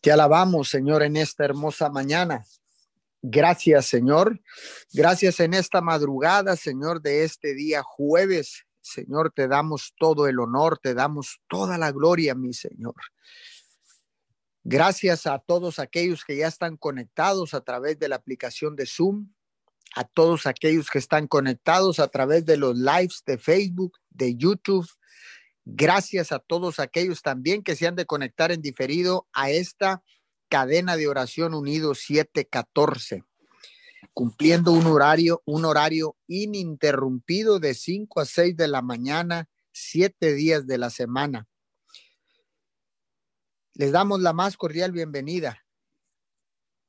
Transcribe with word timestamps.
Te 0.00 0.10
alabamos, 0.10 0.70
Señor, 0.70 1.02
en 1.02 1.16
esta 1.16 1.44
hermosa 1.44 1.90
mañana. 1.90 2.44
Gracias, 3.22 3.86
Señor. 3.86 4.40
Gracias 4.92 5.40
en 5.40 5.52
esta 5.52 5.82
madrugada, 5.82 6.56
Señor, 6.56 7.02
de 7.02 7.24
este 7.24 7.54
día 7.54 7.82
jueves. 7.82 8.64
Señor, 8.80 9.30
te 9.34 9.46
damos 9.46 9.92
todo 9.98 10.26
el 10.26 10.40
honor, 10.40 10.78
te 10.78 10.94
damos 10.94 11.40
toda 11.48 11.76
la 11.76 11.92
gloria, 11.92 12.34
mi 12.34 12.54
Señor. 12.54 12.94
Gracias 14.64 15.26
a 15.26 15.38
todos 15.38 15.78
aquellos 15.78 16.24
que 16.24 16.36
ya 16.36 16.46
están 16.46 16.78
conectados 16.78 17.52
a 17.52 17.60
través 17.60 17.98
de 17.98 18.08
la 18.08 18.16
aplicación 18.16 18.76
de 18.76 18.86
Zoom, 18.86 19.28
a 19.94 20.04
todos 20.04 20.46
aquellos 20.46 20.88
que 20.88 20.98
están 20.98 21.26
conectados 21.26 21.98
a 21.98 22.08
través 22.08 22.46
de 22.46 22.56
los 22.56 22.76
lives 22.76 23.22
de 23.26 23.36
Facebook, 23.36 23.98
de 24.08 24.34
YouTube, 24.36 24.88
Gracias 25.72 26.32
a 26.32 26.40
todos 26.40 26.80
aquellos 26.80 27.22
también 27.22 27.62
que 27.62 27.76
se 27.76 27.86
han 27.86 27.94
de 27.94 28.04
conectar 28.04 28.50
en 28.50 28.60
diferido 28.60 29.28
a 29.32 29.50
esta 29.50 30.02
cadena 30.48 30.96
de 30.96 31.06
oración 31.06 31.54
unido 31.54 31.94
714, 31.94 33.22
cumpliendo 34.12 34.72
un 34.72 34.86
horario, 34.86 35.42
un 35.44 35.64
horario 35.64 36.16
ininterrumpido 36.26 37.60
de 37.60 37.74
5 37.74 38.20
a 38.20 38.24
6 38.24 38.56
de 38.56 38.66
la 38.66 38.82
mañana, 38.82 39.48
siete 39.70 40.34
días 40.34 40.66
de 40.66 40.76
la 40.76 40.90
semana. 40.90 41.46
Les 43.74 43.92
damos 43.92 44.20
la 44.20 44.32
más 44.32 44.56
cordial 44.56 44.90
bienvenida. 44.90 45.64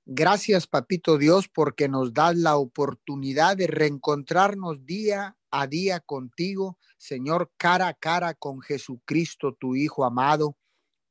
Gracias, 0.05 0.65
Papito 0.65 1.19
Dios, 1.19 1.47
porque 1.47 1.87
nos 1.87 2.13
das 2.13 2.35
la 2.35 2.57
oportunidad 2.57 3.55
de 3.57 3.67
reencontrarnos 3.67 4.83
día 4.87 5.37
a 5.51 5.67
día 5.67 5.99
contigo, 5.99 6.77
Señor, 6.97 7.51
cara 7.57 7.87
a 7.89 7.93
cara 7.93 8.33
con 8.33 8.61
Jesucristo, 8.61 9.53
tu 9.59 9.75
Hijo 9.75 10.05
amado. 10.05 10.57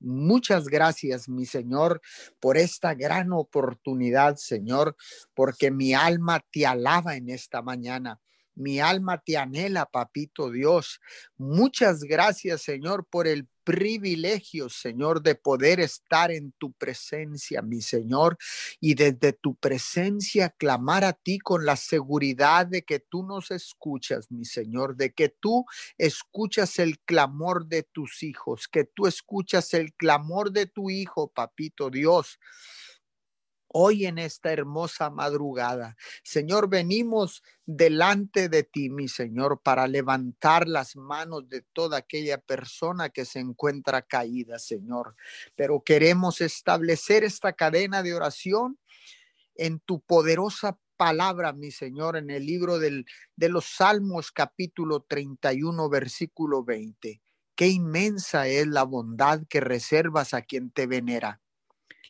Muchas 0.00 0.66
gracias, 0.66 1.28
mi 1.28 1.44
Señor, 1.44 2.00
por 2.40 2.56
esta 2.56 2.94
gran 2.94 3.32
oportunidad, 3.32 4.36
Señor, 4.36 4.96
porque 5.34 5.70
mi 5.70 5.92
alma 5.92 6.42
te 6.50 6.66
alaba 6.66 7.16
en 7.16 7.28
esta 7.28 7.60
mañana. 7.60 8.18
Mi 8.54 8.80
alma 8.80 9.18
te 9.18 9.36
anhela, 9.36 9.86
papito 9.86 10.50
Dios. 10.50 11.00
Muchas 11.36 12.02
gracias, 12.02 12.62
Señor, 12.62 13.06
por 13.08 13.26
el 13.26 13.48
privilegio, 13.64 14.68
Señor, 14.68 15.22
de 15.22 15.34
poder 15.34 15.80
estar 15.80 16.30
en 16.30 16.52
tu 16.58 16.72
presencia, 16.72 17.62
mi 17.62 17.82
Señor, 17.82 18.36
y 18.80 18.94
desde 18.94 19.32
tu 19.32 19.54
presencia 19.54 20.50
clamar 20.50 21.04
a 21.04 21.12
ti 21.12 21.38
con 21.38 21.64
la 21.64 21.76
seguridad 21.76 22.66
de 22.66 22.82
que 22.82 22.98
tú 22.98 23.22
nos 23.22 23.50
escuchas, 23.50 24.30
mi 24.30 24.44
Señor, 24.44 24.96
de 24.96 25.12
que 25.12 25.28
tú 25.28 25.64
escuchas 25.98 26.78
el 26.78 26.98
clamor 27.00 27.66
de 27.66 27.84
tus 27.84 28.22
hijos, 28.22 28.66
que 28.66 28.84
tú 28.84 29.06
escuchas 29.06 29.72
el 29.74 29.94
clamor 29.94 30.50
de 30.50 30.66
tu 30.66 30.90
hijo, 30.90 31.28
papito 31.28 31.90
Dios 31.90 32.38
hoy 33.72 34.06
en 34.06 34.18
esta 34.18 34.52
hermosa 34.52 35.10
madrugada. 35.10 35.96
Señor, 36.22 36.68
venimos 36.68 37.42
delante 37.64 38.48
de 38.48 38.64
ti, 38.64 38.90
mi 38.90 39.08
Señor, 39.08 39.60
para 39.62 39.86
levantar 39.86 40.66
las 40.68 40.96
manos 40.96 41.48
de 41.48 41.62
toda 41.72 41.98
aquella 41.98 42.38
persona 42.38 43.10
que 43.10 43.24
se 43.24 43.38
encuentra 43.38 44.02
caída, 44.02 44.58
Señor. 44.58 45.14
Pero 45.54 45.82
queremos 45.84 46.40
establecer 46.40 47.24
esta 47.24 47.52
cadena 47.52 48.02
de 48.02 48.14
oración 48.14 48.78
en 49.54 49.78
tu 49.80 50.00
poderosa 50.00 50.78
palabra, 50.96 51.52
mi 51.52 51.70
Señor, 51.70 52.16
en 52.16 52.30
el 52.30 52.44
libro 52.44 52.78
del, 52.78 53.06
de 53.36 53.48
los 53.48 53.66
Salmos 53.66 54.32
capítulo 54.32 55.00
31, 55.02 55.88
versículo 55.88 56.64
20. 56.64 57.22
Qué 57.54 57.68
inmensa 57.68 58.48
es 58.48 58.66
la 58.66 58.82
bondad 58.82 59.42
que 59.48 59.60
reservas 59.60 60.34
a 60.34 60.42
quien 60.42 60.70
te 60.70 60.86
venera 60.86 61.40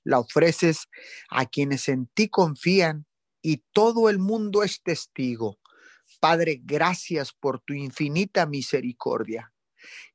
la 0.05 0.19
ofreces 0.19 0.89
a 1.31 1.47
quienes 1.47 1.89
en 1.89 2.06
ti 2.06 2.29
confían 2.29 3.06
y 3.43 3.65
todo 3.73 4.09
el 4.09 4.19
mundo 4.19 4.62
es 4.62 4.83
testigo. 4.83 5.59
Padre, 6.20 6.61
gracias 6.62 7.33
por 7.33 7.61
tu 7.61 7.72
infinita 7.72 8.47
misericordia. 8.47 9.53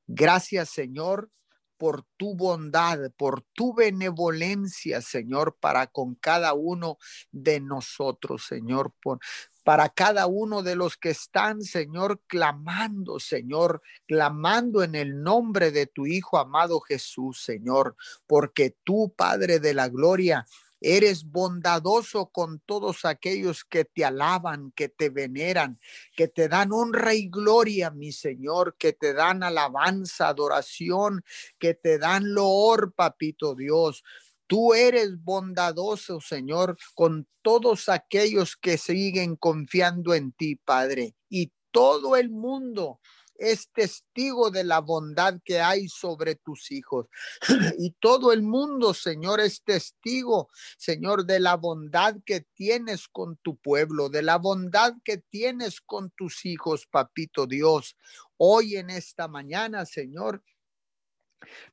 Gracias, 0.07 0.69
Señor, 0.69 1.31
por 1.77 2.03
tu 2.17 2.35
bondad, 2.35 3.11
por 3.17 3.41
tu 3.53 3.73
benevolencia, 3.73 5.01
Señor, 5.01 5.57
para 5.59 5.87
con 5.87 6.15
cada 6.15 6.53
uno 6.53 6.97
de 7.31 7.59
nosotros, 7.59 8.45
Señor, 8.45 8.93
por, 9.01 9.19
para 9.65 9.89
cada 9.89 10.27
uno 10.27 10.61
de 10.61 10.75
los 10.75 10.95
que 10.95 11.09
están, 11.09 11.63
Señor, 11.63 12.21
clamando, 12.27 13.19
Señor, 13.19 13.81
clamando 14.07 14.83
en 14.83 14.93
el 14.93 15.23
nombre 15.23 15.71
de 15.71 15.87
tu 15.87 16.05
Hijo 16.05 16.37
amado 16.37 16.79
Jesús, 16.81 17.41
Señor, 17.43 17.95
porque 18.27 18.75
tú, 18.83 19.11
Padre 19.17 19.59
de 19.59 19.73
la 19.73 19.89
Gloria, 19.89 20.45
Eres 20.81 21.23
bondadoso 21.23 22.27
con 22.27 22.59
todos 22.59 23.05
aquellos 23.05 23.63
que 23.63 23.85
te 23.85 24.05
alaban, 24.05 24.71
que 24.75 24.87
te 24.87 25.09
veneran, 25.09 25.79
que 26.15 26.27
te 26.27 26.47
dan 26.47 26.71
honra 26.73 27.15
y 27.15 27.27
gloria, 27.27 27.89
mi 27.89 28.11
Señor, 28.11 28.75
que 28.77 28.93
te 28.93 29.13
dan 29.13 29.41
alabanza, 29.41 30.27
adoración, 30.27 31.23
que 31.57 31.73
te 31.73 31.97
dan 31.97 32.35
loor, 32.35 32.93
papito 32.93 33.55
Dios. 33.55 34.03
Tú 34.47 34.73
eres 34.73 35.23
bondadoso, 35.23 36.21
Señor, 36.21 36.77
con 36.93 37.27
todos 37.41 37.89
aquellos 37.89 38.55
que 38.55 38.77
siguen 38.77 39.35
confiando 39.35 40.13
en 40.13 40.31
ti, 40.33 40.55
Padre. 40.55 41.15
Y 41.29 41.51
todo 41.71 42.15
el 42.15 42.29
mundo 42.29 42.99
es 43.37 43.69
testigo 43.71 44.49
de 44.49 44.63
la 44.63 44.79
bondad 44.79 45.39
que 45.43 45.59
hay 45.59 45.87
sobre 45.87 46.35
tus 46.35 46.71
hijos. 46.71 47.07
Y 47.77 47.91
todo 47.99 48.31
el 48.31 48.41
mundo, 48.41 48.93
Señor, 48.93 49.39
es 49.39 49.63
testigo, 49.63 50.49
Señor, 50.77 51.25
de 51.25 51.39
la 51.39 51.55
bondad 51.55 52.15
que 52.25 52.45
tienes 52.53 53.07
con 53.07 53.37
tu 53.37 53.57
pueblo, 53.57 54.09
de 54.09 54.21
la 54.21 54.37
bondad 54.37 54.93
que 55.03 55.17
tienes 55.17 55.81
con 55.81 56.11
tus 56.11 56.45
hijos, 56.45 56.87
papito 56.87 57.45
Dios. 57.45 57.97
Hoy 58.37 58.77
en 58.77 58.89
esta 58.89 59.27
mañana, 59.27 59.85
Señor, 59.85 60.43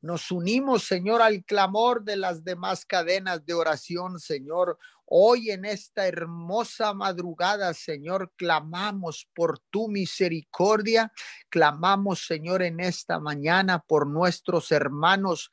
nos 0.01 0.31
unimos, 0.31 0.85
Señor, 0.85 1.23
al 1.23 1.45
clamor 1.45 2.03
de 2.03 2.17
las 2.17 2.45
demás 2.45 2.85
cadenas 2.85 3.45
de 3.45 3.55
oración, 3.55 4.19
Señor. 4.19 4.79
Hoy 5.05 5.51
en 5.51 5.65
esta 5.65 6.07
hermosa 6.07 6.95
madrugada, 6.95 7.75
Señor, 7.75 8.33
clamamos 8.37 9.29
por 9.35 9.59
tu 9.71 9.89
misericordia. 9.89 11.13
Clamamos, 11.51 12.27
Señor, 12.27 12.63
en 12.63 12.81
esta 12.81 13.19
mañana 13.19 13.79
por 13.81 14.07
nuestros 14.07 14.73
hermanos 14.73 15.51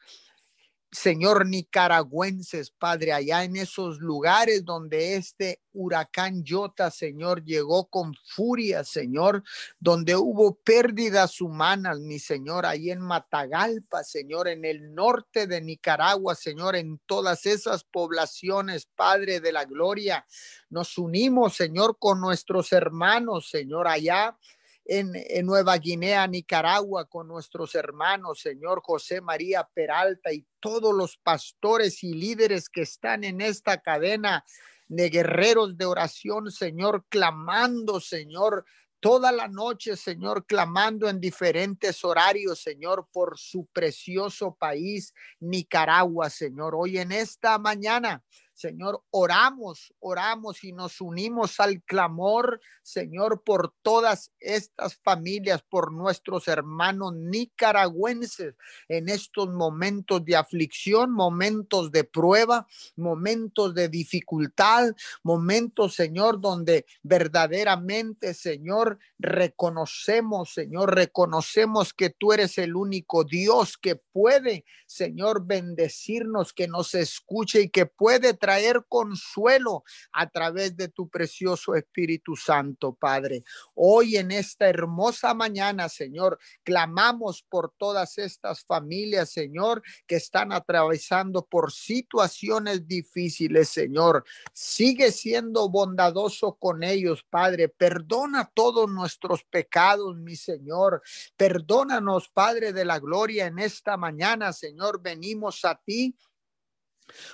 Señor, 0.92 1.46
nicaragüenses, 1.46 2.72
Padre, 2.72 3.14
allá 3.14 3.44
en 3.44 3.56
esos 3.56 4.00
lugares 4.00 4.66
donde 4.66 5.18
este 5.18 5.62
huracán 5.72 6.44
Yota, 6.44 6.90
Señor, 6.90 7.44
llegó 7.44 7.86
con 7.86 8.16
furia, 8.26 8.84
Señor, 8.84 9.44
donde 9.80 10.16
hubo 10.16 10.56
pérdidas 10.56 11.42
humanas, 11.42 12.00
mi 12.00 12.18
Señor, 12.18 12.66
ahí 12.66 12.90
en 12.90 13.02
Matagalpa, 13.02 14.04
Señor, 14.04 14.48
en 14.48 14.66
el 14.66 14.96
norte 14.96 15.46
de 15.46 15.62
Nicaragua, 15.62 16.34
Señor, 16.34 16.76
en 16.76 17.00
todas 17.06 17.46
esas 17.46 17.84
poblaciones, 17.84 18.88
Padre 18.88 19.40
de 19.40 19.52
la 19.52 19.66
Gloria. 19.66 20.26
Nos 20.72 20.98
unimos, 20.98 21.56
Señor, 21.56 21.98
con 22.00 22.20
nuestros 22.20 22.74
hermanos, 22.74 23.48
Señor, 23.48 23.88
allá 23.88 24.36
en, 24.90 25.46
Nueva 25.46 25.78
Guinea, 25.78 26.26
Nicaragua, 26.26 27.06
con 27.06 27.28
nuestros 27.28 27.76
hermanos, 27.76 28.42
Señor 28.42 28.82
José 28.84 29.22
María 29.22 29.68
Peralta 29.72 30.34
y 30.34 30.46
todos 30.60 30.96
los 30.96 31.18
pastores 31.18 32.04
y 32.04 32.14
líderes 32.14 32.70
que 32.70 32.82
están 32.82 33.24
en 33.24 33.40
esta 33.40 33.82
cadena 33.82 34.44
de 34.88 35.10
guerreros 35.10 35.78
de 35.78 35.86
oración, 35.86 36.52
Señor, 36.52 37.06
clamando, 37.08 38.00
Señor, 38.00 38.66
toda 39.00 39.32
la 39.32 39.48
noche, 39.48 39.96
Señor, 39.96 40.48
clamando 40.48 41.08
en 41.08 41.22
diferentes 41.22 42.04
horarios, 42.04 42.60
Señor, 42.60 43.08
por 43.14 43.38
su 43.38 43.68
precioso 43.68 44.56
país, 44.56 45.14
Nicaragua, 45.40 46.32
Señor. 46.32 46.74
Hoy 46.76 46.98
en 46.98 47.12
esta 47.12 47.60
mañana, 47.60 48.24
Señor, 48.60 49.04
oramos, 49.12 49.94
oramos 50.00 50.66
y 50.66 50.74
nos 50.74 51.00
unimos 51.00 51.62
al 51.62 51.82
clamor, 51.84 52.60
Señor, 52.84 53.42
por 53.46 53.74
todas 53.82 54.34
estas 54.38 54.98
familias, 54.98 55.62
por 55.62 55.94
nuestros 55.94 56.50
hermanos 56.50 57.16
nicaragüenses 57.16 58.56
en 58.90 59.08
estos 59.08 59.48
momentos 59.48 60.26
de 60.26 60.36
aflicción, 60.36 61.10
momentos 61.10 61.90
de 61.94 62.04
prueba, 62.04 62.68
momentos 62.98 63.74
de 63.74 63.88
dificultad, 63.88 64.94
momentos, 65.24 65.96
Señor, 65.96 66.42
donde 66.42 66.86
verdaderamente, 67.02 68.34
Señor, 68.34 69.00
reconocemos, 69.20 70.54
Señor, 70.54 70.96
reconocemos 70.96 71.94
que 71.94 72.10
tú 72.10 72.34
eres 72.34 72.58
el 72.58 72.76
único 72.76 73.24
Dios 73.24 73.78
que 73.78 73.96
puede, 73.96 74.66
Señor, 74.86 75.46
bendecirnos, 75.46 76.52
que 76.52 76.68
nos 76.68 76.94
escuche 76.94 77.62
y 77.62 77.70
que 77.70 77.86
puede 77.86 78.34
traer 78.34 78.49
traer 78.50 78.84
consuelo 78.90 79.84
a 80.12 80.28
través 80.28 80.76
de 80.76 80.88
tu 80.88 81.08
precioso 81.08 81.76
Espíritu 81.76 82.36
Santo, 82.36 82.96
Padre. 82.96 83.44
Hoy 83.76 84.18
en 84.18 84.32
esta 84.32 84.68
hermosa 84.68 85.36
mañana, 85.36 85.88
Señor, 85.88 86.40
clamamos 86.64 87.46
por 87.48 87.72
todas 87.78 88.18
estas 88.18 88.66
familias, 88.66 89.30
Señor, 89.30 89.84
que 90.08 90.16
están 90.16 90.52
atravesando 90.52 91.46
por 91.46 91.72
situaciones 91.72 92.88
difíciles, 92.88 93.70
Señor. 93.70 94.26
Sigue 94.52 95.12
siendo 95.12 95.70
bondadoso 95.70 96.56
con 96.56 96.82
ellos, 96.82 97.24
Padre. 97.30 97.70
Perdona 97.70 98.50
todos 98.52 98.90
nuestros 98.90 99.44
pecados, 99.44 100.18
mi 100.18 100.36
Señor. 100.36 101.04
Perdónanos, 101.38 102.30
Padre 102.30 102.74
de 102.74 102.84
la 102.84 102.98
gloria, 102.98 103.46
en 103.46 103.60
esta 103.60 103.96
mañana, 103.96 104.54
Señor. 104.54 105.04
Venimos 105.04 105.64
a 105.66 105.76
ti 105.76 106.16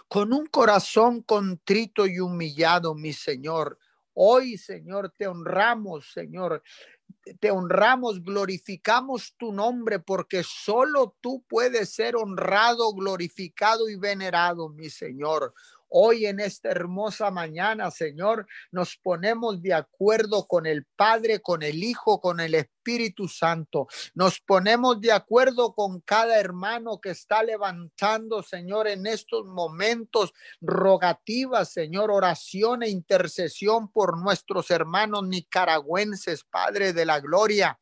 con 0.07 0.33
un 0.33 0.45
corazón 0.47 1.21
contrito 1.21 2.05
y 2.05 2.19
humillado, 2.19 2.95
mi 2.95 3.13
Señor. 3.13 3.79
Hoy, 4.13 4.57
Señor, 4.57 5.13
te 5.17 5.27
honramos, 5.27 6.11
Señor. 6.11 6.63
Te 7.39 7.51
honramos, 7.51 8.23
glorificamos 8.23 9.35
tu 9.37 9.51
nombre 9.51 9.99
porque 9.99 10.43
solo 10.43 11.15
tú 11.21 11.43
puedes 11.47 11.93
ser 11.93 12.15
honrado, 12.15 12.93
glorificado 12.93 13.89
y 13.89 13.95
venerado, 13.95 14.69
mi 14.69 14.89
Señor. 14.89 15.53
Hoy 15.89 16.25
en 16.25 16.39
esta 16.39 16.69
hermosa 16.69 17.31
mañana, 17.31 17.91
Señor, 17.91 18.47
nos 18.71 18.97
ponemos 18.97 19.61
de 19.61 19.73
acuerdo 19.73 20.47
con 20.47 20.65
el 20.65 20.85
Padre, 20.95 21.41
con 21.41 21.63
el 21.63 21.83
Hijo, 21.83 22.19
con 22.19 22.39
el 22.39 22.55
Espíritu 22.55 23.27
Santo. 23.27 23.87
Nos 24.13 24.39
ponemos 24.39 24.99
de 24.99 25.11
acuerdo 25.11 25.73
con 25.73 26.01
cada 26.01 26.39
hermano 26.39 26.99
que 26.99 27.11
está 27.11 27.43
levantando, 27.43 28.43
Señor, 28.43 28.87
en 28.87 29.07
estos 29.07 29.45
momentos 29.45 30.33
rogativas, 30.61 31.71
Señor, 31.71 32.11
oración 32.11 32.83
e 32.83 32.89
intercesión 32.89 33.91
por 33.91 34.19
nuestros 34.21 34.71
hermanos 34.71 35.27
nicaragüenses, 35.27 36.43
Padre 36.43 36.93
de 36.93 37.05
la 37.05 37.19
Gloria. 37.19 37.79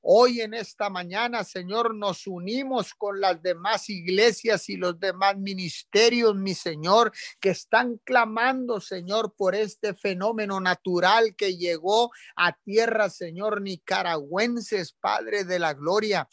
Hoy 0.00 0.40
en 0.40 0.54
esta 0.54 0.88
mañana, 0.88 1.42
Señor, 1.42 1.94
nos 1.94 2.26
unimos 2.26 2.94
con 2.94 3.20
las 3.20 3.42
demás 3.42 3.90
iglesias 3.90 4.68
y 4.68 4.76
los 4.76 4.98
demás 4.98 5.36
ministerios, 5.36 6.36
mi 6.36 6.54
Señor, 6.54 7.12
que 7.40 7.50
están 7.50 8.00
clamando, 8.04 8.80
Señor, 8.80 9.34
por 9.36 9.54
este 9.56 9.94
fenómeno 9.94 10.60
natural 10.60 11.34
que 11.34 11.56
llegó 11.56 12.12
a 12.36 12.52
tierra, 12.52 13.10
Señor, 13.10 13.60
nicaragüenses, 13.60 14.92
Padre 14.92 15.44
de 15.44 15.58
la 15.58 15.74
Gloria. 15.74 16.28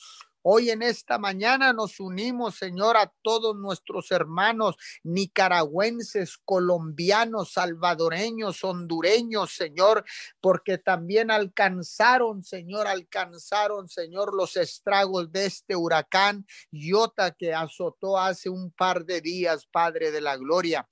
Hoy 0.47 0.69
en 0.69 0.83
esta 0.83 1.17
mañana 1.17 1.73
nos 1.73 1.99
unimos, 1.99 2.57
Señor, 2.57 2.97
a 2.97 3.11
todos 3.23 3.55
nuestros 3.55 4.11
hermanos 4.11 4.75
nicaragüenses, 5.03 6.37
colombianos, 6.37 7.53
salvadoreños, 7.53 8.63
hondureños, 8.63 9.55
Señor, 9.55 10.05
porque 10.39 10.77
también 10.77 11.31
alcanzaron, 11.31 12.43
Señor, 12.43 12.85
alcanzaron, 12.85 13.89
Señor, 13.89 14.35
los 14.35 14.55
estragos 14.55 15.31
de 15.31 15.47
este 15.47 15.75
huracán 15.75 16.45
Iota 16.69 17.31
que 17.31 17.55
azotó 17.55 18.19
hace 18.19 18.47
un 18.47 18.69
par 18.69 19.03
de 19.03 19.21
días, 19.21 19.65
Padre 19.65 20.11
de 20.11 20.21
la 20.21 20.37
Gloria. 20.37 20.87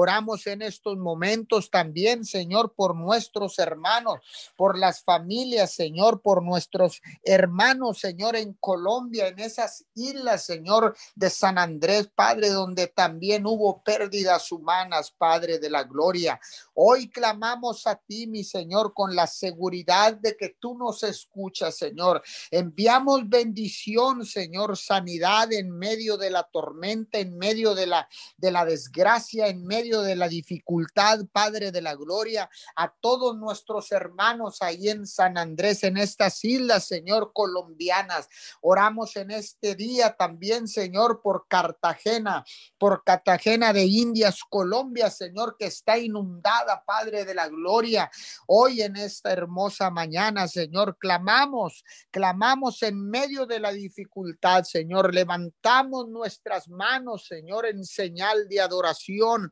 Oramos 0.00 0.46
en 0.46 0.62
estos 0.62 0.96
momentos 0.96 1.72
también, 1.72 2.24
Señor, 2.24 2.72
por 2.76 2.94
nuestros 2.94 3.58
hermanos, 3.58 4.20
por 4.56 4.78
las 4.78 5.02
familias, 5.02 5.72
Señor, 5.72 6.22
por 6.22 6.44
nuestros 6.44 7.02
hermanos, 7.24 7.98
Señor, 7.98 8.36
en 8.36 8.52
Colombia, 8.60 9.26
en 9.26 9.40
esas 9.40 9.86
islas, 9.96 10.44
Señor, 10.44 10.96
de 11.16 11.30
San 11.30 11.58
Andrés, 11.58 12.08
Padre, 12.14 12.50
donde 12.50 12.86
también 12.86 13.44
hubo 13.44 13.82
pérdidas 13.82 14.52
humanas, 14.52 15.10
Padre 15.10 15.58
de 15.58 15.68
la 15.68 15.82
gloria. 15.82 16.40
Hoy 16.74 17.08
clamamos 17.08 17.84
a 17.88 17.96
ti, 17.96 18.28
mi 18.28 18.44
Señor, 18.44 18.94
con 18.94 19.16
la 19.16 19.26
seguridad 19.26 20.14
de 20.14 20.36
que 20.36 20.56
tú 20.60 20.78
nos 20.78 21.02
escuchas, 21.02 21.76
Señor. 21.76 22.22
Enviamos 22.52 23.28
bendición, 23.28 24.24
Señor, 24.24 24.76
sanidad 24.76 25.52
en 25.52 25.76
medio 25.76 26.16
de 26.16 26.30
la 26.30 26.44
tormenta, 26.44 27.18
en 27.18 27.36
medio 27.36 27.74
de 27.74 27.88
la 27.88 28.08
de 28.36 28.52
la 28.52 28.64
desgracia, 28.64 29.48
en 29.48 29.64
medio 29.64 29.87
de 29.96 30.14
la 30.14 30.28
dificultad, 30.28 31.20
Padre 31.32 31.72
de 31.72 31.80
la 31.80 31.94
Gloria, 31.94 32.50
a 32.76 32.92
todos 33.00 33.36
nuestros 33.36 33.90
hermanos 33.90 34.58
ahí 34.60 34.90
en 34.90 35.06
San 35.06 35.38
Andrés, 35.38 35.82
en 35.84 35.96
estas 35.96 36.44
islas, 36.44 36.86
Señor, 36.86 37.32
colombianas. 37.32 38.28
Oramos 38.60 39.16
en 39.16 39.30
este 39.30 39.74
día 39.74 40.14
también, 40.16 40.68
Señor, 40.68 41.20
por 41.22 41.46
Cartagena, 41.48 42.44
por 42.76 43.02
Cartagena 43.02 43.72
de 43.72 43.84
Indias, 43.84 44.40
Colombia, 44.48 45.10
Señor, 45.10 45.56
que 45.58 45.66
está 45.66 45.96
inundada, 45.98 46.84
Padre 46.84 47.24
de 47.24 47.34
la 47.34 47.48
Gloria. 47.48 48.10
Hoy 48.46 48.82
en 48.82 48.96
esta 48.96 49.32
hermosa 49.32 49.90
mañana, 49.90 50.46
Señor, 50.46 50.98
clamamos, 50.98 51.82
clamamos 52.10 52.82
en 52.82 53.08
medio 53.08 53.46
de 53.46 53.60
la 53.60 53.72
dificultad, 53.72 54.64
Señor. 54.64 55.14
Levantamos 55.14 56.08
nuestras 56.08 56.68
manos, 56.68 57.26
Señor, 57.26 57.66
en 57.66 57.84
señal 57.84 58.48
de 58.48 58.60
adoración 58.60 59.50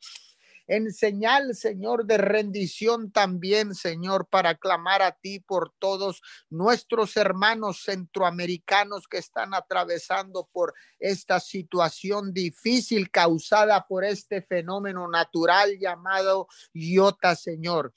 en 0.67 0.93
señal, 0.93 1.55
Señor, 1.55 2.07
de 2.07 2.19
rendición 2.19 3.13
también, 3.13 3.75
Señor, 3.75 4.27
para 4.29 4.57
clamar 4.57 5.03
a 5.03 5.13
ti 5.13 5.41
por 5.41 5.73
todos 5.79 6.23
nuestros 6.51 7.17
hermanos 7.17 7.83
centroamericanos 7.85 9.07
que 9.09 9.19
están 9.19 9.55
atravesando 9.55 10.49
por 10.53 10.75
esta 10.99 11.41
situación 11.41 12.33
difícil 12.33 13.11
causada 13.11 13.87
por 13.87 14.05
este 14.05 14.43
fenómeno 14.43 15.09
natural 15.09 15.79
llamado 15.79 16.49
Iota, 16.73 17.37
Señor. 17.37 17.93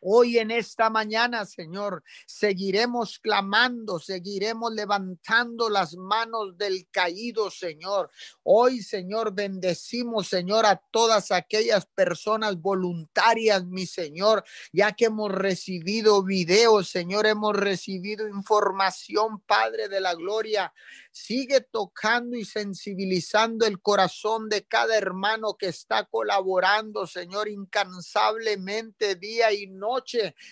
Hoy 0.00 0.38
en 0.38 0.52
esta 0.52 0.90
mañana, 0.90 1.44
Señor, 1.44 2.04
seguiremos 2.24 3.18
clamando, 3.18 3.98
seguiremos 3.98 4.72
levantando 4.72 5.68
las 5.68 5.96
manos 5.96 6.56
del 6.56 6.88
caído, 6.90 7.50
Señor. 7.50 8.08
Hoy, 8.44 8.80
Señor, 8.82 9.34
bendecimos, 9.34 10.28
Señor, 10.28 10.66
a 10.66 10.80
todas 10.92 11.32
aquellas 11.32 11.86
personas 11.86 12.60
voluntarias, 12.60 13.64
mi 13.64 13.86
Señor, 13.86 14.44
ya 14.72 14.92
que 14.92 15.06
hemos 15.06 15.32
recibido 15.32 16.22
videos, 16.22 16.90
Señor, 16.90 17.26
hemos 17.26 17.56
recibido 17.56 18.28
información, 18.28 19.40
Padre 19.40 19.88
de 19.88 20.00
la 20.00 20.14
Gloria. 20.14 20.72
Sigue 21.10 21.60
tocando 21.60 22.36
y 22.36 22.44
sensibilizando 22.44 23.66
el 23.66 23.80
corazón 23.80 24.48
de 24.48 24.64
cada 24.64 24.96
hermano 24.96 25.56
que 25.58 25.66
está 25.66 26.04
colaborando, 26.04 27.06
Señor, 27.08 27.48
incansablemente 27.48 29.16
día 29.16 29.52
y 29.52 29.66
noche, 29.66 29.87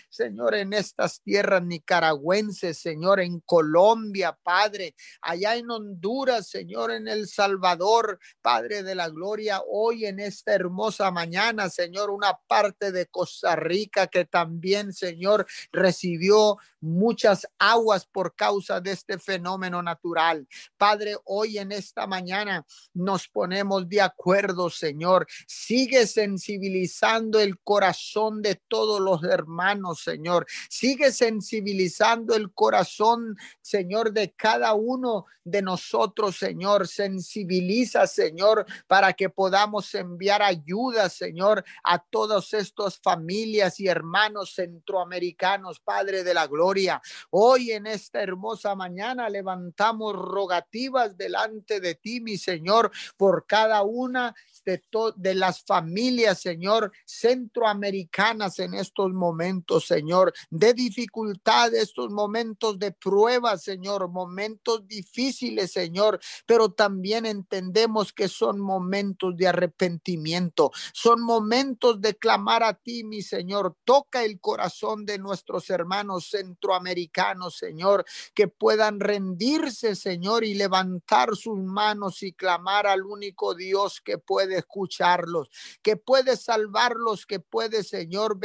Señor, 0.09 0.55
en 0.55 0.73
estas 0.73 1.21
tierras 1.21 1.63
nicaragüenses, 1.63 2.77
Señor, 2.79 3.19
en 3.19 3.39
Colombia, 3.41 4.37
Padre, 4.41 4.95
allá 5.21 5.55
en 5.55 5.69
Honduras, 5.69 6.47
Señor, 6.49 6.91
en 6.91 7.07
El 7.07 7.27
Salvador, 7.27 8.19
Padre 8.41 8.83
de 8.83 8.95
la 8.95 9.09
Gloria, 9.09 9.61
hoy 9.67 10.05
en 10.05 10.19
esta 10.19 10.53
hermosa 10.53 11.11
mañana, 11.11 11.69
Señor, 11.69 12.09
una 12.09 12.37
parte 12.47 12.91
de 12.91 13.05
Costa 13.05 13.55
Rica 13.55 14.07
que 14.07 14.25
también, 14.25 14.91
Señor, 14.91 15.45
recibió 15.71 16.57
muchas 16.79 17.47
aguas 17.59 18.05
por 18.05 18.35
causa 18.35 18.81
de 18.81 18.91
este 18.91 19.17
fenómeno 19.17 19.81
natural. 19.81 20.47
Padre, 20.77 21.15
hoy 21.25 21.57
en 21.57 21.71
esta 21.71 22.07
mañana 22.07 22.65
nos 22.93 23.27
ponemos 23.27 23.87
de 23.87 24.01
acuerdo, 24.01 24.69
Señor. 24.69 25.27
Sigue 25.47 26.07
sensibilizando 26.07 27.39
el 27.39 27.59
corazón 27.59 28.41
de 28.41 28.55
todos 28.67 28.99
los 28.99 29.21
hermanos, 29.27 30.01
Señor. 30.01 30.45
Sigue 30.69 31.11
sensibilizando 31.11 32.35
el 32.35 32.51
corazón, 32.53 33.35
Señor, 33.61 34.13
de 34.13 34.31
cada 34.31 34.73
uno 34.73 35.25
de 35.43 35.61
nosotros, 35.61 36.37
Señor. 36.37 36.87
Sensibiliza, 36.87 38.07
Señor, 38.07 38.65
para 38.87 39.13
que 39.13 39.29
podamos 39.29 39.93
enviar 39.95 40.41
ayuda, 40.41 41.09
Señor, 41.09 41.63
a 41.83 41.99
todas 41.99 42.53
estas 42.53 42.99
familias 42.99 43.79
y 43.79 43.87
hermanos 43.87 44.53
centroamericanos, 44.55 45.79
Padre 45.79 46.23
de 46.23 46.33
la 46.33 46.47
Gloria. 46.47 47.01
Hoy 47.29 47.71
en 47.71 47.87
esta 47.87 48.21
hermosa 48.21 48.75
mañana 48.75 49.29
levantamos 49.29 50.13
rogativas 50.13 51.17
delante 51.17 51.79
de 51.79 51.95
ti, 51.95 52.21
mi 52.21 52.37
Señor, 52.37 52.91
por 53.15 53.45
cada 53.45 53.83
una 53.83 54.35
de, 54.65 54.81
de 55.15 55.35
las 55.35 55.63
familias, 55.63 56.41
Señor, 56.41 56.91
centroamericanas 57.05 58.59
en 58.59 58.73
estos 58.73 59.11
momentos, 59.17 59.85
Señor, 59.85 60.33
de 60.49 60.73
dificultad, 60.73 61.73
estos 61.73 62.09
momentos 62.11 62.79
de 62.79 62.91
prueba, 62.91 63.57
Señor, 63.57 64.09
momentos 64.09 64.87
difíciles, 64.87 65.71
Señor, 65.71 66.19
pero 66.45 66.69
también 66.69 67.25
entendemos 67.25 68.13
que 68.13 68.27
son 68.27 68.59
momentos 68.59 69.35
de 69.35 69.47
arrepentimiento, 69.47 70.71
son 70.93 71.21
momentos 71.21 71.99
de 71.99 72.15
clamar 72.15 72.63
a 72.63 72.73
ti, 72.73 73.03
mi 73.03 73.21
Señor. 73.21 73.75
Toca 73.83 74.23
el 74.23 74.39
corazón 74.39 75.05
de 75.05 75.17
nuestros 75.17 75.69
hermanos 75.69 76.29
centroamericanos, 76.29 77.57
Señor, 77.57 78.05
que 78.33 78.47
puedan 78.47 78.99
rendirse, 78.99 79.95
Señor, 79.95 80.43
y 80.43 80.53
levantar 80.53 81.35
sus 81.35 81.59
manos 81.59 82.23
y 82.23 82.33
clamar 82.33 82.87
al 82.87 83.03
único 83.03 83.55
Dios 83.55 84.01
que 84.01 84.17
puede 84.17 84.57
escucharlos, 84.57 85.49
que 85.81 85.97
puede 85.97 86.37
salvarlos, 86.37 87.25
que 87.25 87.39
puede, 87.39 87.83
Señor, 87.83 88.37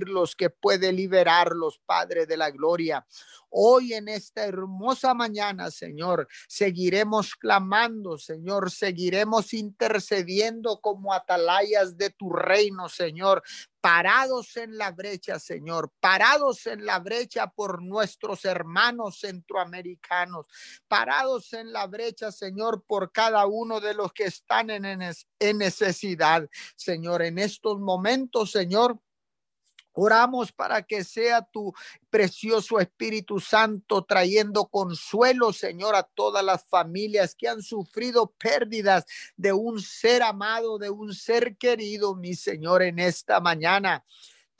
bendecirlos, 0.00 0.36
que 0.36 0.50
puede 0.50 0.92
liberarlos, 0.92 1.80
Padre 1.86 2.26
de 2.26 2.36
la 2.36 2.50
gloria. 2.50 3.06
Hoy 3.50 3.94
en 3.94 4.08
esta 4.08 4.44
hermosa 4.44 5.12
mañana, 5.12 5.70
Señor, 5.70 6.28
seguiremos 6.46 7.34
clamando, 7.34 8.16
Señor, 8.16 8.70
seguiremos 8.70 9.52
intercediendo 9.52 10.80
como 10.80 11.12
atalayas 11.12 11.96
de 11.96 12.10
tu 12.10 12.30
reino, 12.30 12.88
Señor, 12.88 13.42
parados 13.80 14.56
en 14.56 14.78
la 14.78 14.92
brecha, 14.92 15.40
Señor, 15.40 15.90
parados 15.98 16.66
en 16.66 16.86
la 16.86 17.00
brecha 17.00 17.48
por 17.48 17.82
nuestros 17.82 18.44
hermanos 18.44 19.18
centroamericanos, 19.18 20.46
parados 20.86 21.52
en 21.52 21.72
la 21.72 21.88
brecha, 21.88 22.30
Señor, 22.30 22.84
por 22.86 23.10
cada 23.10 23.46
uno 23.46 23.80
de 23.80 23.94
los 23.94 24.12
que 24.12 24.24
están 24.24 24.70
en, 24.70 24.84
en 24.84 25.58
necesidad, 25.58 26.48
Señor, 26.76 27.22
en 27.22 27.38
estos 27.38 27.80
momentos, 27.80 28.52
Señor. 28.52 29.00
Oramos 29.92 30.52
para 30.52 30.82
que 30.82 31.04
sea 31.04 31.42
tu 31.42 31.72
precioso 32.10 32.78
Espíritu 32.80 33.40
Santo 33.40 34.02
trayendo 34.04 34.66
consuelo, 34.66 35.52
Señor, 35.52 35.94
a 35.96 36.02
todas 36.02 36.44
las 36.44 36.64
familias 36.64 37.34
que 37.34 37.48
han 37.48 37.62
sufrido 37.62 38.32
pérdidas 38.38 39.04
de 39.36 39.52
un 39.52 39.80
ser 39.80 40.22
amado, 40.22 40.78
de 40.78 40.90
un 40.90 41.14
ser 41.14 41.56
querido, 41.56 42.14
mi 42.14 42.34
Señor, 42.34 42.82
en 42.82 42.98
esta 42.98 43.40
mañana. 43.40 44.04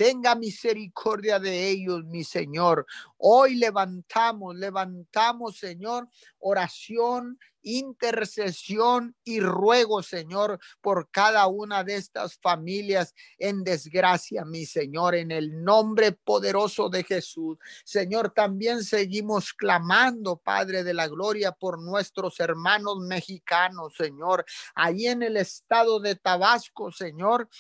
Tenga 0.01 0.35
misericordia 0.35 1.39
de 1.39 1.69
ellos, 1.69 2.07
mi 2.07 2.25
Señor. 2.25 2.87
Hoy 3.19 3.57
levantamos, 3.57 4.57
levantamos, 4.57 5.59
Señor, 5.59 6.09
oración, 6.39 7.39
intercesión 7.61 9.15
y 9.25 9.41
ruego, 9.41 10.03
Señor, 10.03 10.59
por 10.81 11.11
cada 11.11 11.47
una 11.49 11.85
de 11.85 11.97
estas 11.97 12.39
familias 12.39 13.15
en 13.37 13.63
desgracia, 13.63 14.47
mi 14.47 14.65
Señor, 14.65 15.17
en 15.17 15.33
el 15.33 15.63
nombre 15.63 16.13
poderoso 16.13 16.89
de 16.89 17.05
Jesús. 17.05 17.59
Señor, 17.85 18.31
también 18.31 18.83
seguimos 18.83 19.53
clamando, 19.53 20.39
Padre 20.39 20.83
de 20.83 20.95
la 20.95 21.09
Gloria, 21.09 21.53
por 21.53 21.79
nuestros 21.79 22.41
hermanos 22.41 23.01
mexicanos, 23.01 23.97
Señor, 23.99 24.47
ahí 24.75 25.09
en 25.09 25.23
el 25.23 25.37
estado 25.37 26.01
de 26.01 26.17
Tabasco, 26.17 26.91
Señor 26.91 27.51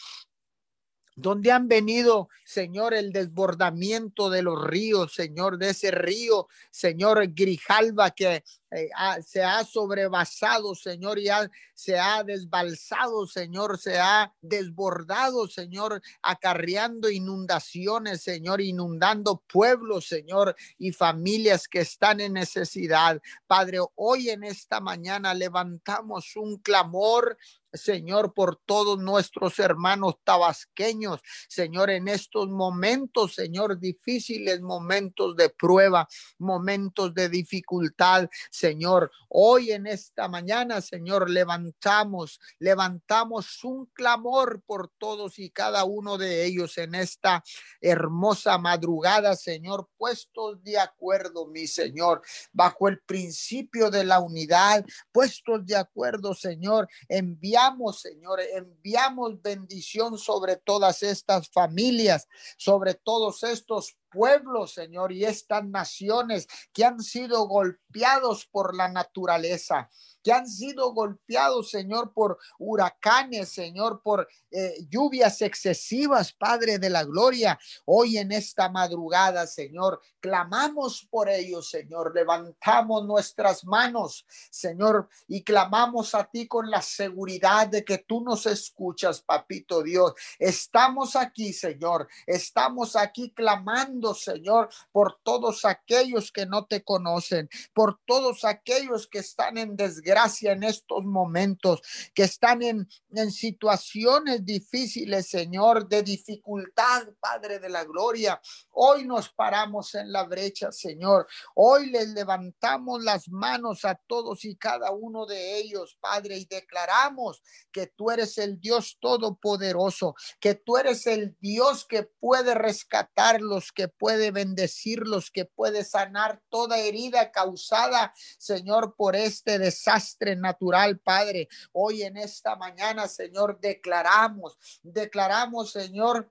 donde 1.20 1.52
han 1.52 1.68
venido, 1.68 2.28
Señor, 2.44 2.94
el 2.94 3.12
desbordamiento 3.12 4.30
de 4.30 4.42
los 4.42 4.62
ríos, 4.62 5.12
Señor, 5.12 5.58
de 5.58 5.70
ese 5.70 5.90
río, 5.90 6.48
Señor 6.70 7.26
Grijalva, 7.34 8.10
que 8.10 8.42
eh, 8.72 8.88
se 9.26 9.42
ha 9.42 9.64
sobrevasado, 9.64 10.76
Señor, 10.76 11.18
y 11.18 11.26
se 11.74 11.98
ha 11.98 12.22
desbalsado, 12.22 13.26
Señor, 13.26 13.78
se 13.78 13.98
ha 13.98 14.32
desbordado, 14.40 15.48
Señor, 15.48 16.00
acarreando 16.22 17.10
inundaciones, 17.10 18.22
Señor, 18.22 18.60
inundando 18.60 19.42
pueblos, 19.52 20.06
Señor, 20.06 20.54
y 20.78 20.92
familias 20.92 21.66
que 21.66 21.80
están 21.80 22.20
en 22.20 22.34
necesidad. 22.34 23.20
Padre, 23.46 23.78
hoy 23.96 24.30
en 24.30 24.44
esta 24.44 24.80
mañana 24.80 25.34
levantamos 25.34 26.36
un 26.36 26.58
clamor 26.58 27.36
Señor, 27.72 28.34
por 28.34 28.60
todos 28.66 28.98
nuestros 28.98 29.58
hermanos 29.58 30.16
tabasqueños, 30.24 31.20
Señor, 31.48 31.90
en 31.90 32.08
estos 32.08 32.48
momentos, 32.48 33.34
Señor, 33.34 33.78
difíciles, 33.78 34.60
momentos 34.60 35.36
de 35.36 35.50
prueba, 35.50 36.08
momentos 36.38 37.14
de 37.14 37.28
dificultad, 37.28 38.28
Señor. 38.50 39.10
Hoy 39.28 39.70
en 39.70 39.86
esta 39.86 40.28
mañana, 40.28 40.80
Señor, 40.80 41.30
levantamos, 41.30 42.40
levantamos 42.58 43.62
un 43.62 43.86
clamor 43.86 44.62
por 44.66 44.90
todos 44.98 45.38
y 45.38 45.50
cada 45.50 45.84
uno 45.84 46.18
de 46.18 46.44
ellos 46.44 46.76
en 46.78 46.96
esta 46.96 47.44
hermosa 47.80 48.58
madrugada, 48.58 49.36
Señor, 49.36 49.88
puestos 49.96 50.62
de 50.64 50.78
acuerdo, 50.78 51.46
mi 51.46 51.68
Señor, 51.68 52.22
bajo 52.52 52.88
el 52.88 53.00
principio 53.00 53.90
de 53.90 54.02
la 54.02 54.18
unidad, 54.18 54.84
puestos 55.12 55.64
de 55.64 55.76
acuerdo, 55.76 56.34
Señor, 56.34 56.88
enviar 57.08 57.59
enviamos, 57.60 58.00
Señor, 58.00 58.40
enviamos 58.40 59.40
bendición 59.42 60.16
sobre 60.16 60.56
todas 60.56 61.02
estas 61.02 61.48
familias, 61.50 62.26
sobre 62.56 62.94
todos 62.94 63.42
estos 63.42 63.96
pueblos, 64.10 64.74
Señor, 64.74 65.12
y 65.12 65.24
estas 65.24 65.64
naciones 65.64 66.46
que 66.72 66.84
han 66.84 67.00
sido 67.00 67.46
golpeados 67.46 68.46
por 68.46 68.74
la 68.74 68.88
naturaleza 68.88 69.88
que 70.22 70.32
han 70.32 70.46
sido 70.46 70.92
golpeados, 70.92 71.70
Señor, 71.70 72.12
por 72.12 72.38
huracanes, 72.58 73.50
Señor, 73.50 74.02
por 74.02 74.28
eh, 74.50 74.74
lluvias 74.88 75.40
excesivas, 75.42 76.32
Padre 76.32 76.78
de 76.78 76.90
la 76.90 77.04
Gloria. 77.04 77.58
Hoy 77.86 78.18
en 78.18 78.32
esta 78.32 78.68
madrugada, 78.68 79.46
Señor, 79.46 80.00
clamamos 80.20 81.06
por 81.10 81.28
ellos, 81.28 81.70
Señor. 81.70 82.14
Levantamos 82.14 83.06
nuestras 83.06 83.64
manos, 83.64 84.26
Señor, 84.50 85.08
y 85.26 85.42
clamamos 85.42 86.14
a 86.14 86.24
ti 86.24 86.46
con 86.46 86.70
la 86.70 86.82
seguridad 86.82 87.68
de 87.68 87.84
que 87.84 87.98
tú 87.98 88.22
nos 88.22 88.46
escuchas, 88.46 89.22
Papito 89.22 89.82
Dios. 89.82 90.12
Estamos 90.38 91.16
aquí, 91.16 91.52
Señor. 91.52 92.08
Estamos 92.26 92.96
aquí 92.96 93.32
clamando, 93.32 93.99
Señor, 94.14 94.68
por 94.92 95.18
todos 95.22 95.64
aquellos 95.64 96.32
que 96.32 96.46
no 96.46 96.66
te 96.66 96.82
conocen, 96.82 97.48
por 97.72 98.00
todos 98.06 98.44
aquellos 98.44 99.06
que 99.06 99.20
están 99.20 99.56
en 99.56 99.76
desgracia 99.76 100.10
gracia 100.10 100.52
en 100.52 100.64
estos 100.64 101.04
momentos, 101.04 101.80
que 102.12 102.24
están 102.24 102.62
en, 102.62 102.88
en 103.12 103.30
situaciones 103.30 104.44
difíciles, 104.44 105.28
Señor, 105.28 105.88
de 105.88 106.02
dificultad, 106.02 107.06
Padre 107.20 107.60
de 107.60 107.68
la 107.68 107.84
Gloria. 107.84 108.40
Hoy 108.72 109.06
nos 109.06 109.28
paramos 109.28 109.94
en 109.94 110.10
la 110.10 110.24
brecha, 110.24 110.72
Señor. 110.72 111.28
Hoy 111.54 111.90
les 111.90 112.08
levantamos 112.08 113.04
las 113.04 113.28
manos 113.28 113.84
a 113.84 113.94
todos 113.94 114.44
y 114.44 114.56
cada 114.56 114.90
uno 114.90 115.26
de 115.26 115.58
ellos, 115.58 115.96
Padre, 116.00 116.38
y 116.38 116.44
declaramos 116.46 117.40
que 117.70 117.86
tú 117.86 118.10
eres 118.10 118.36
el 118.38 118.58
Dios 118.58 118.98
todopoderoso, 119.00 120.16
que 120.40 120.56
tú 120.56 120.76
eres 120.76 121.06
el 121.06 121.36
Dios 121.40 121.84
que 121.84 122.02
puede 122.02 122.54
rescatarlos, 122.54 123.70
que 123.70 123.86
puede 123.90 124.30
bendecirlos, 124.30 125.30
que 125.30 125.44
puede 125.44 125.84
sanar 125.84 126.40
toda 126.48 126.78
herida 126.78 127.30
causada, 127.30 128.12
Señor, 128.38 128.94
por 128.96 129.16
este 129.16 129.58
desastre 129.58 130.36
natural, 130.36 130.98
Padre. 130.98 131.48
Hoy 131.72 132.02
en 132.02 132.16
esta 132.16 132.56
mañana, 132.56 133.08
Señor, 133.08 133.60
declaramos, 133.60 134.58
declaramos, 134.82 135.72
Señor, 135.72 136.30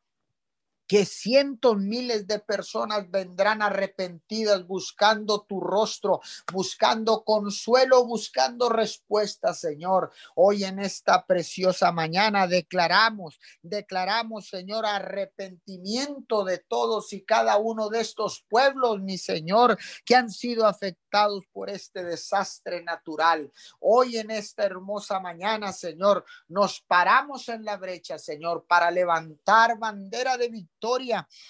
que 0.90 1.06
cientos 1.06 1.78
miles 1.78 2.26
de 2.26 2.40
personas 2.40 3.12
vendrán 3.12 3.62
arrepentidas 3.62 4.66
buscando 4.66 5.42
tu 5.42 5.62
rostro, 5.62 6.20
buscando 6.52 7.24
consuelo, 7.24 8.04
buscando 8.08 8.70
respuesta, 8.70 9.54
Señor. 9.54 10.12
Hoy 10.34 10.64
en 10.64 10.80
esta 10.80 11.28
preciosa 11.28 11.92
mañana 11.92 12.48
declaramos, 12.48 13.40
declaramos, 13.62 14.48
Señor, 14.48 14.88
arrepentimiento 14.88 16.44
de 16.44 16.58
todos 16.58 17.14
y 17.14 17.22
cada 17.22 17.58
uno 17.58 17.90
de 17.90 18.02
estos 18.02 18.44
pueblos, 18.50 19.00
mi 19.00 19.20
Señor, 19.20 19.78
que 20.04 20.16
han 20.16 20.32
sido 20.32 20.66
afectados 20.66 21.44
por 21.54 21.70
este 21.70 22.04
desastre 22.04 22.84
natural. 22.84 23.52
Hoy 23.80 24.18
en 24.18 24.32
esta 24.32 24.64
hermosa 24.64 25.20
mañana, 25.20 25.72
Señor, 25.72 26.26
nos 26.48 26.82
paramos 26.82 27.48
en 27.48 27.64
la 27.64 27.78
brecha, 27.78 28.18
Señor, 28.18 28.66
para 28.68 28.90
levantar 28.90 29.78
bandera 29.78 30.36
de 30.36 30.50
victoria 30.50 30.79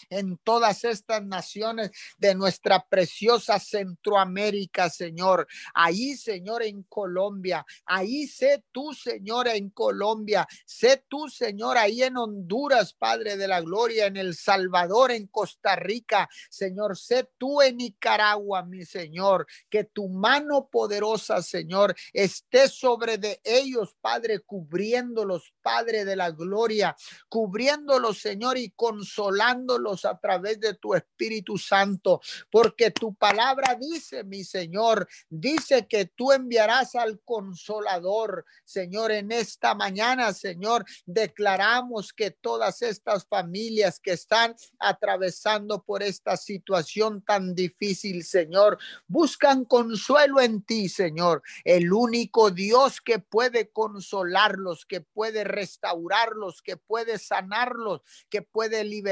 en 0.10 0.38
todas 0.44 0.84
estas 0.84 1.24
naciones 1.24 1.92
de 2.18 2.36
nuestra 2.36 2.86
preciosa 2.88 3.60
Centroamérica, 3.60 4.90
Señor. 4.90 5.48
Ahí, 5.74 6.16
Señor, 6.16 6.64
en 6.64 6.84
Colombia. 6.84 7.66
Ahí 7.86 8.28
sé 8.28 8.64
tú, 8.72 8.94
Señor, 8.94 9.48
en 9.48 9.70
Colombia. 9.70 10.48
Sé 10.66 11.04
tú, 11.08 11.30
Señor, 11.30 11.78
ahí 11.78 12.04
en 12.04 12.18
Honduras, 12.18 12.94
Padre 12.94 13.38
de 13.38 13.48
la 13.48 13.62
Gloria, 13.62 14.08
en 14.08 14.18
El 14.18 14.36
Salvador, 14.36 15.12
en 15.12 15.28
Costa 15.28 15.76
Rica. 15.76 16.28
Señor, 16.50 16.98
sé 16.98 17.30
tú 17.38 17.62
en 17.62 17.78
Nicaragua, 17.78 18.64
mi 18.64 18.86
Señor. 18.86 19.46
Que 19.70 19.84
tu 19.84 20.10
mano 20.10 20.68
poderosa, 20.70 21.42
Señor, 21.42 21.96
esté 22.14 22.68
sobre 22.68 23.18
de 23.18 23.40
ellos, 23.44 23.96
Padre, 24.02 24.40
cubriéndolos, 24.40 25.54
Padre 25.62 26.06
de 26.06 26.16
la 26.16 26.32
Gloria, 26.32 26.96
cubriéndolos, 27.28 28.20
Señor, 28.20 28.58
y 28.58 28.72
con 28.72 29.04
consolándolos 29.20 30.06
a 30.06 30.18
través 30.18 30.60
de 30.60 30.76
tu 30.76 30.96
Espíritu 30.96 31.58
Santo, 31.58 32.22
porque 32.50 32.92
tu 32.92 33.14
palabra 33.14 33.76
dice, 33.76 34.24
mi 34.24 34.44
Señor, 34.44 35.08
dice 35.30 35.88
que 35.88 36.06
tú 36.06 36.32
enviarás 36.32 36.96
al 36.96 37.20
consolador, 37.22 38.46
Señor, 38.64 39.12
en 39.12 39.32
esta 39.32 39.76
mañana, 39.76 40.34
Señor, 40.34 40.86
declaramos 41.06 42.14
que 42.14 42.32
todas 42.32 42.82
estas 42.82 43.26
familias 43.26 44.00
que 44.00 44.12
están 44.14 44.56
atravesando 44.80 45.84
por 45.84 46.02
esta 46.02 46.38
situación 46.38 47.22
tan 47.22 47.54
difícil, 47.54 48.24
Señor, 48.24 48.78
buscan 49.08 49.66
consuelo 49.66 50.40
en 50.40 50.62
ti, 50.62 50.88
Señor, 50.88 51.44
el 51.66 51.92
único 51.92 52.52
Dios 52.52 53.02
que 53.02 53.20
puede 53.20 53.70
consolarlos, 53.70 54.86
que 54.86 55.02
puede 55.02 55.44
restaurarlos, 55.44 56.62
que 56.62 56.78
puede 56.78 57.18
sanarlos, 57.18 58.02
que 58.30 58.42
puede 58.42 58.86
liberarlos 58.86 59.09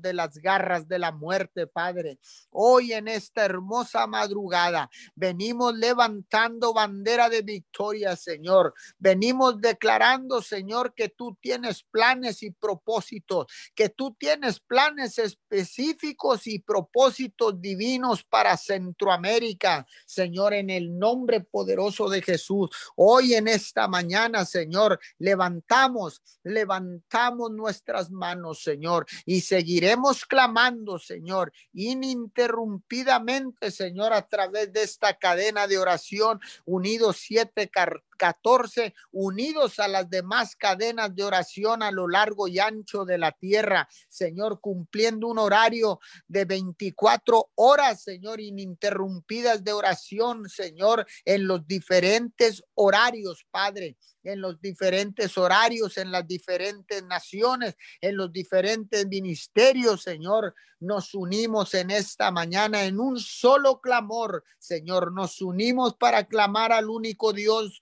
de 0.00 0.14
las 0.14 0.38
garras 0.38 0.88
de 0.88 0.98
la 0.98 1.12
muerte, 1.12 1.66
Padre. 1.66 2.18
Hoy 2.50 2.92
en 2.92 3.08
esta 3.08 3.44
hermosa 3.44 4.06
madrugada 4.06 4.88
venimos 5.14 5.74
levantando 5.74 6.72
bandera 6.72 7.28
de 7.28 7.42
victoria, 7.42 8.16
Señor. 8.16 8.72
Venimos 8.98 9.60
declarando, 9.60 10.40
Señor, 10.40 10.94
que 10.94 11.10
tú 11.10 11.36
tienes 11.40 11.82
planes 11.82 12.42
y 12.42 12.50
propósitos, 12.52 13.46
que 13.74 13.90
tú 13.90 14.16
tienes 14.18 14.60
planes 14.60 15.18
específicos 15.18 16.46
y 16.46 16.60
propósitos 16.60 17.60
divinos 17.60 18.24
para 18.24 18.56
Centroamérica, 18.56 19.86
Señor, 20.06 20.54
en 20.54 20.70
el 20.70 20.98
nombre 20.98 21.40
poderoso 21.40 22.08
de 22.08 22.22
Jesús. 22.22 22.70
Hoy 22.96 23.34
en 23.34 23.48
esta 23.48 23.88
mañana, 23.88 24.44
Señor, 24.46 24.98
levantamos, 25.18 26.22
levantamos 26.42 27.50
nuestras 27.50 28.10
manos, 28.10 28.62
Señor, 28.62 29.06
y 29.26 29.33
seguiremos 29.40 30.24
clamando, 30.24 30.98
Señor, 30.98 31.52
ininterrumpidamente, 31.72 33.70
Señor, 33.70 34.12
a 34.12 34.26
través 34.28 34.72
de 34.72 34.82
esta 34.82 35.14
cadena 35.14 35.66
de 35.66 35.78
oración, 35.78 36.40
unidos 36.64 37.18
siete 37.20 37.68
14 38.16 38.94
unidos 39.12 39.78
a 39.78 39.88
las 39.88 40.08
demás 40.08 40.56
cadenas 40.56 41.14
de 41.14 41.24
oración 41.24 41.82
a 41.82 41.90
lo 41.90 42.08
largo 42.08 42.48
y 42.48 42.58
ancho 42.58 43.04
de 43.04 43.18
la 43.18 43.32
tierra, 43.32 43.88
Señor, 44.08 44.60
cumpliendo 44.60 45.28
un 45.28 45.38
horario 45.38 46.00
de 46.28 46.44
24 46.44 47.50
horas, 47.54 48.02
Señor, 48.02 48.40
ininterrumpidas 48.40 49.64
de 49.64 49.72
oración, 49.72 50.48
Señor, 50.48 51.06
en 51.24 51.46
los 51.46 51.66
diferentes 51.66 52.62
horarios, 52.74 53.46
Padre 53.50 53.96
en 54.24 54.40
los 54.40 54.60
diferentes 54.60 55.36
horarios, 55.38 55.98
en 55.98 56.10
las 56.10 56.26
diferentes 56.26 57.04
naciones, 57.04 57.76
en 58.00 58.16
los 58.16 58.32
diferentes 58.32 59.06
ministerios, 59.06 60.02
Señor. 60.02 60.54
Nos 60.80 61.14
unimos 61.14 61.74
en 61.74 61.90
esta 61.90 62.30
mañana 62.30 62.84
en 62.84 62.98
un 62.98 63.18
solo 63.18 63.80
clamor, 63.80 64.42
Señor. 64.58 65.12
Nos 65.12 65.40
unimos 65.40 65.94
para 65.96 66.24
clamar 66.24 66.72
al 66.72 66.88
único 66.88 67.32
Dios 67.32 67.80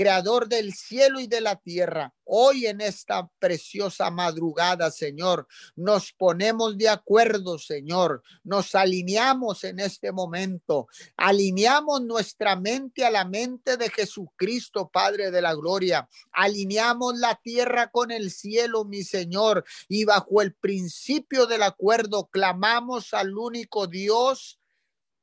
creador 0.00 0.48
del 0.48 0.72
cielo 0.72 1.20
y 1.20 1.26
de 1.26 1.42
la 1.42 1.56
tierra. 1.56 2.14
Hoy 2.24 2.64
en 2.64 2.80
esta 2.80 3.28
preciosa 3.38 4.10
madrugada, 4.10 4.90
Señor, 4.90 5.46
nos 5.76 6.14
ponemos 6.14 6.78
de 6.78 6.88
acuerdo, 6.88 7.58
Señor. 7.58 8.22
Nos 8.42 8.74
alineamos 8.74 9.62
en 9.62 9.78
este 9.78 10.10
momento. 10.10 10.86
Alineamos 11.18 12.00
nuestra 12.00 12.56
mente 12.56 13.04
a 13.04 13.10
la 13.10 13.26
mente 13.26 13.76
de 13.76 13.90
Jesucristo, 13.90 14.88
Padre 14.90 15.30
de 15.30 15.42
la 15.42 15.54
Gloria. 15.54 16.08
Alineamos 16.32 17.18
la 17.18 17.34
tierra 17.34 17.90
con 17.90 18.10
el 18.10 18.30
cielo, 18.30 18.86
mi 18.86 19.04
Señor. 19.04 19.66
Y 19.86 20.06
bajo 20.06 20.40
el 20.40 20.54
principio 20.54 21.44
del 21.44 21.62
acuerdo, 21.62 22.30
clamamos 22.32 23.12
al 23.12 23.36
único 23.36 23.86
Dios 23.86 24.59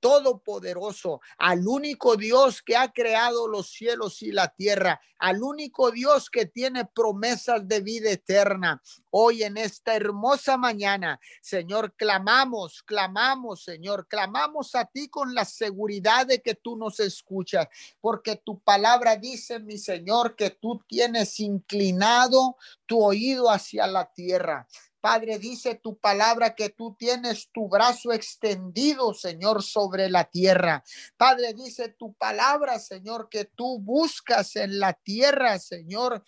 todopoderoso, 0.07 1.19
al 1.37 1.67
único 1.67 2.15
Dios 2.15 2.61
que 2.61 2.77
ha 2.77 2.93
creado 2.93 3.45
los 3.45 3.69
cielos 3.69 4.21
y 4.21 4.31
la 4.31 4.47
tierra, 4.47 5.01
al 5.19 5.43
único 5.43 5.91
Dios 5.91 6.29
que 6.29 6.45
tiene 6.45 6.85
promesas 6.85 7.67
de 7.67 7.81
vida 7.81 8.09
eterna. 8.09 8.81
Hoy 9.09 9.43
en 9.43 9.57
esta 9.57 9.95
hermosa 9.95 10.55
mañana, 10.55 11.19
Señor, 11.41 11.93
clamamos, 11.97 12.83
clamamos, 12.83 13.65
Señor, 13.65 14.07
clamamos 14.07 14.75
a 14.75 14.85
ti 14.85 15.09
con 15.09 15.35
la 15.35 15.43
seguridad 15.43 16.25
de 16.25 16.41
que 16.41 16.55
tú 16.55 16.77
nos 16.77 17.01
escuchas, 17.01 17.67
porque 17.99 18.37
tu 18.37 18.59
palabra 18.59 19.17
dice, 19.17 19.59
mi 19.59 19.77
Señor, 19.77 20.37
que 20.37 20.51
tú 20.51 20.81
tienes 20.87 21.37
inclinado 21.41 22.55
tu 22.85 23.03
oído 23.03 23.51
hacia 23.51 23.87
la 23.87 24.09
tierra. 24.13 24.65
Padre, 24.99 25.37
dice 25.39 25.75
tu 25.75 25.97
palabra 25.97 26.55
que 26.55 26.69
tú 26.69 26.95
tienes 26.97 27.49
tu 27.51 27.69
brazo 27.69 28.11
extendido, 28.11 29.13
Señor, 29.13 29.63
sobre 29.63 30.09
la 30.09 30.25
tierra. 30.25 30.83
Padre, 31.15 31.53
dice 31.53 31.89
tu 31.89 32.13
palabra, 32.13 32.79
Señor, 32.79 33.29
que 33.29 33.45
tú 33.45 33.79
buscas 33.79 34.55
en 34.55 34.79
la 34.79 34.93
tierra, 34.93 35.59
Señor, 35.59 36.23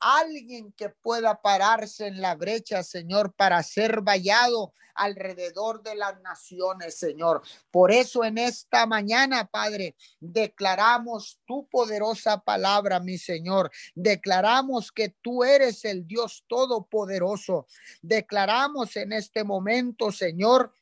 alguien 0.00 0.72
que 0.72 0.88
pueda 0.88 1.40
pararse 1.40 2.06
en 2.06 2.20
la 2.20 2.34
brecha, 2.34 2.82
Señor, 2.82 3.34
para 3.34 3.62
ser 3.62 4.00
vallado 4.02 4.72
alrededor 4.94 5.82
de 5.82 5.94
las 5.94 6.20
naciones, 6.20 6.98
Señor. 6.98 7.42
Por 7.70 7.92
eso 7.92 8.24
en 8.24 8.38
esta 8.38 8.86
mañana, 8.86 9.46
Padre, 9.46 9.96
declaramos 10.20 11.38
tu 11.46 11.68
poderosa 11.68 12.40
palabra, 12.40 13.00
mi 13.00 13.18
Señor. 13.18 13.70
Declaramos 13.94 14.90
que 14.90 15.10
tú 15.20 15.44
eres 15.44 15.84
el 15.84 16.06
Dios 16.06 16.44
todopoderoso. 16.46 17.66
Declaramos 18.02 18.96
en 18.96 19.12
este 19.12 19.44
momento, 19.44 20.10
Señor, 20.10 20.72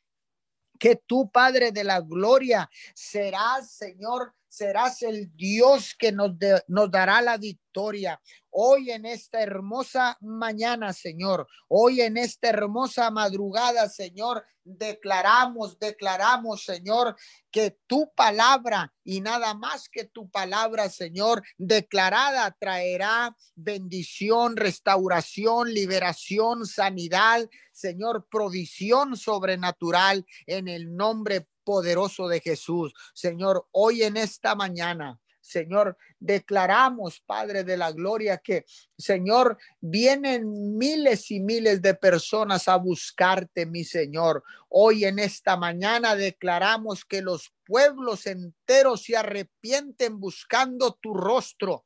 que 0.79 0.97
tú, 0.97 1.31
Padre 1.31 1.73
de 1.73 1.85
la 1.85 2.01
Gloria, 2.01 2.69
serás, 2.95 3.71
Señor, 3.71 4.35
serás 4.55 5.03
el 5.03 5.35
Dios 5.37 5.97
que 5.99 6.13
nos, 6.13 6.33
nos 6.69 6.91
dará 6.91 7.21
la 7.21 7.37
victoria. 7.39 8.21
Hoy 8.51 8.93
en 8.93 9.05
esta 9.05 9.41
hermosa 9.43 10.17
mañana, 10.21 10.93
Señor, 10.93 11.49
hoy 11.67 12.03
en 12.03 12.17
esta 12.17 12.51
hermosa 12.51 13.11
madrugada, 13.11 13.89
Señor, 13.89 14.45
declaramos, 14.63 15.77
declaramos, 15.81 16.63
Señor, 16.63 17.17
que 17.51 17.77
tu 17.89 18.13
palabra 18.15 18.95
y 19.03 19.21
nada 19.21 19.55
más 19.55 19.89
que 19.89 20.05
tu 20.05 20.31
palabra, 20.31 20.89
Señor, 20.89 21.43
declarada 21.59 22.57
traerá 22.61 23.37
bendición, 23.57 24.57
restauración, 24.57 25.75
liberación, 25.75 26.65
sanidad, 26.65 27.49
Señor, 27.73 28.29
provisión 28.31 29.17
sobrenatural 29.17 30.25
en 30.47 30.69
el 30.69 30.95
nombre 30.95 31.49
poderoso 31.65 32.29
de 32.29 32.41
Jesús. 32.41 32.93
Señor, 33.15 33.67
hoy 33.73 34.03
en 34.03 34.17
esta 34.17 34.55
mañana, 34.55 35.19
Señor, 35.45 35.99
declaramos, 36.19 37.21
Padre 37.21 37.65
de 37.65 37.77
la 37.77 37.93
Gloria, 37.93 38.39
que, 38.39 38.65
Señor, 38.97 39.59
vienen 39.79 40.79
miles 40.79 41.31
y 41.31 41.41
miles 41.41 41.83
de 41.83 41.95
personas 41.95 42.67
a 42.67 42.77
buscarte, 42.77 43.67
mi 43.67 43.85
Señor. 43.85 44.43
Hoy 44.71 45.05
en 45.05 45.19
esta 45.19 45.59
mañana 45.59 46.17
declaramos 46.17 47.05
que 47.05 47.21
los 47.21 47.53
pueblos 47.67 48.27
enteros 48.27 49.03
se 49.03 49.19
arrepienten 49.19 50.19
buscando 50.19 50.95
tu 50.95 51.13
rostro, 51.13 51.85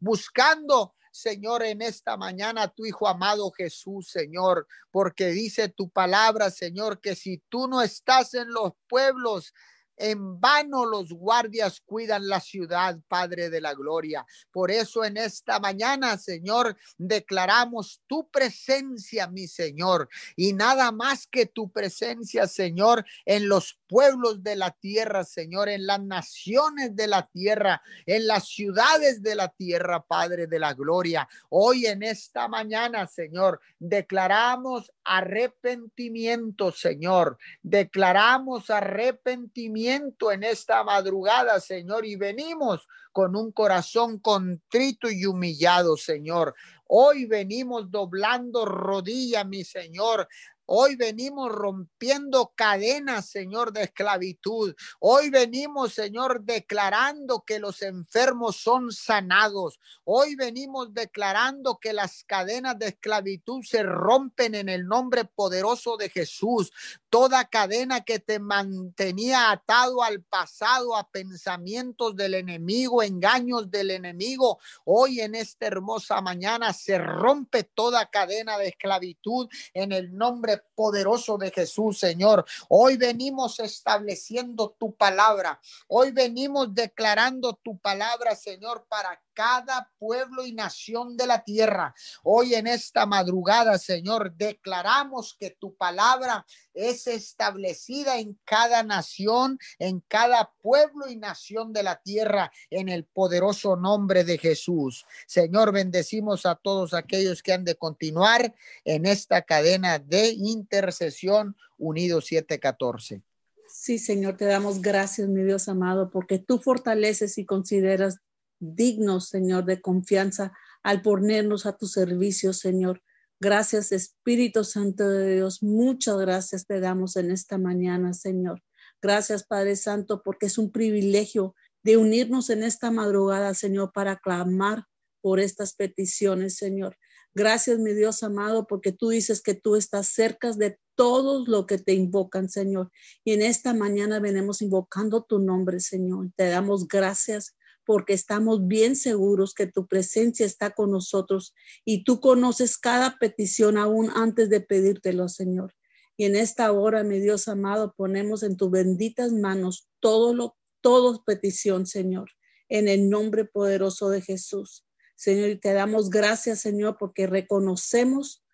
buscando 0.00 0.94
Señor, 1.14 1.62
en 1.62 1.80
esta 1.80 2.16
mañana 2.16 2.66
tu 2.66 2.84
Hijo 2.84 3.06
amado 3.06 3.52
Jesús, 3.52 4.08
Señor, 4.10 4.66
porque 4.90 5.28
dice 5.28 5.68
tu 5.68 5.88
palabra, 5.88 6.50
Señor, 6.50 7.00
que 7.00 7.14
si 7.14 7.38
tú 7.48 7.68
no 7.68 7.82
estás 7.82 8.34
en 8.34 8.52
los 8.52 8.72
pueblos, 8.88 9.54
en 9.96 10.40
vano 10.40 10.84
los 10.84 11.12
guardias 11.12 11.80
cuidan 11.84 12.28
la 12.28 12.40
ciudad, 12.40 12.98
Padre 13.08 13.50
de 13.50 13.60
la 13.60 13.74
Gloria. 13.74 14.26
Por 14.50 14.70
eso 14.70 15.04
en 15.04 15.16
esta 15.16 15.60
mañana, 15.60 16.18
Señor, 16.18 16.76
declaramos 16.98 18.02
tu 18.06 18.28
presencia, 18.30 19.28
mi 19.28 19.46
Señor, 19.46 20.08
y 20.36 20.52
nada 20.52 20.90
más 20.92 21.26
que 21.26 21.46
tu 21.46 21.70
presencia, 21.70 22.46
Señor, 22.46 23.04
en 23.24 23.48
los 23.48 23.78
pueblos 23.86 24.42
de 24.42 24.56
la 24.56 24.70
tierra, 24.72 25.24
Señor, 25.24 25.68
en 25.68 25.86
las 25.86 26.02
naciones 26.02 26.96
de 26.96 27.06
la 27.06 27.26
tierra, 27.28 27.82
en 28.06 28.26
las 28.26 28.48
ciudades 28.48 29.22
de 29.22 29.34
la 29.34 29.48
tierra, 29.48 30.04
Padre 30.04 30.46
de 30.46 30.58
la 30.58 30.74
Gloria. 30.74 31.28
Hoy 31.50 31.86
en 31.86 32.02
esta 32.02 32.48
mañana, 32.48 33.06
Señor, 33.06 33.60
declaramos 33.78 34.90
arrepentimiento, 35.04 36.72
Señor. 36.72 37.38
Declaramos 37.62 38.70
arrepentimiento 38.70 39.83
en 39.88 40.44
esta 40.44 40.82
madrugada, 40.84 41.60
Señor, 41.60 42.06
y 42.06 42.16
venimos 42.16 42.86
con 43.12 43.36
un 43.36 43.52
corazón 43.52 44.18
contrito 44.18 45.10
y 45.10 45.24
humillado, 45.26 45.96
Señor. 45.96 46.54
Hoy 46.86 47.26
venimos 47.26 47.90
doblando 47.90 48.64
rodilla, 48.64 49.44
mi 49.44 49.64
Señor, 49.64 50.28
Hoy 50.66 50.96
venimos 50.96 51.52
rompiendo 51.52 52.52
cadenas, 52.56 53.26
Señor, 53.28 53.72
de 53.72 53.82
esclavitud. 53.82 54.74
Hoy 54.98 55.28
venimos, 55.28 55.92
Señor, 55.92 56.42
declarando 56.42 57.44
que 57.46 57.58
los 57.58 57.82
enfermos 57.82 58.56
son 58.56 58.90
sanados. 58.90 59.78
Hoy 60.04 60.36
venimos 60.36 60.94
declarando 60.94 61.78
que 61.78 61.92
las 61.92 62.24
cadenas 62.24 62.78
de 62.78 62.88
esclavitud 62.88 63.62
se 63.62 63.82
rompen 63.82 64.54
en 64.54 64.70
el 64.70 64.86
nombre 64.86 65.26
poderoso 65.26 65.98
de 65.98 66.08
Jesús. 66.08 66.72
Toda 67.10 67.44
cadena 67.44 68.00
que 68.00 68.18
te 68.18 68.38
mantenía 68.38 69.50
atado 69.50 70.02
al 70.02 70.22
pasado, 70.22 70.96
a 70.96 71.10
pensamientos 71.10 72.16
del 72.16 72.34
enemigo, 72.34 73.02
engaños 73.02 73.70
del 73.70 73.90
enemigo, 73.90 74.58
hoy 74.84 75.20
en 75.20 75.34
esta 75.34 75.66
hermosa 75.66 76.22
mañana 76.22 76.72
se 76.72 76.98
rompe 76.98 77.64
toda 77.64 78.06
cadena 78.06 78.56
de 78.56 78.68
esclavitud 78.68 79.48
en 79.74 79.92
el 79.92 80.16
nombre 80.16 80.53
poderoso 80.74 81.38
de 81.38 81.50
Jesús, 81.50 81.98
Señor. 81.98 82.44
Hoy 82.68 82.96
venimos 82.96 83.60
estableciendo 83.60 84.76
tu 84.78 84.94
palabra. 84.94 85.60
Hoy 85.88 86.12
venimos 86.12 86.74
declarando 86.74 87.54
tu 87.54 87.78
palabra, 87.78 88.34
Señor, 88.34 88.86
para 88.88 89.20
cada 89.34 89.90
pueblo 89.98 90.46
y 90.46 90.52
nación 90.52 91.16
de 91.16 91.26
la 91.26 91.42
tierra. 91.42 91.94
Hoy 92.22 92.54
en 92.54 92.66
esta 92.66 93.04
madrugada, 93.06 93.78
Señor, 93.78 94.32
declaramos 94.34 95.36
que 95.38 95.50
tu 95.50 95.74
palabra 95.76 96.46
es 96.74 97.06
establecida 97.06 98.18
en 98.18 98.38
cada 98.44 98.82
nación, 98.82 99.58
en 99.78 100.00
cada 100.08 100.52
pueblo 100.60 101.08
y 101.08 101.16
nación 101.16 101.72
de 101.72 101.82
la 101.82 102.02
tierra, 102.02 102.52
en 102.70 102.88
el 102.88 103.04
poderoso 103.04 103.76
nombre 103.76 104.24
de 104.24 104.38
Jesús. 104.38 105.06
Señor, 105.26 105.72
bendecimos 105.72 106.44
a 106.46 106.56
todos 106.56 106.92
aquellos 106.94 107.42
que 107.42 107.52
han 107.52 107.64
de 107.64 107.76
continuar 107.76 108.54
en 108.84 109.06
esta 109.06 109.42
cadena 109.42 109.98
de 109.98 110.30
intercesión 110.30 111.56
unidos 111.78 112.26
714. 112.26 113.22
Sí, 113.68 113.98
Señor, 113.98 114.36
te 114.36 114.44
damos 114.44 114.80
gracias, 114.80 115.28
mi 115.28 115.42
Dios 115.42 115.68
amado, 115.68 116.10
porque 116.10 116.38
tú 116.38 116.58
fortaleces 116.58 117.38
y 117.38 117.44
consideras 117.44 118.20
dignos, 118.60 119.28
Señor, 119.28 119.64
de 119.64 119.80
confianza 119.80 120.52
al 120.82 121.02
ponernos 121.02 121.66
a 121.66 121.76
tu 121.76 121.86
servicio, 121.86 122.52
Señor. 122.52 123.02
Gracias, 123.44 123.92
Espíritu 123.92 124.64
Santo 124.64 125.06
de 125.06 125.34
Dios. 125.34 125.62
Muchas 125.62 126.16
gracias 126.16 126.66
te 126.66 126.80
damos 126.80 127.14
en 127.16 127.30
esta 127.30 127.58
mañana, 127.58 128.14
Señor. 128.14 128.62
Gracias, 129.02 129.44
Padre 129.44 129.76
Santo, 129.76 130.22
porque 130.24 130.46
es 130.46 130.56
un 130.56 130.72
privilegio 130.72 131.54
de 131.82 131.98
unirnos 131.98 132.48
en 132.48 132.62
esta 132.62 132.90
madrugada, 132.90 133.52
Señor, 133.52 133.92
para 133.92 134.16
clamar 134.16 134.86
por 135.20 135.40
estas 135.40 135.74
peticiones, 135.74 136.56
Señor. 136.56 136.96
Gracias, 137.34 137.78
mi 137.80 137.92
Dios 137.92 138.22
amado, 138.22 138.66
porque 138.66 138.92
tú 138.92 139.10
dices 139.10 139.42
que 139.42 139.52
tú 139.52 139.76
estás 139.76 140.06
cerca 140.08 140.50
de 140.52 140.78
todos 140.94 141.46
los 141.46 141.66
que 141.66 141.76
te 141.76 141.92
invocan, 141.92 142.48
Señor. 142.48 142.90
Y 143.24 143.34
en 143.34 143.42
esta 143.42 143.74
mañana 143.74 144.20
venimos 144.20 144.62
invocando 144.62 145.22
tu 145.22 145.38
nombre, 145.38 145.80
Señor. 145.80 146.30
Te 146.34 146.48
damos 146.48 146.88
gracias 146.88 147.54
porque 147.84 148.12
estamos 148.12 148.66
bien 148.66 148.96
seguros 148.96 149.54
que 149.54 149.66
tu 149.66 149.86
presencia 149.86 150.46
está 150.46 150.70
con 150.70 150.90
nosotros 150.90 151.54
y 151.84 152.04
tú 152.04 152.20
conoces 152.20 152.78
cada 152.78 153.18
petición 153.18 153.78
aún 153.78 154.10
antes 154.14 154.50
de 154.50 154.60
pedírtelo, 154.60 155.28
Señor. 155.28 155.74
Y 156.16 156.24
en 156.24 156.36
esta 156.36 156.70
hora, 156.72 157.02
mi 157.02 157.18
Dios 157.18 157.48
amado, 157.48 157.94
ponemos 157.96 158.42
en 158.42 158.56
tus 158.56 158.70
benditas 158.70 159.32
manos 159.32 159.88
todo 160.00 160.34
lo, 160.34 160.56
todo 160.80 161.24
petición, 161.24 161.86
Señor, 161.86 162.30
en 162.68 162.88
el 162.88 163.10
nombre 163.10 163.44
poderoso 163.44 164.10
de 164.10 164.20
Jesús. 164.20 164.86
Señor, 165.16 165.50
y 165.50 165.56
te 165.56 165.72
damos 165.72 166.10
gracias, 166.10 166.60
Señor, 166.60 166.96
porque 166.98 167.26
reconocemos, 167.26 168.44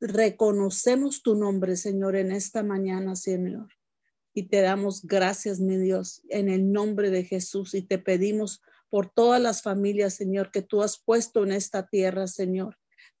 reconocemos 0.00 1.22
tu 1.22 1.36
nombre, 1.36 1.76
Señor, 1.76 2.16
en 2.16 2.32
esta 2.32 2.62
mañana, 2.62 3.14
Señor. 3.16 3.68
Y 4.32 4.48
te 4.48 4.60
damos 4.60 5.02
gracias, 5.02 5.60
mi 5.60 5.76
Dios, 5.76 6.22
en 6.28 6.48
el 6.48 6.72
nombre 6.72 7.10
de 7.10 7.24
Jesús. 7.24 7.74
Y 7.74 7.82
te 7.82 7.98
pedimos 7.98 8.60
por 8.90 9.10
todas 9.10 9.40
las 9.40 9.62
familias, 9.62 10.14
Señor, 10.14 10.50
que 10.50 10.62
tú 10.62 10.82
has 10.82 10.98
puesto 10.98 11.42
en 11.42 11.52
esta 11.52 11.86
tierra, 11.86 12.26
Señor. 12.26 12.76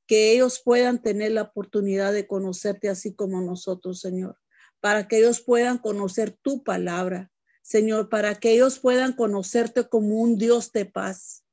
Que 0.06 0.32
ellos 0.32 0.60
puedan 0.64 1.02
tener 1.02 1.32
la 1.32 1.42
oportunidad 1.42 2.12
de 2.12 2.26
conocerte 2.26 2.88
así 2.88 3.14
como 3.14 3.40
nosotros, 3.40 4.00
Señor. 4.00 4.38
Para 4.80 5.08
que 5.08 5.18
ellos 5.18 5.40
puedan 5.40 5.78
conocer 5.78 6.38
tu 6.42 6.62
palabra, 6.62 7.32
Señor. 7.62 8.08
Para 8.08 8.34
que 8.34 8.52
ellos 8.52 8.78
puedan 8.78 9.14
conocerte 9.14 9.88
como 9.88 10.20
un 10.20 10.36
Dios 10.36 10.72
de 10.72 10.84
paz. 10.84 11.44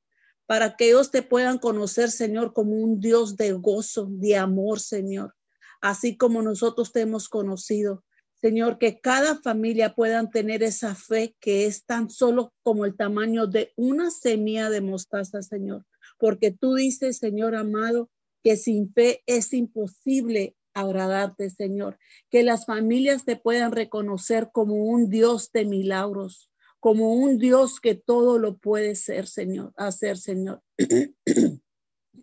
Para 0.45 0.75
que 0.75 0.89
ellos 0.89 1.11
te 1.11 1.23
puedan 1.23 1.57
conocer, 1.57 2.11
Señor, 2.11 2.53
como 2.53 2.73
un 2.73 2.99
Dios 2.99 3.37
de 3.37 3.53
gozo, 3.53 4.07
de 4.09 4.35
amor, 4.35 4.79
Señor. 4.79 5.33
Así 5.79 6.17
como 6.17 6.41
nosotros 6.41 6.91
te 6.91 7.01
hemos 7.01 7.29
conocido. 7.29 8.03
Señor, 8.41 8.79
que 8.79 8.99
cada 8.99 9.39
familia 9.39 9.93
puedan 9.93 10.31
tener 10.31 10.63
esa 10.63 10.95
fe 10.95 11.35
que 11.39 11.67
es 11.67 11.85
tan 11.85 12.09
solo 12.09 12.53
como 12.63 12.85
el 12.85 12.95
tamaño 12.95 13.45
de 13.45 13.71
una 13.75 14.09
semilla 14.09 14.71
de 14.71 14.81
mostaza, 14.81 15.43
Señor. 15.43 15.85
Porque 16.17 16.49
tú 16.51 16.73
dices, 16.73 17.17
Señor 17.19 17.55
amado, 17.55 18.09
que 18.43 18.57
sin 18.57 18.91
fe 18.93 19.21
es 19.27 19.53
imposible 19.53 20.55
agradarte, 20.73 21.51
Señor. 21.51 21.99
Que 22.31 22.41
las 22.41 22.65
familias 22.65 23.25
te 23.25 23.35
puedan 23.35 23.71
reconocer 23.71 24.49
como 24.51 24.75
un 24.85 25.09
Dios 25.09 25.51
de 25.51 25.65
milagros, 25.65 26.49
como 26.79 27.13
un 27.13 27.37
Dios 27.37 27.79
que 27.79 27.93
todo 27.93 28.39
lo 28.39 28.57
puede 28.57 28.95
ser, 28.95 29.27
Señor, 29.27 29.71
hacer, 29.77 30.17
Señor. 30.17 30.63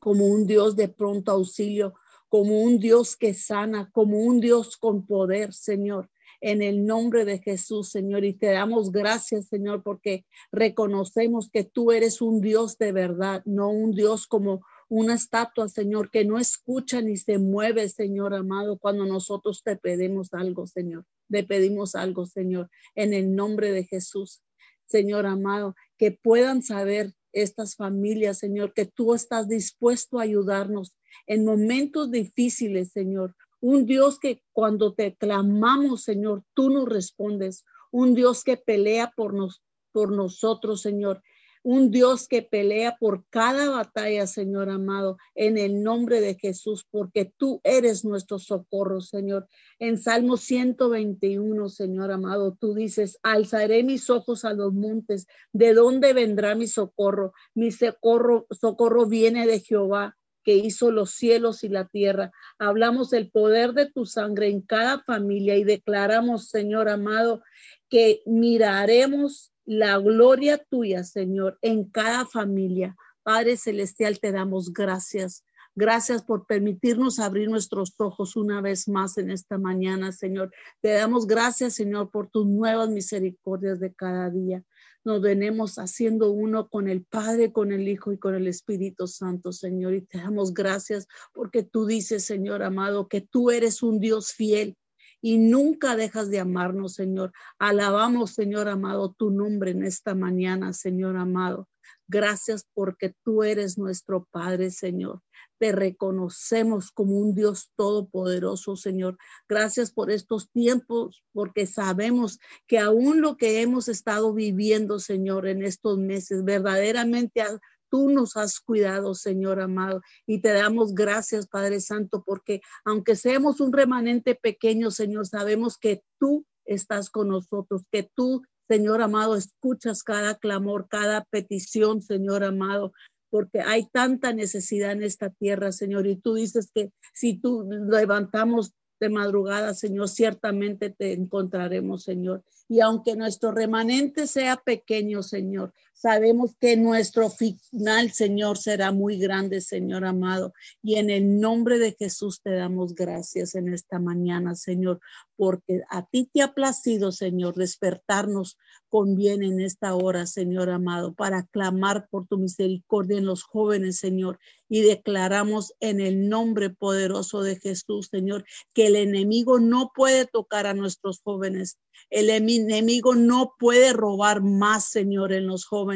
como 0.00 0.26
un 0.26 0.46
Dios 0.46 0.76
de 0.76 0.88
pronto 0.88 1.30
auxilio, 1.32 1.94
como 2.28 2.62
un 2.62 2.78
Dios 2.78 3.16
que 3.16 3.34
sana, 3.34 3.90
como 3.92 4.18
un 4.18 4.40
Dios 4.40 4.76
con 4.76 5.06
poder, 5.06 5.52
Señor, 5.52 6.10
en 6.40 6.62
el 6.62 6.86
nombre 6.86 7.24
de 7.24 7.38
Jesús, 7.38 7.90
Señor. 7.90 8.24
Y 8.24 8.34
te 8.34 8.46
damos 8.46 8.92
gracias, 8.92 9.48
Señor, 9.48 9.82
porque 9.82 10.24
reconocemos 10.52 11.50
que 11.50 11.64
tú 11.64 11.92
eres 11.92 12.20
un 12.20 12.40
Dios 12.40 12.78
de 12.78 12.92
verdad, 12.92 13.42
no 13.44 13.70
un 13.70 13.92
Dios 13.92 14.26
como 14.26 14.62
una 14.88 15.14
estatua, 15.14 15.68
Señor, 15.68 16.10
que 16.10 16.24
no 16.24 16.38
escucha 16.38 17.02
ni 17.02 17.16
se 17.16 17.38
mueve, 17.38 17.88
Señor 17.88 18.34
amado, 18.34 18.78
cuando 18.78 19.04
nosotros 19.04 19.62
te 19.62 19.76
pedimos 19.76 20.32
algo, 20.32 20.66
Señor. 20.66 21.04
Te 21.30 21.44
pedimos 21.44 21.94
algo, 21.94 22.24
Señor, 22.24 22.70
en 22.94 23.12
el 23.12 23.34
nombre 23.34 23.70
de 23.72 23.84
Jesús. 23.84 24.42
Señor 24.86 25.26
amado, 25.26 25.74
que 25.98 26.12
puedan 26.12 26.62
saber 26.62 27.12
estas 27.32 27.76
familias, 27.76 28.38
Señor, 28.38 28.72
que 28.72 28.86
tú 28.86 29.14
estás 29.14 29.48
dispuesto 29.48 30.18
a 30.18 30.22
ayudarnos 30.22 30.94
en 31.26 31.44
momentos 31.44 32.10
difíciles, 32.10 32.92
Señor. 32.92 33.34
Un 33.60 33.86
Dios 33.86 34.18
que 34.18 34.42
cuando 34.52 34.94
te 34.94 35.16
clamamos, 35.16 36.04
Señor, 36.04 36.44
tú 36.54 36.70
nos 36.70 36.88
respondes. 36.88 37.64
Un 37.90 38.14
Dios 38.14 38.44
que 38.44 38.56
pelea 38.56 39.12
por, 39.16 39.34
nos, 39.34 39.62
por 39.92 40.12
nosotros, 40.12 40.82
Señor 40.82 41.22
un 41.62 41.90
Dios 41.90 42.28
que 42.28 42.42
pelea 42.42 42.96
por 42.98 43.24
cada 43.30 43.70
batalla, 43.70 44.26
Señor 44.26 44.70
amado, 44.70 45.18
en 45.34 45.58
el 45.58 45.82
nombre 45.82 46.20
de 46.20 46.34
Jesús, 46.34 46.86
porque 46.90 47.32
tú 47.36 47.60
eres 47.64 48.04
nuestro 48.04 48.38
socorro, 48.38 49.00
Señor. 49.00 49.46
En 49.78 49.98
Salmo 49.98 50.36
121, 50.36 51.68
Señor 51.68 52.12
amado, 52.12 52.56
tú 52.58 52.74
dices, 52.74 53.18
alzaré 53.22 53.82
mis 53.82 54.10
ojos 54.10 54.44
a 54.44 54.52
los 54.52 54.72
montes, 54.72 55.26
¿de 55.52 55.74
dónde 55.74 56.12
vendrá 56.12 56.54
mi 56.54 56.66
socorro? 56.66 57.32
Mi 57.54 57.70
socorro, 57.70 58.46
socorro 58.50 59.06
viene 59.06 59.46
de 59.46 59.60
Jehová 59.60 60.16
que 60.48 60.54
hizo 60.54 60.90
los 60.90 61.10
cielos 61.10 61.62
y 61.62 61.68
la 61.68 61.88
tierra. 61.88 62.32
Hablamos 62.58 63.10
del 63.10 63.30
poder 63.30 63.74
de 63.74 63.84
tu 63.84 64.06
sangre 64.06 64.48
en 64.48 64.62
cada 64.62 65.02
familia 65.02 65.56
y 65.56 65.64
declaramos, 65.64 66.48
Señor 66.48 66.88
amado, 66.88 67.42
que 67.90 68.22
miraremos 68.24 69.52
la 69.68 69.98
gloria 69.98 70.56
tuya, 70.56 71.04
Señor, 71.04 71.58
en 71.60 71.84
cada 71.90 72.24
familia. 72.24 72.96
Padre 73.22 73.58
Celestial, 73.58 74.18
te 74.18 74.32
damos 74.32 74.72
gracias. 74.72 75.44
Gracias 75.74 76.22
por 76.24 76.46
permitirnos 76.46 77.18
abrir 77.18 77.50
nuestros 77.50 77.92
ojos 77.98 78.34
una 78.34 78.62
vez 78.62 78.88
más 78.88 79.18
en 79.18 79.30
esta 79.30 79.58
mañana, 79.58 80.10
Señor. 80.10 80.50
Te 80.80 80.92
damos 80.92 81.26
gracias, 81.26 81.74
Señor, 81.74 82.10
por 82.10 82.30
tus 82.30 82.46
nuevas 82.46 82.88
misericordias 82.88 83.78
de 83.78 83.92
cada 83.92 84.30
día. 84.30 84.64
Nos 85.04 85.20
venemos 85.20 85.78
haciendo 85.78 86.30
uno 86.30 86.70
con 86.70 86.88
el 86.88 87.04
Padre, 87.04 87.52
con 87.52 87.70
el 87.70 87.88
Hijo 87.88 88.10
y 88.10 88.18
con 88.18 88.34
el 88.34 88.46
Espíritu 88.48 89.06
Santo, 89.06 89.52
Señor. 89.52 89.92
Y 89.92 90.00
te 90.00 90.16
damos 90.16 90.54
gracias 90.54 91.06
porque 91.34 91.62
tú 91.62 91.84
dices, 91.84 92.24
Señor 92.24 92.62
amado, 92.62 93.06
que 93.06 93.20
tú 93.20 93.50
eres 93.50 93.82
un 93.82 94.00
Dios 94.00 94.32
fiel 94.32 94.78
y 95.20 95.38
nunca 95.38 95.96
dejas 95.96 96.30
de 96.30 96.40
amarnos, 96.40 96.94
Señor. 96.94 97.32
Alabamos, 97.58 98.32
Señor 98.32 98.68
amado, 98.68 99.12
tu 99.12 99.30
nombre 99.30 99.72
en 99.72 99.84
esta 99.84 100.14
mañana, 100.14 100.72
Señor 100.72 101.16
amado. 101.16 101.68
Gracias 102.06 102.66
porque 102.72 103.14
tú 103.22 103.42
eres 103.42 103.76
nuestro 103.76 104.26
Padre, 104.30 104.70
Señor. 104.70 105.20
Te 105.58 105.72
reconocemos 105.72 106.90
como 106.90 107.18
un 107.18 107.34
Dios 107.34 107.70
todopoderoso, 107.76 108.76
Señor. 108.76 109.18
Gracias 109.46 109.92
por 109.92 110.10
estos 110.10 110.50
tiempos, 110.50 111.22
porque 111.32 111.66
sabemos 111.66 112.38
que 112.66 112.78
aún 112.78 113.20
lo 113.20 113.36
que 113.36 113.60
hemos 113.60 113.88
estado 113.88 114.32
viviendo, 114.32 114.98
Señor, 115.00 115.46
en 115.46 115.62
estos 115.62 115.98
meses, 115.98 116.44
verdaderamente 116.44 117.42
Tú 117.90 118.10
nos 118.10 118.36
has 118.36 118.60
cuidado, 118.60 119.14
Señor 119.14 119.60
amado, 119.60 120.00
y 120.26 120.40
te 120.40 120.52
damos 120.52 120.94
gracias, 120.94 121.46
Padre 121.46 121.80
Santo, 121.80 122.22
porque 122.24 122.60
aunque 122.84 123.16
seamos 123.16 123.60
un 123.60 123.72
remanente 123.72 124.34
pequeño, 124.34 124.90
Señor, 124.90 125.26
sabemos 125.26 125.78
que 125.78 126.02
tú 126.18 126.46
estás 126.64 127.10
con 127.10 127.28
nosotros, 127.28 127.82
que 127.90 128.08
tú, 128.14 128.42
Señor 128.68 129.00
amado, 129.02 129.36
escuchas 129.36 130.02
cada 130.02 130.34
clamor, 130.36 130.86
cada 130.88 131.24
petición, 131.24 132.02
Señor 132.02 132.44
amado, 132.44 132.92
porque 133.30 133.60
hay 133.60 133.86
tanta 133.86 134.32
necesidad 134.32 134.92
en 134.92 135.02
esta 135.02 135.30
tierra, 135.30 135.72
Señor, 135.72 136.06
y 136.06 136.16
tú 136.16 136.34
dices 136.34 136.70
que 136.74 136.92
si 137.14 137.34
tú 137.38 137.68
levantamos 137.68 138.72
de 139.00 139.08
madrugada, 139.08 139.74
Señor, 139.74 140.08
ciertamente 140.08 140.90
te 140.90 141.12
encontraremos, 141.12 142.02
Señor. 142.02 142.42
Y 142.68 142.80
aunque 142.80 143.16
nuestro 143.16 143.52
remanente 143.52 144.26
sea 144.26 144.56
pequeño, 144.56 145.22
Señor, 145.22 145.72
sabemos 145.98 146.54
que 146.60 146.76
nuestro 146.76 147.28
final, 147.28 148.12
Señor, 148.12 148.56
será 148.56 148.92
muy 148.92 149.18
grande, 149.18 149.60
Señor 149.60 150.04
amado. 150.04 150.52
Y 150.82 150.94
en 150.94 151.10
el 151.10 151.40
nombre 151.40 151.78
de 151.78 151.96
Jesús 151.98 152.40
te 152.42 152.52
damos 152.52 152.94
gracias 152.94 153.56
en 153.56 153.72
esta 153.72 153.98
mañana, 153.98 154.54
Señor, 154.54 155.00
porque 155.36 155.82
a 155.90 156.06
ti 156.06 156.30
te 156.32 156.42
ha 156.42 156.54
placido, 156.54 157.10
Señor, 157.10 157.54
despertarnos 157.56 158.58
con 158.88 159.16
bien 159.16 159.42
en 159.42 159.60
esta 159.60 159.94
hora, 159.94 160.26
Señor 160.26 160.70
amado, 160.70 161.14
para 161.14 161.44
clamar 161.44 162.08
por 162.10 162.26
tu 162.26 162.38
misericordia 162.38 163.18
en 163.18 163.26
los 163.26 163.42
jóvenes, 163.42 163.98
Señor. 163.98 164.38
Y 164.68 164.82
declaramos 164.82 165.74
en 165.80 166.00
el 166.00 166.28
nombre 166.28 166.70
poderoso 166.70 167.42
de 167.42 167.56
Jesús, 167.56 168.08
Señor, 168.10 168.44
que 168.72 168.86
el 168.86 168.96
enemigo 168.96 169.58
no 169.58 169.90
puede 169.94 170.26
tocar 170.26 170.66
a 170.66 170.74
nuestros 170.74 171.20
jóvenes. 171.22 171.78
El 172.10 172.30
enemigo 172.30 173.14
no 173.14 173.54
puede 173.58 173.92
robar 173.92 174.42
más, 174.42 174.90
Señor, 174.90 175.32
en 175.32 175.46
los 175.46 175.64
jóvenes, 175.64 175.87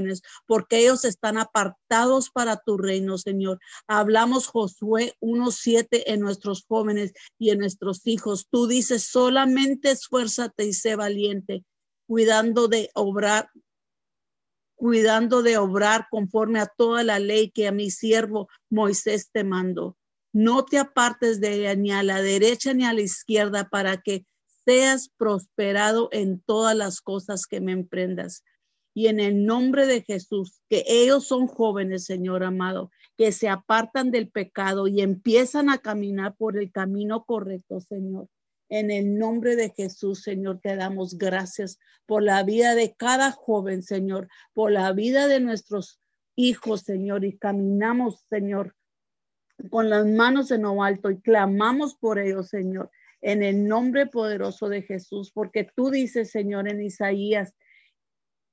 porque 0.46 0.78
ellos 0.78 1.04
están 1.04 1.38
apartados 1.38 2.30
para 2.30 2.56
tu 2.56 2.78
reino, 2.78 3.18
Señor. 3.18 3.58
Hablamos 3.86 4.46
Josué 4.46 5.14
1.7 5.20 6.04
en 6.06 6.20
nuestros 6.20 6.64
jóvenes 6.66 7.12
y 7.38 7.50
en 7.50 7.58
nuestros 7.58 8.06
hijos. 8.06 8.46
Tú 8.50 8.66
dices, 8.66 9.04
solamente 9.04 9.90
esfuérzate 9.90 10.66
y 10.66 10.72
sé 10.72 10.96
valiente, 10.96 11.64
cuidando 12.06 12.68
de 12.68 12.90
obrar 12.94 13.50
cuidando 14.74 15.44
de 15.44 15.58
obrar 15.58 16.08
conforme 16.10 16.58
a 16.58 16.66
toda 16.66 17.04
la 17.04 17.20
ley 17.20 17.52
que 17.52 17.68
a 17.68 17.72
mi 17.72 17.92
siervo 17.92 18.48
Moisés 18.68 19.30
te 19.30 19.44
mandó. 19.44 19.96
No 20.32 20.64
te 20.64 20.78
apartes 20.78 21.40
de 21.40 21.54
ella 21.54 21.76
ni 21.76 21.92
a 21.92 22.02
la 22.02 22.20
derecha 22.20 22.74
ni 22.74 22.84
a 22.84 22.92
la 22.92 23.02
izquierda 23.02 23.68
para 23.68 23.98
que 23.98 24.26
seas 24.64 25.08
prosperado 25.16 26.08
en 26.10 26.40
todas 26.40 26.76
las 26.76 27.00
cosas 27.00 27.46
que 27.46 27.60
me 27.60 27.70
emprendas. 27.70 28.42
Y 28.94 29.06
en 29.06 29.20
el 29.20 29.46
nombre 29.46 29.86
de 29.86 30.02
Jesús, 30.02 30.60
que 30.68 30.84
ellos 30.86 31.26
son 31.26 31.46
jóvenes, 31.46 32.04
Señor 32.04 32.44
amado, 32.44 32.90
que 33.16 33.32
se 33.32 33.48
apartan 33.48 34.10
del 34.10 34.28
pecado 34.28 34.86
y 34.86 35.00
empiezan 35.00 35.70
a 35.70 35.78
caminar 35.78 36.34
por 36.36 36.58
el 36.58 36.70
camino 36.70 37.24
correcto, 37.24 37.80
Señor. 37.80 38.28
En 38.68 38.90
el 38.90 39.18
nombre 39.18 39.56
de 39.56 39.70
Jesús, 39.70 40.22
Señor, 40.22 40.60
te 40.62 40.76
damos 40.76 41.16
gracias 41.18 41.78
por 42.06 42.22
la 42.22 42.42
vida 42.42 42.74
de 42.74 42.94
cada 42.94 43.30
joven, 43.30 43.82
Señor, 43.82 44.28
por 44.52 44.72
la 44.72 44.92
vida 44.92 45.26
de 45.26 45.40
nuestros 45.40 46.00
hijos, 46.36 46.82
Señor, 46.82 47.24
y 47.24 47.36
caminamos, 47.36 48.24
Señor, 48.28 48.74
con 49.70 49.90
las 49.90 50.06
manos 50.06 50.50
en 50.50 50.62
lo 50.62 50.82
alto 50.82 51.10
y 51.10 51.20
clamamos 51.20 51.94
por 51.94 52.18
ellos, 52.18 52.48
Señor 52.48 52.90
en 53.22 53.42
el 53.44 53.66
nombre 53.66 54.06
poderoso 54.06 54.68
de 54.68 54.82
Jesús, 54.82 55.30
porque 55.32 55.64
tú 55.76 55.90
dices, 55.90 56.30
Señor, 56.30 56.68
en 56.68 56.82
Isaías, 56.82 57.54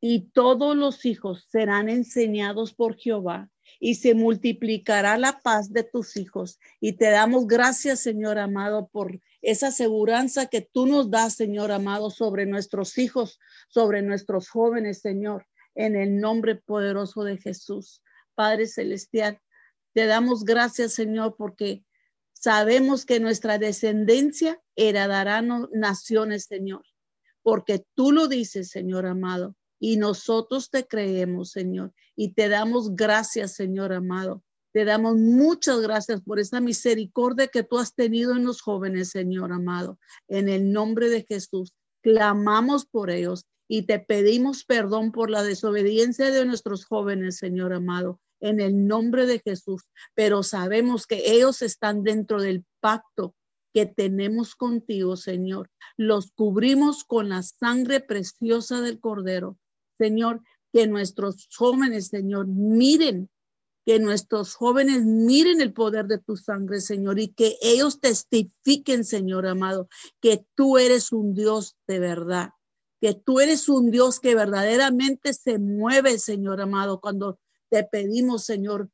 y 0.01 0.29
todos 0.31 0.75
los 0.75 1.05
hijos 1.05 1.45
serán 1.49 1.89
enseñados 1.89 2.73
por 2.73 2.95
Jehová 2.95 3.49
y 3.79 3.95
se 3.95 4.13
multiplicará 4.13 5.17
la 5.17 5.39
paz 5.41 5.71
de 5.71 5.83
tus 5.83 6.17
hijos. 6.17 6.59
Y 6.79 6.93
te 6.93 7.09
damos 7.09 7.47
gracias, 7.47 7.99
Señor 7.99 8.39
amado, 8.39 8.88
por 8.88 9.19
esa 9.41 9.67
aseguranza 9.67 10.47
que 10.47 10.62
tú 10.62 10.85
nos 10.85 11.09
das, 11.09 11.35
Señor 11.35 11.71
amado, 11.71 12.09
sobre 12.09 12.45
nuestros 12.45 12.97
hijos, 12.97 13.39
sobre 13.67 14.01
nuestros 14.01 14.49
jóvenes, 14.49 14.99
Señor, 14.99 15.45
en 15.75 15.95
el 15.95 16.19
nombre 16.19 16.55
poderoso 16.55 17.23
de 17.23 17.38
Jesús. 17.38 18.01
Padre 18.35 18.67
Celestial, 18.67 19.39
te 19.93 20.05
damos 20.05 20.45
gracias, 20.45 20.93
Señor, 20.93 21.35
porque 21.38 21.83
Sabemos 22.41 23.05
que 23.05 23.19
nuestra 23.19 23.57
descendencia 23.57 24.62
heredará 24.77 25.41
naciones, 25.41 26.45
Señor, 26.45 26.83
porque 27.41 27.83
tú 27.95 28.13
lo 28.13 28.29
dices, 28.29 28.69
Señor 28.69 29.05
amado, 29.05 29.57
y 29.79 29.97
nosotros 29.97 30.69
te 30.69 30.85
creemos, 30.85 31.51
Señor, 31.51 31.93
y 32.15 32.33
te 32.33 32.49
damos 32.49 32.95
gracias, 32.95 33.55
Señor 33.55 33.93
amado. 33.93 34.43
Te 34.71 34.85
damos 34.85 35.15
muchas 35.15 35.79
gracias 35.81 36.21
por 36.21 36.39
esa 36.39 36.61
misericordia 36.61 37.47
que 37.47 37.63
tú 37.63 37.79
has 37.79 37.95
tenido 37.95 38.35
en 38.35 38.45
los 38.45 38.61
jóvenes, 38.61 39.09
Señor 39.09 39.51
amado. 39.51 39.97
En 40.27 40.47
el 40.47 40.71
nombre 40.71 41.09
de 41.09 41.23
Jesús, 41.23 41.73
clamamos 42.01 42.85
por 42.85 43.09
ellos 43.09 43.45
y 43.67 43.83
te 43.83 43.99
pedimos 43.99 44.65
perdón 44.65 45.11
por 45.11 45.29
la 45.29 45.43
desobediencia 45.43 46.29
de 46.29 46.45
nuestros 46.45 46.85
jóvenes, 46.85 47.37
Señor 47.37 47.73
amado 47.73 48.19
en 48.39 48.59
el 48.59 48.87
nombre 48.87 49.25
de 49.25 49.39
Jesús, 49.39 49.83
pero 50.15 50.43
sabemos 50.43 51.05
que 51.05 51.31
ellos 51.31 51.61
están 51.61 52.03
dentro 52.03 52.41
del 52.41 52.65
pacto 52.79 53.35
que 53.73 53.85
tenemos 53.85 54.55
contigo, 54.55 55.15
Señor. 55.15 55.69
Los 55.97 56.31
cubrimos 56.31 57.03
con 57.03 57.29
la 57.29 57.43
sangre 57.43 57.99
preciosa 57.99 58.81
del 58.81 58.99
Cordero. 58.99 59.57
Señor, 59.99 60.41
que 60.71 60.88
nuestros 60.88 61.47
jóvenes, 61.55 62.07
Señor, 62.07 62.47
miren, 62.47 63.29
que 63.85 63.99
nuestros 63.99 64.55
jóvenes 64.55 65.03
miren 65.03 65.62
el 65.62 65.73
poder 65.73 66.05
de 66.05 66.19
tu 66.19 66.38
sangre, 66.38 66.79
Señor, 66.79 67.19
y 67.19 67.29
que 67.29 67.57
ellos 67.62 67.99
testifiquen, 67.99 69.03
Señor 69.03 69.47
amado, 69.47 69.89
que 70.21 70.45
tú 70.55 70.77
eres 70.77 71.12
un 71.12 71.33
Dios 71.33 71.75
de 71.88 71.99
verdad, 71.99 72.51
que 73.01 73.13
tú 73.13 73.39
eres 73.39 73.67
un 73.67 73.91
Dios 73.91 74.19
que 74.19 74.35
verdaderamente 74.35 75.33
se 75.33 75.57
mueve, 75.57 76.19
Señor 76.19 76.62
amado, 76.62 77.01
cuando 77.01 77.39
te 77.69 77.83
pedimos, 77.83 78.45
Señor, 78.45 78.89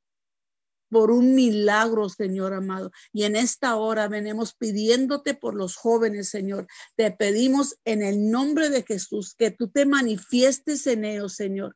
por 0.89 1.11
un 1.11 1.35
milagro, 1.35 2.09
Señor 2.09 2.53
amado. 2.53 2.91
Y 3.11 3.23
en 3.23 3.35
esta 3.35 3.75
hora 3.75 4.07
venimos 4.07 4.53
pidiéndote 4.53 5.33
por 5.33 5.55
los 5.55 5.75
jóvenes, 5.75 6.29
Señor. 6.29 6.67
Te 6.95 7.11
pedimos 7.11 7.75
en 7.85 8.03
el 8.03 8.29
nombre 8.29 8.69
de 8.69 8.83
Jesús 8.83 9.35
que 9.37 9.51
tú 9.51 9.69
te 9.69 9.85
manifiestes 9.85 10.87
en 10.87 11.05
ellos, 11.05 11.33
Señor 11.35 11.75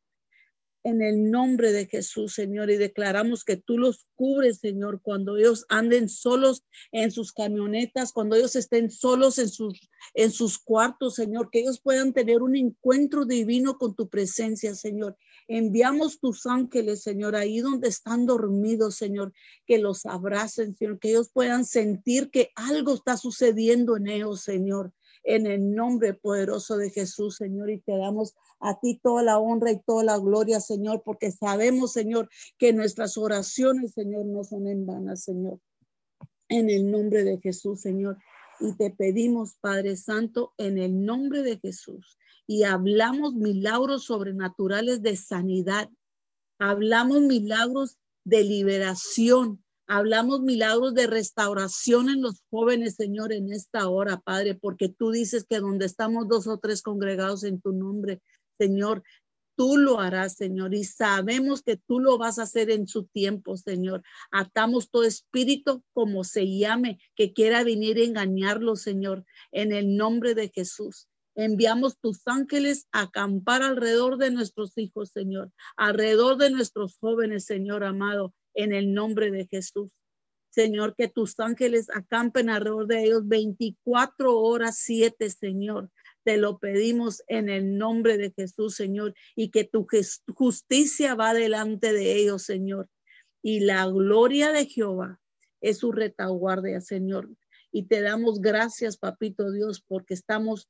en 0.83 1.01
el 1.01 1.29
nombre 1.29 1.71
de 1.71 1.85
Jesús, 1.85 2.33
Señor, 2.33 2.69
y 2.69 2.77
declaramos 2.77 3.43
que 3.43 3.57
tú 3.57 3.77
los 3.77 4.07
cubres, 4.15 4.59
Señor, 4.59 5.01
cuando 5.01 5.37
ellos 5.37 5.65
anden 5.69 6.09
solos 6.09 6.63
en 6.91 7.11
sus 7.11 7.33
camionetas, 7.33 8.13
cuando 8.13 8.35
ellos 8.35 8.55
estén 8.55 8.89
solos 8.89 9.37
en 9.37 9.49
sus, 9.49 9.89
en 10.13 10.31
sus 10.31 10.57
cuartos, 10.57 11.15
Señor, 11.15 11.49
que 11.51 11.59
ellos 11.59 11.81
puedan 11.81 12.13
tener 12.13 12.41
un 12.41 12.55
encuentro 12.55 13.25
divino 13.25 13.77
con 13.77 13.95
tu 13.95 14.07
presencia, 14.07 14.73
Señor. 14.73 15.17
Enviamos 15.47 16.19
tus 16.19 16.45
ángeles, 16.45 17.01
Señor, 17.01 17.35
ahí 17.35 17.59
donde 17.59 17.89
están 17.89 18.25
dormidos, 18.25 18.95
Señor, 18.95 19.33
que 19.65 19.79
los 19.79 20.05
abracen, 20.05 20.75
Señor, 20.75 20.99
que 20.99 21.09
ellos 21.09 21.29
puedan 21.33 21.65
sentir 21.65 22.29
que 22.29 22.51
algo 22.55 22.93
está 22.93 23.17
sucediendo 23.17 23.97
en 23.97 24.07
ellos, 24.07 24.41
Señor 24.41 24.93
en 25.23 25.45
el 25.45 25.73
nombre 25.73 26.13
poderoso 26.13 26.77
de 26.77 26.89
Jesús, 26.89 27.35
Señor, 27.35 27.69
y 27.69 27.79
te 27.79 27.97
damos 27.97 28.35
a 28.59 28.79
ti 28.79 28.99
toda 29.01 29.23
la 29.23 29.39
honra 29.39 29.71
y 29.71 29.79
toda 29.79 30.03
la 30.03 30.17
gloria, 30.17 30.59
Señor, 30.59 31.01
porque 31.03 31.31
sabemos, 31.31 31.93
Señor, 31.93 32.29
que 32.57 32.73
nuestras 32.73 33.17
oraciones, 33.17 33.93
Señor, 33.93 34.25
no 34.25 34.43
son 34.43 34.67
en 34.67 34.85
vano, 34.85 35.15
Señor. 35.15 35.59
En 36.47 36.69
el 36.69 36.89
nombre 36.89 37.23
de 37.23 37.39
Jesús, 37.39 37.81
Señor. 37.81 38.17
Y 38.59 38.75
te 38.75 38.91
pedimos, 38.91 39.55
Padre 39.61 39.95
Santo, 39.95 40.53
en 40.57 40.77
el 40.77 41.05
nombre 41.05 41.43
de 41.43 41.59
Jesús. 41.59 42.17
Y 42.47 42.63
hablamos 42.63 43.35
milagros 43.35 44.05
sobrenaturales 44.05 45.01
de 45.01 45.15
sanidad. 45.15 45.89
Hablamos 46.57 47.21
milagros 47.21 47.99
de 48.23 48.43
liberación, 48.43 49.63
Hablamos 49.91 50.41
milagros 50.41 50.93
de 50.93 51.07
restauración 51.07 52.09
en 52.09 52.21
los 52.21 52.43
jóvenes, 52.51 52.93
Señor, 52.93 53.33
en 53.33 53.51
esta 53.51 53.89
hora, 53.89 54.19
Padre, 54.19 54.53
porque 54.53 54.87
tú 54.87 55.09
dices 55.09 55.47
que 55.49 55.57
donde 55.57 55.87
estamos 55.87 56.27
dos 56.27 56.45
o 56.45 56.59
tres 56.59 56.83
congregados 56.83 57.43
en 57.43 57.59
tu 57.59 57.71
nombre, 57.71 58.21
Señor, 58.59 59.01
tú 59.55 59.77
lo 59.77 59.99
harás, 59.99 60.35
Señor, 60.35 60.75
y 60.75 60.83
sabemos 60.83 61.63
que 61.63 61.75
tú 61.75 61.99
lo 61.99 62.19
vas 62.19 62.37
a 62.37 62.43
hacer 62.43 62.69
en 62.69 62.87
su 62.87 63.05
tiempo, 63.05 63.57
Señor. 63.57 64.03
Atamos 64.29 64.91
todo 64.91 65.05
espíritu, 65.05 65.83
como 65.91 66.23
se 66.23 66.45
llame, 66.45 66.99
que 67.15 67.33
quiera 67.33 67.63
venir 67.63 67.97
a 67.97 68.03
engañarlo, 68.03 68.75
Señor, 68.75 69.25
en 69.51 69.71
el 69.71 69.97
nombre 69.97 70.35
de 70.35 70.49
Jesús. 70.49 71.07
Enviamos 71.33 71.97
tus 71.97 72.21
ángeles 72.27 72.85
a 72.91 73.01
acampar 73.01 73.63
alrededor 73.63 74.17
de 74.19 74.29
nuestros 74.29 74.77
hijos, 74.77 75.09
Señor, 75.09 75.51
alrededor 75.77 76.37
de 76.37 76.51
nuestros 76.51 76.99
jóvenes, 76.99 77.45
Señor 77.45 77.83
amado, 77.83 78.35
en 78.63 78.73
el 78.73 78.93
nombre 78.93 79.31
de 79.31 79.47
Jesús. 79.47 79.89
Señor, 80.49 80.95
que 80.95 81.07
tus 81.07 81.39
ángeles 81.39 81.87
acampen 81.93 82.49
alrededor 82.49 82.87
de 82.87 83.03
ellos 83.03 83.27
24 83.27 84.37
horas, 84.37 84.79
7, 84.83 85.29
Señor. 85.29 85.89
Te 86.23 86.37
lo 86.37 86.57
pedimos 86.57 87.23
en 87.27 87.49
el 87.49 87.77
nombre 87.77 88.17
de 88.17 88.31
Jesús, 88.35 88.75
Señor, 88.75 89.13
y 89.35 89.49
que 89.51 89.63
tu 89.63 89.87
justicia 90.33 91.15
va 91.15 91.33
delante 91.33 91.93
de 91.93 92.15
ellos, 92.15 92.43
Señor. 92.43 92.89
Y 93.41 93.61
la 93.61 93.85
gloria 93.85 94.51
de 94.51 94.65
Jehová 94.65 95.19
es 95.61 95.77
su 95.77 95.91
retaguardia, 95.91 96.81
Señor. 96.81 97.29
Y 97.71 97.83
te 97.83 98.01
damos 98.01 98.41
gracias, 98.41 98.97
papito 98.97 99.51
Dios, 99.51 99.81
porque 99.87 100.15
estamos 100.15 100.67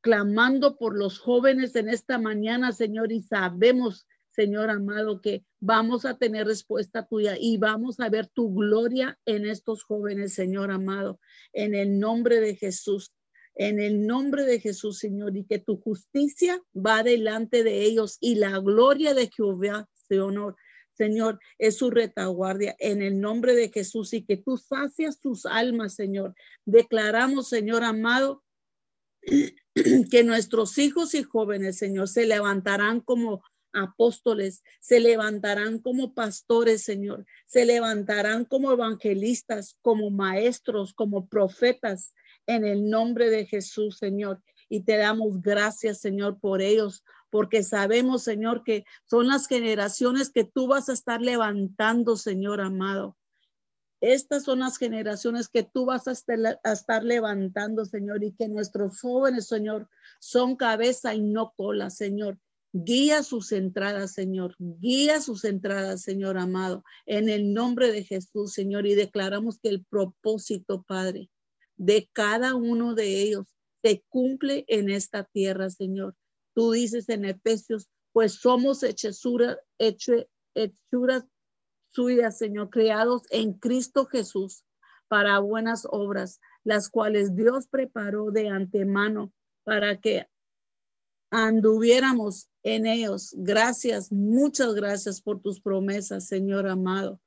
clamando 0.00 0.76
por 0.76 0.98
los 0.98 1.18
jóvenes 1.18 1.76
en 1.76 1.88
esta 1.88 2.18
mañana, 2.18 2.72
Señor, 2.72 3.12
y 3.12 3.22
sabemos, 3.22 4.06
Señor 4.32 4.70
amado, 4.70 5.20
que 5.20 5.44
vamos 5.60 6.04
a 6.06 6.16
tener 6.16 6.46
respuesta 6.46 7.06
tuya 7.06 7.36
y 7.38 7.58
vamos 7.58 8.00
a 8.00 8.08
ver 8.08 8.28
tu 8.28 8.54
gloria 8.54 9.18
en 9.26 9.46
estos 9.46 9.84
jóvenes, 9.84 10.34
Señor 10.34 10.70
amado, 10.70 11.20
en 11.52 11.74
el 11.74 12.00
nombre 12.00 12.40
de 12.40 12.56
Jesús. 12.56 13.12
En 13.54 13.78
el 13.78 14.06
nombre 14.06 14.44
de 14.44 14.60
Jesús, 14.60 14.98
Señor, 14.98 15.36
y 15.36 15.44
que 15.44 15.58
tu 15.58 15.76
justicia 15.76 16.62
va 16.74 17.02
delante 17.02 17.62
de 17.62 17.82
ellos 17.82 18.16
y 18.18 18.36
la 18.36 18.58
gloria 18.60 19.12
de 19.12 19.28
Jehová, 19.28 19.90
Señor, 20.08 20.56
Señor, 20.94 21.38
es 21.58 21.76
su 21.76 21.90
retaguardia 21.90 22.76
en 22.78 23.02
el 23.02 23.20
nombre 23.20 23.54
de 23.54 23.70
Jesús 23.70 24.14
y 24.14 24.24
que 24.24 24.38
tú 24.38 24.56
sacias 24.56 25.18
sus 25.20 25.44
almas, 25.44 25.94
Señor. 25.94 26.34
Declaramos, 26.64 27.48
Señor 27.48 27.84
amado, 27.84 28.42
que 30.10 30.24
nuestros 30.24 30.78
hijos 30.78 31.14
y 31.14 31.22
jóvenes, 31.22 31.76
Señor, 31.76 32.08
se 32.08 32.26
levantarán 32.26 33.00
como 33.00 33.42
apóstoles, 33.72 34.62
se 34.80 35.00
levantarán 35.00 35.78
como 35.78 36.14
pastores, 36.14 36.82
Señor, 36.82 37.26
se 37.46 37.64
levantarán 37.64 38.44
como 38.44 38.72
evangelistas, 38.72 39.76
como 39.82 40.10
maestros, 40.10 40.94
como 40.94 41.26
profetas, 41.26 42.14
en 42.46 42.64
el 42.64 42.88
nombre 42.90 43.30
de 43.30 43.46
Jesús, 43.46 43.98
Señor. 43.98 44.42
Y 44.68 44.80
te 44.80 44.96
damos 44.96 45.40
gracias, 45.42 46.00
Señor, 46.00 46.38
por 46.40 46.62
ellos, 46.62 47.04
porque 47.30 47.62
sabemos, 47.62 48.22
Señor, 48.22 48.64
que 48.64 48.84
son 49.04 49.28
las 49.28 49.46
generaciones 49.46 50.30
que 50.30 50.44
tú 50.44 50.66
vas 50.66 50.88
a 50.88 50.92
estar 50.92 51.20
levantando, 51.20 52.16
Señor 52.16 52.60
amado. 52.60 53.16
Estas 54.02 54.42
son 54.42 54.58
las 54.58 54.78
generaciones 54.78 55.48
que 55.48 55.62
tú 55.62 55.86
vas 55.86 56.08
a 56.08 56.12
estar, 56.12 57.04
levantando, 57.04 57.84
Señor, 57.84 58.24
y 58.24 58.32
que 58.32 58.48
nuestros 58.48 59.00
jóvenes, 59.00 59.46
Señor, 59.46 59.88
son 60.18 60.56
cabeza 60.56 61.14
y 61.14 61.22
no 61.22 61.52
cola, 61.56 61.88
Señor. 61.88 62.36
Guía 62.72 63.22
sus 63.22 63.52
entradas, 63.52 64.12
Señor. 64.12 64.56
Guía 64.58 65.20
sus 65.20 65.44
entradas, 65.44 66.02
Señor 66.02 66.38
amado, 66.38 66.84
en 67.04 67.28
el 67.28 67.52
nombre 67.52 67.92
de 67.92 68.04
Jesús, 68.04 68.52
Señor. 68.52 68.86
Y 68.86 68.94
declaramos 68.94 69.58
que 69.58 69.68
el 69.68 69.84
propósito, 69.84 70.82
Padre, 70.82 71.30
de 71.76 72.08
cada 72.12 72.54
uno 72.54 72.94
de 72.94 73.20
ellos 73.22 73.46
se 73.82 74.02
cumple 74.08 74.64
en 74.68 74.88
esta 74.88 75.24
tierra, 75.24 75.68
Señor. 75.68 76.14
Tú 76.54 76.72
dices 76.72 77.08
en 77.08 77.24
Efesios, 77.24 77.88
pues 78.12 78.34
somos 78.34 78.82
hechuras 78.82 79.58
suyas, 81.90 82.38
Señor, 82.38 82.70
creados 82.70 83.22
en 83.30 83.54
Cristo 83.54 84.06
Jesús 84.06 84.64
para 85.08 85.38
buenas 85.40 85.86
obras, 85.90 86.40
las 86.64 86.88
cuales 86.88 87.34
Dios 87.34 87.66
preparó 87.68 88.30
de 88.30 88.48
antemano 88.48 89.32
para 89.64 90.00
que 90.00 90.26
anduviéramos 91.32 92.50
en 92.62 92.86
ellos. 92.86 93.34
Gracias, 93.36 94.12
muchas 94.12 94.74
gracias 94.74 95.20
por 95.22 95.40
tus 95.40 95.60
promesas, 95.60 96.28
Señor 96.28 96.68
amado. 96.68 97.20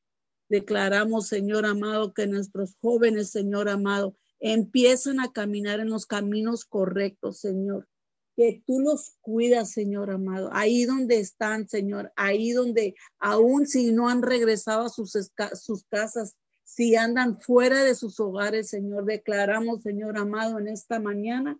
Declaramos, 0.47 1.27
Señor 1.27 1.65
amado, 1.65 2.13
que 2.13 2.27
nuestros 2.27 2.77
jóvenes, 2.79 3.31
Señor 3.31 3.67
amado, 3.67 4.15
empiezan 4.39 5.19
a 5.19 5.31
caminar 5.31 5.79
en 5.79 5.89
los 5.89 6.05
caminos 6.05 6.65
correctos, 6.65 7.39
Señor 7.39 7.87
que 8.35 8.61
tú 8.67 8.81
los 8.81 9.15
cuidas, 9.21 9.71
Señor 9.71 10.11
amado, 10.11 10.49
ahí 10.51 10.83
donde 10.83 11.19
están, 11.19 11.69
Señor, 11.69 12.11
ahí 12.17 12.51
donde 12.51 12.93
aún 13.17 13.65
si 13.65 13.93
no 13.93 14.09
han 14.09 14.21
regresado 14.21 14.87
a 14.87 14.89
sus 14.89 15.85
casas, 15.89 16.35
si 16.65 16.97
andan 16.97 17.39
fuera 17.39 17.85
de 17.85 17.95
sus 17.95 18.19
hogares, 18.19 18.69
Señor, 18.69 19.05
declaramos, 19.05 19.83
Señor 19.83 20.17
amado, 20.17 20.59
en 20.59 20.67
esta 20.67 20.99
mañana 20.99 21.57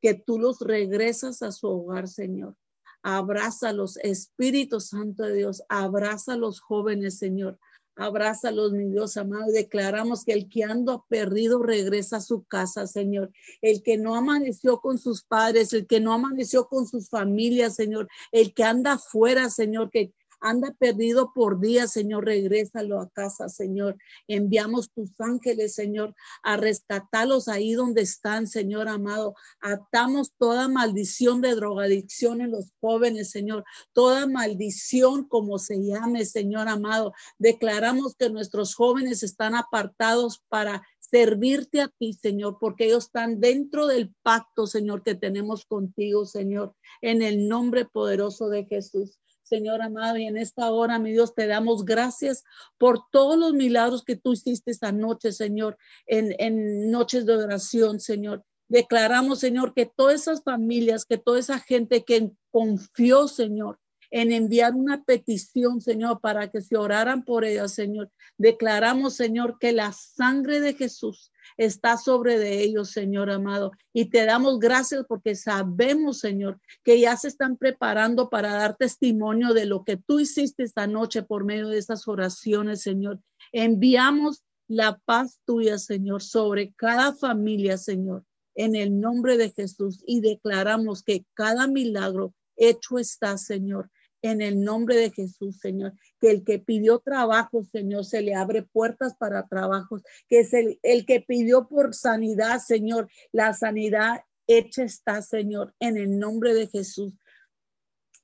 que 0.00 0.14
tú 0.14 0.38
los 0.38 0.60
regresas 0.60 1.42
a 1.42 1.52
su 1.52 1.68
hogar, 1.68 2.08
Señor. 2.08 2.56
Abraza 3.02 3.72
los 3.72 3.98
Espíritus 3.98 4.88
Santo 4.88 5.22
de 5.22 5.34
Dios, 5.34 5.62
abraza 5.68 6.36
los 6.36 6.60
jóvenes, 6.60 7.18
Señor. 7.18 7.58
Abrázalos, 7.98 8.72
mi 8.72 8.90
Dios 8.90 9.16
amado. 9.16 9.50
Declaramos 9.50 10.24
que 10.24 10.34
el 10.34 10.50
que 10.50 10.64
ando 10.64 11.06
perdido 11.08 11.62
regresa 11.62 12.18
a 12.18 12.20
su 12.20 12.44
casa, 12.44 12.86
Señor. 12.86 13.32
El 13.62 13.82
que 13.82 13.96
no 13.96 14.16
amaneció 14.16 14.80
con 14.80 14.98
sus 14.98 15.24
padres, 15.24 15.72
el 15.72 15.86
que 15.86 15.98
no 15.98 16.12
amaneció 16.12 16.68
con 16.68 16.86
sus 16.86 17.08
familias, 17.08 17.74
Señor. 17.74 18.08
El 18.32 18.52
que 18.52 18.64
anda 18.64 18.92
afuera, 18.92 19.48
Señor, 19.48 19.90
anda 20.40 20.74
perdido 20.78 21.32
por 21.34 21.60
días, 21.60 21.92
Señor, 21.92 22.24
regrésalo 22.24 23.00
a 23.00 23.08
casa, 23.10 23.48
Señor. 23.48 23.96
Enviamos 24.28 24.90
tus 24.92 25.10
ángeles, 25.20 25.74
Señor, 25.74 26.14
a 26.42 26.56
rescatarlos 26.56 27.48
ahí 27.48 27.74
donde 27.74 28.02
están, 28.02 28.46
Señor 28.46 28.88
amado. 28.88 29.34
Atamos 29.60 30.32
toda 30.38 30.68
maldición 30.68 31.40
de 31.40 31.54
drogadicción 31.54 32.40
en 32.40 32.52
los 32.52 32.72
jóvenes, 32.80 33.30
Señor. 33.30 33.64
Toda 33.92 34.26
maldición, 34.26 35.28
como 35.28 35.58
se 35.58 35.82
llame, 35.82 36.24
Señor 36.24 36.68
amado. 36.68 37.12
Declaramos 37.38 38.14
que 38.16 38.30
nuestros 38.30 38.74
jóvenes 38.74 39.22
están 39.22 39.54
apartados 39.54 40.42
para 40.48 40.82
servirte 41.10 41.80
a 41.80 41.88
ti, 41.88 42.12
Señor, 42.12 42.58
porque 42.60 42.86
ellos 42.86 43.04
están 43.06 43.40
dentro 43.40 43.86
del 43.86 44.12
pacto, 44.22 44.66
Señor, 44.66 45.02
que 45.02 45.14
tenemos 45.14 45.64
contigo, 45.64 46.24
Señor, 46.26 46.74
en 47.00 47.22
el 47.22 47.48
nombre 47.48 47.84
poderoso 47.84 48.48
de 48.48 48.64
Jesús. 48.64 49.18
Señor 49.46 49.80
amado, 49.80 50.16
y 50.16 50.24
en 50.24 50.36
esta 50.36 50.72
hora, 50.72 50.98
mi 50.98 51.12
Dios, 51.12 51.34
te 51.34 51.46
damos 51.46 51.84
gracias 51.84 52.42
por 52.78 53.04
todos 53.12 53.38
los 53.38 53.52
milagros 53.52 54.02
que 54.02 54.16
tú 54.16 54.32
hiciste 54.32 54.72
esta 54.72 54.90
noche, 54.90 55.30
Señor, 55.30 55.78
en, 56.06 56.34
en 56.38 56.90
noches 56.90 57.26
de 57.26 57.36
oración, 57.36 58.00
Señor. 58.00 58.44
Declaramos, 58.68 59.38
Señor, 59.38 59.72
que 59.72 59.86
todas 59.86 60.22
esas 60.22 60.42
familias, 60.42 61.04
que 61.04 61.16
toda 61.16 61.38
esa 61.38 61.60
gente 61.60 62.04
que 62.04 62.32
confió, 62.50 63.28
Señor, 63.28 63.78
en 64.10 64.32
enviar 64.32 64.74
una 64.74 65.04
petición, 65.04 65.80
Señor, 65.80 66.20
para 66.20 66.48
que 66.50 66.60
se 66.60 66.76
oraran 66.76 67.24
por 67.24 67.44
ellas, 67.44 67.72
Señor. 67.72 68.10
Declaramos, 68.38 69.14
Señor, 69.14 69.58
que 69.58 69.72
la 69.72 69.92
sangre 69.92 70.60
de 70.60 70.74
Jesús 70.74 71.32
está 71.56 71.96
sobre 71.96 72.38
de 72.38 72.62
ellos, 72.62 72.90
Señor 72.90 73.30
amado. 73.30 73.72
Y 73.92 74.06
te 74.06 74.24
damos 74.24 74.58
gracias 74.58 75.04
porque 75.08 75.34
sabemos, 75.34 76.18
Señor, 76.20 76.60
que 76.84 77.00
ya 77.00 77.16
se 77.16 77.28
están 77.28 77.56
preparando 77.56 78.28
para 78.28 78.52
dar 78.54 78.76
testimonio 78.76 79.54
de 79.54 79.66
lo 79.66 79.84
que 79.84 79.96
tú 79.96 80.20
hiciste 80.20 80.62
esta 80.62 80.86
noche 80.86 81.22
por 81.22 81.44
medio 81.44 81.68
de 81.68 81.78
estas 81.78 82.06
oraciones, 82.08 82.82
Señor. 82.82 83.20
Enviamos 83.52 84.42
la 84.68 84.98
paz 85.04 85.40
tuya, 85.44 85.78
Señor, 85.78 86.22
sobre 86.22 86.72
cada 86.74 87.14
familia, 87.14 87.78
Señor, 87.78 88.24
en 88.54 88.74
el 88.74 88.98
nombre 89.00 89.36
de 89.36 89.50
Jesús. 89.50 90.02
Y 90.06 90.20
declaramos 90.20 91.02
que 91.02 91.24
cada 91.34 91.66
milagro 91.66 92.34
hecho 92.56 92.98
está, 92.98 93.38
Señor 93.38 93.90
en 94.26 94.42
el 94.42 94.62
nombre 94.62 94.96
de 94.96 95.10
Jesús, 95.10 95.58
Señor. 95.58 95.92
Que 96.20 96.30
el 96.30 96.44
que 96.44 96.58
pidió 96.58 96.98
trabajo, 96.98 97.62
Señor, 97.64 98.04
se 98.04 98.22
le 98.22 98.34
abre 98.34 98.62
puertas 98.62 99.14
para 99.16 99.46
trabajos. 99.46 100.02
Que 100.28 100.40
es 100.40 100.52
el, 100.52 100.78
el 100.82 101.06
que 101.06 101.20
pidió 101.20 101.68
por 101.68 101.94
sanidad, 101.94 102.60
Señor, 102.60 103.08
la 103.32 103.52
sanidad 103.54 104.20
hecha 104.46 104.84
está, 104.84 105.22
Señor, 105.22 105.74
en 105.80 105.96
el 105.96 106.18
nombre 106.18 106.54
de 106.54 106.68
Jesús. 106.68 107.12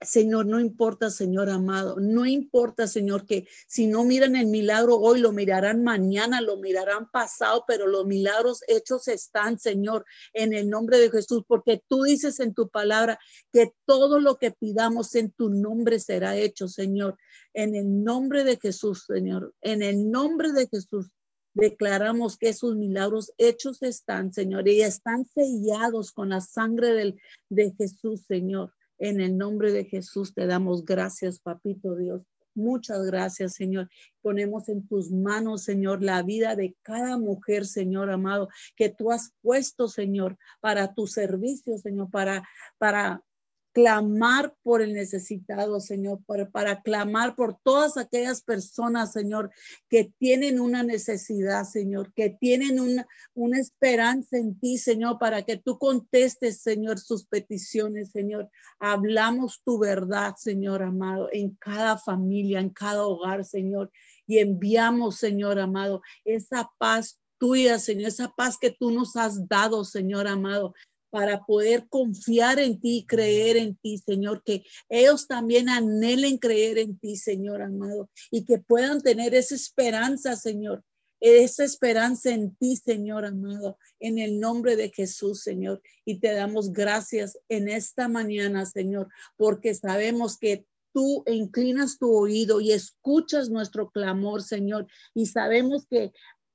Señor, 0.05 0.47
no 0.47 0.61
importa, 0.61 1.11
Señor 1.11 1.51
amado, 1.51 1.97
no 2.01 2.27
importa, 2.27 2.87
Señor, 2.87 3.27
que 3.27 3.47
si 3.67 3.87
no 3.87 4.05
miran 4.05 4.37
el 4.37 4.47
milagro 4.47 4.97
hoy, 4.97 5.21
lo 5.21 5.33
mirarán 5.33 5.83
mañana, 5.83 6.41
lo 6.41 6.57
mirarán 6.57 7.11
pasado, 7.11 7.65
pero 7.67 7.87
los 7.87 8.07
milagros 8.07 8.63
hechos 8.69 9.09
están, 9.09 9.59
Señor, 9.59 10.05
en 10.33 10.53
el 10.53 10.69
nombre 10.69 10.99
de 10.99 11.11
Jesús, 11.11 11.45
porque 11.47 11.83
tú 11.89 12.03
dices 12.03 12.41
en 12.41 12.55
tu 12.55 12.69
palabra 12.69 13.19
que 13.53 13.73
todo 13.85 14.21
lo 14.21 14.37
que 14.39 14.51
pidamos 14.51 15.15
en 15.15 15.31
tu 15.31 15.51
nombre 15.51 15.99
será 16.01 16.37
hecho, 16.37 16.69
Señor, 16.69 17.17
en 17.55 17.75
el 17.75 18.03
nombre 18.03 18.45
de 18.45 18.57
Jesús, 18.57 19.05
Señor, 19.07 19.55
en 19.61 19.83
el 19.83 20.11
nombre 20.11 20.53
de 20.53 20.69
Jesús. 20.69 21.11
Declaramos 21.55 22.39
que 22.39 22.49
esos 22.49 22.77
milagros 22.77 23.33
hechos 23.37 23.83
están, 23.83 24.33
Señor, 24.33 24.67
y 24.69 24.81
están 24.81 25.27
sellados 25.27 26.13
con 26.13 26.31
la 26.31 26.41
sangre 26.41 27.15
de 27.51 27.75
Jesús, 27.77 28.25
Señor. 28.27 28.73
En 29.03 29.21
el 29.21 29.37
nombre 29.37 29.73
de 29.73 29.85
Jesús 29.85 30.33
te 30.33 30.47
damos 30.47 30.85
gracias, 30.85 31.41
papito 31.41 31.97
Dios. 31.97 32.23
Muchas 32.55 33.05
gracias, 33.05 33.55
Señor. 33.55 33.89
Ponemos 34.21 34.69
en 34.69 34.87
tus 34.87 35.11
manos, 35.11 35.65
Señor, 35.65 36.05
la 36.05 36.23
vida 36.23 36.55
de 36.55 36.77
cada 36.83 37.19
mujer, 37.19 37.67
Señor 37.67 38.11
amado, 38.11 38.49
que 38.77 38.91
tú 38.91 39.11
has 39.11 39.33
puesto, 39.43 39.89
Señor, 39.89 40.39
para 40.61 40.95
tu 40.95 41.09
servicio, 41.09 41.77
Señor, 41.79 42.13
para, 42.13 42.49
para 42.79 43.25
clamar 43.73 44.55
por 44.63 44.83
el 44.83 44.93
necesitado, 44.93 45.81
Señor, 45.81 46.21
para, 46.53 46.83
clamar 46.83 47.35
por 47.35 47.59
todas 47.63 47.97
aquellas 47.97 48.43
personas, 48.43 49.13
Señor, 49.13 49.51
que 49.89 50.13
tienen 50.19 50.61
una 50.61 50.83
necesidad, 50.83 51.65
Señor, 51.65 52.13
que 52.13 52.31
tienen 52.31 52.79
una, 52.79 53.07
una 53.35 53.59
esperanza 53.59 54.37
en 54.37 54.59
ti, 54.61 54.79
Señor, 54.79 55.19
para 55.19 55.43
que 55.43 55.57
tú 55.57 55.79
contestes, 55.79 56.61
Señor, 56.61 56.99
sus 56.99 57.27
peticiones, 57.27 58.11
Señor. 58.11 58.51
Hablamos 58.79 59.63
tu 59.65 59.79
verdad, 59.79 60.35
Señor 60.37 60.83
amado, 60.83 61.29
en 61.33 61.57
cada 61.57 61.97
familia, 61.97 62.61
en 62.61 62.71
cada 62.71 63.07
hogar, 63.07 63.45
Señor, 63.45 63.91
y 64.27 64.39
enviamos, 64.39 65.17
Señor 65.17 65.59
amado, 65.59 66.03
esa 66.25 66.71
paz 66.79 67.19
tuya, 67.39 67.79
Señor, 67.79 68.09
esa 68.09 68.29
paz 68.29 68.57
que 68.61 68.71
tú 68.71 68.91
nos 68.91 69.17
has 69.17 69.49
dado, 69.49 69.85
Señor 69.85 70.29
amado 70.29 70.75
para 71.13 71.45
poder 71.45 71.87
confiar 71.91 72.59
en 72.59 72.81
ti 72.81 73.05
creer 73.07 73.59
en 73.59 73.77
ti, 73.77 73.99
Señor, 73.99 74.43
que 74.43 74.65
ellos 74.89 75.29
también 75.29 75.69
anhelen 75.69 76.39
creer 76.39 76.79
en 76.79 76.99
ti, 76.99 77.17
Señor 77.17 77.61
amado, 77.61 78.09
y 78.31 78.47
que 78.47 78.57
puedan 78.57 79.03
tener 79.03 79.35
esa 79.35 79.55
esperanza, 79.55 80.37
Señor, 80.37 80.83
esa 81.21 81.65
esperanza 81.65 82.31
en 82.31 82.57
ti, 82.57 82.77
Señor 82.77 83.27
amado, 83.27 83.77
en 84.01 84.19
el 84.19 84.41
nombre 84.41 84.75
de 84.75 84.89
Jesús, 84.89 85.43
Señor. 85.43 85.83
Y 86.07 86.19
te 86.19 86.33
damos 86.33 86.73
gracias 86.73 87.39
en 87.51 87.69
esta 87.69 88.09
mañana, 88.09 88.65
Señor, 88.65 89.09
porque 89.37 89.75
sabemos 89.75 90.39
que 90.39 90.65
tú 90.95 91.25
inclinas 91.27 91.99
tu 91.99 92.11
oído 92.11 92.63
y 92.63 92.73
escuchas 92.73 93.51
nuestro 93.51 93.91
clamor, 93.91 94.43
Señor. 94.43 94.87
Y 95.13 95.27
sabemos 95.27 95.87
que 95.91 96.11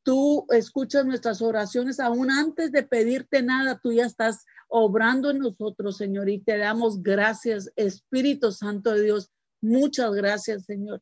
Tú 0.08 0.46
escuchas 0.52 1.06
nuestras 1.06 1.42
oraciones 1.42 2.00
aún 2.00 2.32
antes 2.32 2.72
de 2.72 2.84
pedirte 2.84 3.44
nada, 3.44 3.78
tú 3.78 3.92
ya 3.92 4.06
estás 4.06 4.46
obrando 4.70 5.32
en 5.32 5.40
nosotros, 5.40 5.98
Señor, 5.98 6.30
y 6.30 6.40
te 6.40 6.58
damos 6.58 7.04
gracias, 7.04 7.74
Espíritu 7.76 8.54
Santo 8.54 8.94
de 8.94 9.02
Dios. 9.04 9.32
Muchas 9.60 10.14
gracias, 10.14 10.64
Señor. 10.64 11.02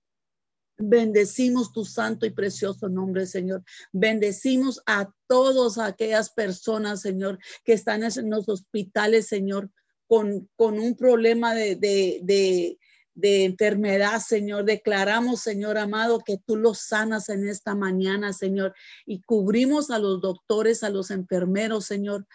Bendecimos 0.80 1.72
tu 1.72 1.86
santo 1.86 2.26
y 2.26 2.32
precioso 2.32 2.90
nombre, 2.90 3.28
Señor. 3.28 3.64
Bendecimos 3.92 4.82
a 4.88 5.14
todas 5.28 5.78
aquellas 5.78 6.32
personas, 6.32 7.02
Señor, 7.02 7.38
que 7.64 7.74
están 7.74 8.02
en 8.02 8.32
los 8.32 8.50
hospitales, 8.50 9.28
Señor, 9.28 9.70
con, 10.08 10.50
con 10.56 10.80
un 10.80 10.96
problema 10.96 11.54
de, 11.54 11.76
de, 11.76 12.22
de 12.24 12.80
enfermedad, 13.22 14.20
Señor. 14.20 14.66
Declaramos, 14.66 15.42
Señor 15.42 15.78
amado, 15.78 16.20
que 16.20 16.38
tú 16.38 16.56
los 16.56 16.80
sanas 16.80 17.30
en 17.30 17.48
esta 17.48 17.76
mañana, 17.76 18.34
Señor. 18.34 18.74
Y 19.06 19.22
cubrimos 19.22 19.90
a 19.90 20.00
los 20.00 20.22
doctores, 20.22 20.84
a 20.84 20.90
los 20.90 21.12
enfermeros, 21.12 21.86
Señor, 21.86 22.28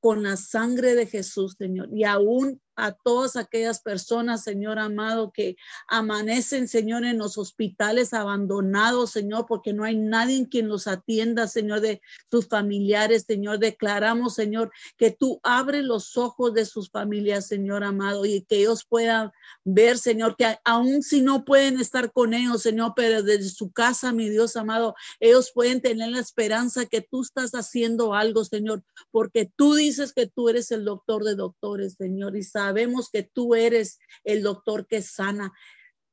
con 0.00 0.22
la 0.22 0.36
sangre 0.36 0.94
de 0.94 1.06
Jesús, 1.06 1.56
Señor. 1.58 1.88
Y 1.92 2.04
aún 2.04 2.60
a 2.80 2.92
todas 2.92 3.36
aquellas 3.36 3.80
personas, 3.80 4.42
Señor 4.42 4.78
amado, 4.78 5.32
que 5.32 5.56
amanecen, 5.86 6.68
Señor, 6.68 7.04
en 7.04 7.18
los 7.18 7.38
hospitales 7.38 8.14
abandonados, 8.14 9.10
Señor, 9.10 9.46
porque 9.46 9.72
no 9.72 9.84
hay 9.84 9.96
nadie 9.96 10.36
en 10.36 10.46
quien 10.46 10.68
los 10.68 10.86
atienda, 10.86 11.46
Señor, 11.46 11.80
de 11.80 12.00
sus 12.30 12.48
familiares, 12.48 13.24
Señor. 13.26 13.58
Declaramos, 13.58 14.34
Señor, 14.34 14.72
que 14.96 15.10
tú 15.10 15.40
abres 15.42 15.84
los 15.84 16.16
ojos 16.16 16.54
de 16.54 16.64
sus 16.64 16.90
familias, 16.90 17.46
Señor 17.46 17.84
amado, 17.84 18.24
y 18.24 18.42
que 18.42 18.58
ellos 18.58 18.84
puedan 18.88 19.30
ver, 19.64 19.98
Señor, 19.98 20.36
que 20.36 20.58
aún 20.64 21.02
si 21.02 21.20
no 21.20 21.44
pueden 21.44 21.78
estar 21.80 22.12
con 22.12 22.34
ellos, 22.34 22.62
Señor, 22.62 22.94
pero 22.96 23.22
desde 23.22 23.50
su 23.50 23.70
casa, 23.70 24.12
mi 24.12 24.28
Dios 24.28 24.56
amado, 24.56 24.94
ellos 25.18 25.50
pueden 25.54 25.80
tener 25.80 26.08
la 26.08 26.20
esperanza 26.20 26.86
que 26.86 27.02
tú 27.02 27.22
estás 27.22 27.52
haciendo 27.52 28.14
algo, 28.14 28.44
Señor, 28.44 28.82
porque 29.10 29.50
tú 29.56 29.74
dices 29.74 30.12
que 30.12 30.26
tú 30.26 30.48
eres 30.48 30.70
el 30.70 30.84
doctor 30.84 31.24
de 31.24 31.34
doctores, 31.34 31.94
Señor, 31.94 32.36
y 32.36 32.42
sabes 32.42 32.69
sabemos 32.70 33.10
que 33.10 33.24
tú 33.24 33.56
eres 33.56 33.98
el 34.22 34.42
doctor 34.42 34.86
que 34.86 35.02
sana. 35.02 35.52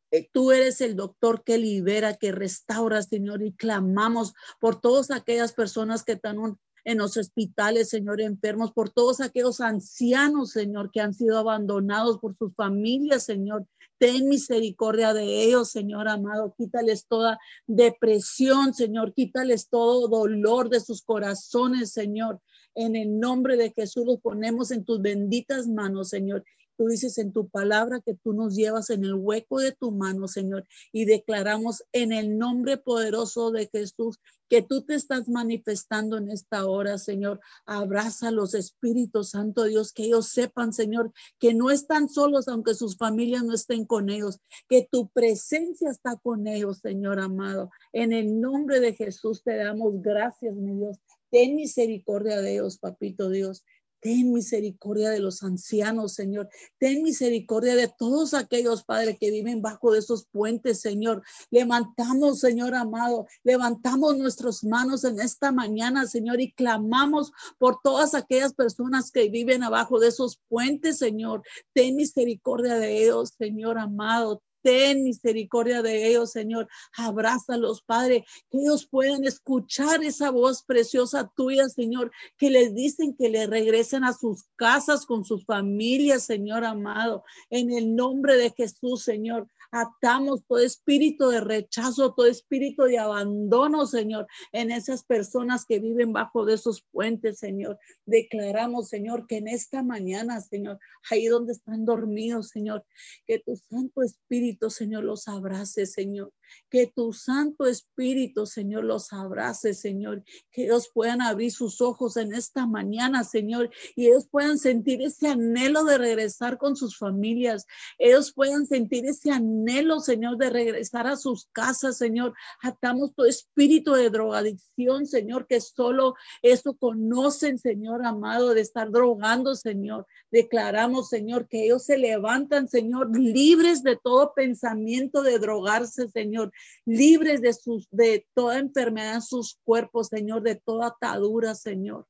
Eh, 0.10 0.28
tú 0.32 0.52
eres 0.52 0.82
el 0.82 0.96
doctor 0.96 1.44
que 1.44 1.58
libera, 1.58 2.16
que 2.16 2.32
restaura, 2.32 3.04
Señor, 3.04 3.44
y 3.44 3.54
clamamos 3.54 4.34
por 4.60 4.82
todas 4.82 5.12
aquellas 5.12 5.54
personas 5.54 6.04
que 6.04 6.14
están 6.14 6.58
en 6.84 6.98
los 6.98 7.16
hospitales, 7.18 7.90
Señor, 7.90 8.22
enfermos, 8.22 8.72
por 8.72 8.90
todos 8.90 9.22
aquellos 9.22 9.60
ancianos, 9.62 10.52
Señor, 10.52 10.90
que 10.92 11.02
han 11.02 11.14
sido 11.14 11.38
abandonados 11.38 12.18
por 12.20 12.36
sus 12.38 12.56
familias, 12.56 13.24
Señor. 13.24 13.68
Ten 14.00 14.30
misericordia 14.30 15.14
de 15.14 15.44
ellos, 15.44 15.70
Señor 15.70 16.08
amado. 16.08 16.56
Quítales 16.58 17.06
toda 17.08 17.38
depresión, 17.68 18.74
Señor. 18.74 19.14
Quítales 19.14 19.70
todo 19.70 20.08
dolor 20.08 20.70
de 20.70 20.80
sus 20.80 21.04
corazones, 21.04 21.92
Señor. 21.92 22.42
En 22.78 22.96
el 22.96 23.20
nombre 23.20 23.58
de 23.58 23.72
Jesús 23.72 24.06
los 24.06 24.22
ponemos 24.22 24.70
en 24.70 24.86
tus 24.86 25.02
benditas 25.02 25.68
manos, 25.68 26.10
Señor. 26.10 26.44
Tú 26.78 26.86
dices 26.86 27.18
en 27.18 27.34
tu 27.34 27.50
palabra 27.50 28.02
que 28.06 28.14
tú 28.14 28.34
nos 28.34 28.56
llevas 28.56 28.92
en 28.92 29.04
el 29.04 29.16
hueco 29.16 29.60
de 29.60 29.72
tu 29.72 29.92
mano, 29.92 30.28
Señor, 30.28 30.68
y 30.92 31.06
declaramos 31.06 31.84
en 31.92 32.12
el 32.12 32.38
nombre 32.38 32.78
poderoso 32.78 33.50
de 33.50 33.68
Jesús 33.74 34.20
que 34.48 34.62
tú 34.62 34.84
te 34.84 34.94
estás 34.94 35.28
manifestando 35.28 36.18
en 36.18 36.30
esta 36.30 36.68
hora, 36.68 37.00
Señor. 37.00 37.40
Abraza 37.66 38.28
a 38.28 38.32
los 38.32 38.54
Espíritus 38.54 39.32
Santo 39.32 39.64
Dios, 39.64 39.92
que 39.92 40.04
ellos 40.04 40.28
sepan, 40.28 40.72
Señor, 40.72 41.12
que 41.40 41.56
no 41.56 41.72
están 41.72 42.10
solos, 42.10 42.48
aunque 42.48 42.76
sus 42.76 42.96
familias 42.96 43.44
no 43.44 43.56
estén 43.56 43.86
con 43.86 44.12
ellos, 44.12 44.40
que 44.70 44.88
tu 44.90 45.10
presencia 45.10 45.90
está 45.90 46.16
con 46.16 46.46
ellos, 46.46 46.78
Señor 46.78 47.20
amado. 47.20 47.72
En 47.92 48.14
el 48.14 48.40
nombre 48.40 48.80
de 48.80 48.94
Jesús 48.94 49.42
te 49.42 49.58
damos 49.58 50.00
gracias, 50.00 50.56
mi 50.56 50.76
Dios. 50.76 51.00
Ten 51.30 51.56
misericordia 51.56 52.42
de 52.42 52.54
ellos, 52.54 52.78
papito 52.78 53.30
Dios. 53.30 53.64
Ten 54.00 54.32
misericordia 54.32 55.10
de 55.10 55.20
los 55.20 55.42
ancianos, 55.42 56.14
Señor. 56.14 56.50
Ten 56.78 57.02
misericordia 57.02 57.76
de 57.76 57.88
todos 57.88 58.36
aquellos 58.36 58.84
padres 58.84 59.18
que 59.20 59.32
viven 59.32 59.62
bajo 59.62 59.92
de 59.92 60.00
esos 60.00 60.28
puentes, 60.28 60.82
Señor. 60.82 61.24
Levantamos, 61.50 62.40
Señor 62.40 62.76
amado, 62.76 63.26
levantamos 63.44 64.18
nuestras 64.18 64.64
manos 64.64 65.04
en 65.04 65.20
esta 65.20 65.52
mañana, 65.52 66.06
Señor, 66.06 66.40
y 66.40 66.52
clamamos 66.52 67.32
por 67.58 67.80
todas 67.84 68.14
aquellas 68.14 68.54
personas 68.54 69.12
que 69.12 69.30
viven 69.30 69.64
abajo 69.64 70.00
de 70.00 70.10
esos 70.10 70.40
puentes, 70.48 71.00
Señor. 71.00 71.42
Ten 71.74 71.96
misericordia 71.96 72.76
de 72.76 73.04
ellos, 73.04 73.34
Señor 73.38 73.80
amado 73.80 74.44
ten 74.68 75.06
misericordia 75.06 75.82
de 75.82 76.10
ellos, 76.10 76.34
Señor. 76.34 76.68
Abrázalos, 76.98 77.82
Padre, 77.82 78.26
que 78.52 78.58
ellos 78.58 78.86
puedan 78.86 79.24
escuchar 79.24 80.04
esa 80.04 80.30
voz 80.30 80.62
preciosa 80.62 81.32
tuya, 81.38 81.70
Señor, 81.70 82.12
que 82.38 82.50
les 82.50 82.76
dicen 82.76 83.16
que 83.16 83.30
le 83.30 83.48
regresen 83.48 84.04
a 84.04 84.12
sus 84.12 84.44
casas 84.58 85.06
con 85.06 85.24
sus 85.24 85.46
familias, 85.46 86.26
Señor 86.26 86.66
amado. 86.66 87.24
En 87.50 87.72
el 87.72 87.96
nombre 87.96 88.36
de 88.36 88.50
Jesús, 88.50 89.04
Señor, 89.04 89.48
atamos 89.72 90.44
todo 90.48 90.60
espíritu 90.60 91.30
de 91.30 91.42
rechazo, 91.42 92.14
todo 92.14 92.28
espíritu 92.28 92.84
de 92.84 93.00
abandono, 93.00 93.86
Señor, 93.86 94.28
en 94.52 94.72
esas 94.72 95.04
personas 95.04 95.66
que 95.66 95.80
viven 95.80 96.14
bajo 96.14 96.46
de 96.46 96.56
esos 96.56 96.86
puentes, 96.92 97.40
Señor. 97.40 97.80
Declaramos, 98.06 98.90
Señor, 98.90 99.28
que 99.28 99.38
en 99.38 99.48
esta 99.48 99.84
mañana, 99.84 100.42
Señor, 100.42 100.80
ahí 101.10 101.28
donde 101.28 101.54
están 101.54 101.86
dormidos, 101.86 102.50
Señor, 102.50 102.86
que 103.26 103.40
tu 103.40 103.56
Santo 103.56 104.02
Espíritu, 104.04 104.70
Señor, 104.70 105.04
los 105.04 105.28
abrace, 105.28 105.86
Señor. 105.86 106.34
Que 106.70 106.88
tu 106.88 107.12
Santo 107.12 107.66
Espíritu, 107.66 108.46
Señor, 108.46 108.86
los 108.86 109.12
abrace, 109.12 109.74
Señor. 109.74 110.24
Que 110.52 110.66
ellos 110.66 110.90
puedan 110.94 111.22
abrir 111.22 111.52
sus 111.52 111.82
ojos 111.82 112.18
en 112.18 112.34
esta 112.34 112.66
mañana, 112.66 113.24
Señor, 113.24 113.70
y 113.96 114.08
ellos 114.08 114.28
puedan 114.30 114.58
sentir 114.58 115.02
ese 115.02 115.28
anhelo 115.28 115.84
de 115.84 115.98
regresar 115.98 116.58
con 116.58 116.76
sus 116.76 116.98
familias. 116.98 117.66
Ellos 117.98 118.34
puedan 118.34 118.66
sentir 118.66 119.06
ese 119.06 119.32
anhelo, 119.32 119.57
Señor, 120.00 120.38
de 120.38 120.50
regresar 120.50 121.08
a 121.08 121.16
sus 121.16 121.48
casas, 121.52 121.98
Señor. 121.98 122.34
Atamos 122.62 123.14
tu 123.14 123.26
espíritu 123.26 123.94
de 123.94 124.10
drogadicción, 124.10 125.06
Señor, 125.06 125.48
que 125.48 125.62
solo 125.62 126.16
eso 126.42 126.76
conocen, 126.76 127.58
Señor 127.58 128.06
amado, 128.06 128.54
de 128.54 128.62
estar 128.62 128.92
drogando, 128.92 129.56
Señor. 129.56 130.06
Declaramos, 130.32 131.10
Señor, 131.10 131.48
que 131.48 131.66
ellos 131.66 131.86
se 131.86 131.98
levantan, 131.98 132.68
Señor, 132.68 133.10
libres 133.18 133.84
de 133.84 133.98
todo 133.98 134.34
pensamiento 134.34 135.22
de 135.22 135.40
drogarse, 135.40 136.10
Señor 136.10 136.52
libres 136.86 137.42
de, 137.42 137.54
sus, 137.54 137.88
de 137.92 138.26
toda 138.34 138.60
enfermedad 138.60 139.16
en 139.16 139.22
sus 139.22 139.60
cuerpos, 139.64 140.08
Señor, 140.08 140.42
de 140.42 140.56
toda 140.56 140.88
atadura, 140.88 141.56
Señor. 141.56 142.06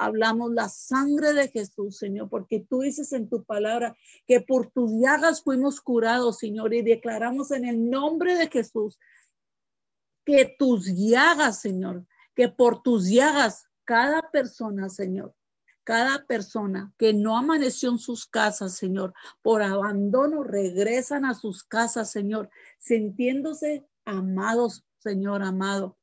Hablamos 0.00 0.52
la 0.52 0.68
sangre 0.68 1.32
de 1.32 1.48
Jesús, 1.48 1.98
Señor, 1.98 2.28
porque 2.30 2.60
tú 2.60 2.82
dices 2.82 3.12
en 3.12 3.28
tu 3.28 3.42
palabra 3.42 3.96
que 4.28 4.40
por 4.40 4.70
tus 4.70 4.92
llagas 4.92 5.42
fuimos 5.42 5.80
curados, 5.80 6.38
Señor, 6.38 6.72
y 6.72 6.82
declaramos 6.82 7.50
en 7.50 7.64
el 7.64 7.90
nombre 7.90 8.36
de 8.36 8.46
Jesús 8.46 8.96
que 10.24 10.54
tus 10.56 10.86
llagas, 10.86 11.60
Señor, 11.60 12.06
que 12.36 12.48
por 12.48 12.80
tus 12.80 13.08
llagas 13.08 13.66
cada 13.84 14.30
persona, 14.30 14.88
Señor, 14.88 15.34
cada 15.82 16.24
persona 16.26 16.92
que 16.96 17.12
no 17.12 17.36
amaneció 17.36 17.90
en 17.90 17.98
sus 17.98 18.24
casas, 18.24 18.74
Señor, 18.76 19.14
por 19.42 19.62
abandono, 19.62 20.44
regresan 20.44 21.24
a 21.24 21.34
sus 21.34 21.64
casas, 21.64 22.12
Señor, 22.12 22.50
sintiéndose 22.78 23.84
amados, 24.04 24.84
Señor 24.98 25.42
amado, 25.42 25.97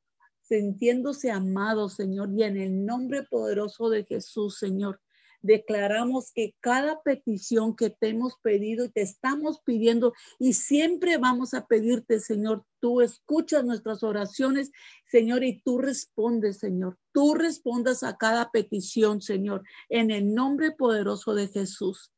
sintiéndose 0.48 1.32
amados, 1.32 1.94
Señor, 1.94 2.30
y 2.36 2.44
en 2.44 2.58
el 2.58 2.86
nombre 2.86 3.24
poderoso 3.24 3.90
de 3.90 4.04
Jesús, 4.04 4.58
Señor, 4.58 5.02
declaramos 5.42 6.32
que 6.32 6.56
cada 6.60 7.02
petición 7.04 7.76
que 7.76 7.92
te 7.92 8.10
hemos 8.10 8.36
pedido 8.42 8.86
y 8.86 8.90
te 8.90 9.02
estamos 9.02 9.62
pidiendo 9.64 10.14
y 10.40 10.54
siempre 10.54 11.18
vamos 11.18 11.54
a 11.54 11.68
pedirte, 11.68 12.20
Señor, 12.20 12.66
tú 12.80 13.02
escuchas 13.02 13.64
nuestras 13.64 14.02
oraciones, 14.04 14.72
Señor, 15.08 15.44
y 15.44 15.62
tú 15.62 15.78
respondes, 15.78 16.58
Señor. 16.58 16.98
Tú 17.12 17.36
respondas 17.36 18.04
a 18.04 18.18
cada 18.18 18.50
petición, 18.52 19.22
Señor, 19.22 19.64
en 19.90 20.10
el 20.10 20.34
nombre 20.34 20.72
poderoso 20.72 21.36
de 21.36 21.48
Jesús. 21.48 22.12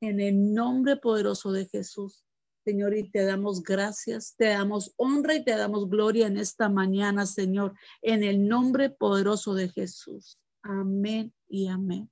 En 0.00 0.20
el 0.20 0.52
nombre 0.52 0.96
poderoso 0.96 1.52
de 1.52 1.66
Jesús. 1.66 2.24
Señor, 2.64 2.94
y 2.94 3.10
te 3.10 3.24
damos 3.24 3.62
gracias, 3.62 4.34
te 4.36 4.48
damos 4.48 4.92
honra 4.96 5.34
y 5.34 5.44
te 5.44 5.56
damos 5.56 5.88
gloria 5.88 6.26
en 6.26 6.36
esta 6.36 6.68
mañana, 6.68 7.24
Señor, 7.24 7.74
en 8.02 8.22
el 8.22 8.46
nombre 8.46 8.90
poderoso 8.90 9.54
de 9.54 9.70
Jesús. 9.70 10.38
Amén 10.62 11.32
y 11.48 11.68
amén. 11.68 12.10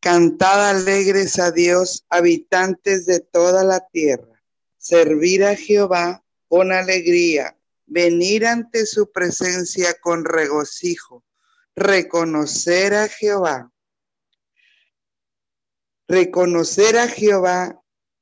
Cantad 0.00 0.70
alegres 0.70 1.38
a 1.38 1.50
Dios, 1.50 2.04
habitantes 2.10 3.06
de 3.06 3.20
toda 3.20 3.64
la 3.64 3.80
tierra. 3.88 4.42
Servir 4.76 5.44
a 5.44 5.56
Jehová 5.56 6.24
con 6.48 6.72
alegría, 6.72 7.56
venir 7.86 8.46
ante 8.46 8.84
su 8.84 9.10
presencia 9.10 9.94
con 10.00 10.24
regocijo, 10.24 11.24
reconocer 11.74 12.94
a 12.94 13.08
Jehová. 13.08 13.72
Reconocer 16.06 16.98
a 16.98 17.08
Jehová 17.08 17.79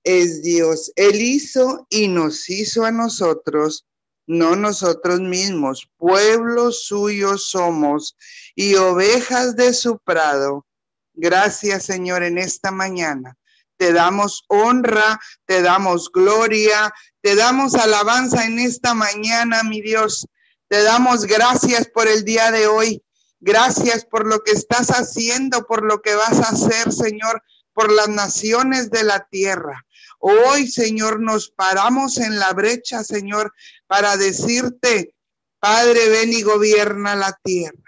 es 0.09 0.43
Dios. 0.43 0.91
Él 0.97 1.21
hizo 1.21 1.87
y 1.91 2.09
nos 2.09 2.49
hizo 2.49 2.87
a 2.87 2.91
nosotros, 2.91 3.85
no 4.27 4.57
nosotros 4.57 5.21
mismos. 5.21 5.87
Pueblo 5.99 6.73
suyo 6.73 7.37
somos 7.37 8.17
y 8.55 8.75
ovejas 8.77 9.55
de 9.55 9.75
su 9.75 9.99
prado. 9.99 10.65
Gracias, 11.13 11.85
Señor, 11.85 12.23
en 12.23 12.39
esta 12.39 12.71
mañana. 12.71 13.37
Te 13.77 13.93
damos 13.93 14.45
honra, 14.49 15.21
te 15.45 15.61
damos 15.61 16.11
gloria, 16.11 16.91
te 17.21 17.35
damos 17.35 17.75
alabanza 17.75 18.47
en 18.47 18.61
esta 18.61 18.95
mañana, 18.95 19.63
mi 19.63 19.83
Dios. 19.83 20.27
Te 20.69 20.83
damos 20.85 21.27
gracias 21.27 21.87
por 21.89 22.09
el 22.09 22.25
día 22.25 22.51
de 22.51 22.67
hoy. 22.67 23.03
Gracias 23.41 24.07
por 24.07 24.27
lo 24.27 24.43
que 24.43 24.53
estás 24.53 24.89
haciendo, 24.89 25.67
por 25.67 25.85
lo 25.85 26.01
que 26.01 26.15
vas 26.15 26.41
a 26.41 26.49
hacer, 26.49 26.95
Señor, 26.95 27.43
por 27.75 27.93
las 27.93 28.09
naciones 28.09 28.91
de 28.91 29.05
la 29.05 29.29
tierra. 29.31 29.85
Hoy, 30.19 30.67
Señor, 30.67 31.21
nos 31.21 31.51
paramos 31.51 32.19
en 32.19 32.39
la 32.39 32.53
brecha, 32.53 33.05
Señor, 33.05 33.55
para 33.87 34.17
decirte, 34.17 35.15
Padre, 35.61 36.09
ven 36.09 36.33
y 36.33 36.43
gobierna 36.43 37.15
la 37.15 37.39
tierra. 37.43 37.79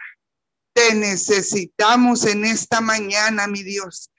Te 0.73 0.95
necesitamos 0.95 2.25
en 2.27 2.45
esta 2.45 2.81
mañana, 2.81 3.47
mi 3.49 3.63
Dios. 3.63 4.11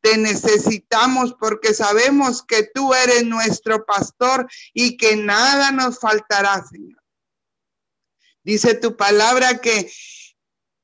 Te 0.00 0.16
necesitamos 0.16 1.34
porque 1.38 1.74
sabemos 1.74 2.42
que 2.42 2.68
tú 2.74 2.94
eres 2.94 3.24
nuestro 3.24 3.84
pastor 3.84 4.48
y 4.72 4.96
que 4.96 5.16
nada 5.16 5.70
nos 5.70 5.98
faltará, 6.00 6.64
Señor. 6.66 7.00
Dice 8.42 8.74
tu 8.74 8.96
palabra 8.96 9.58
que, 9.58 9.92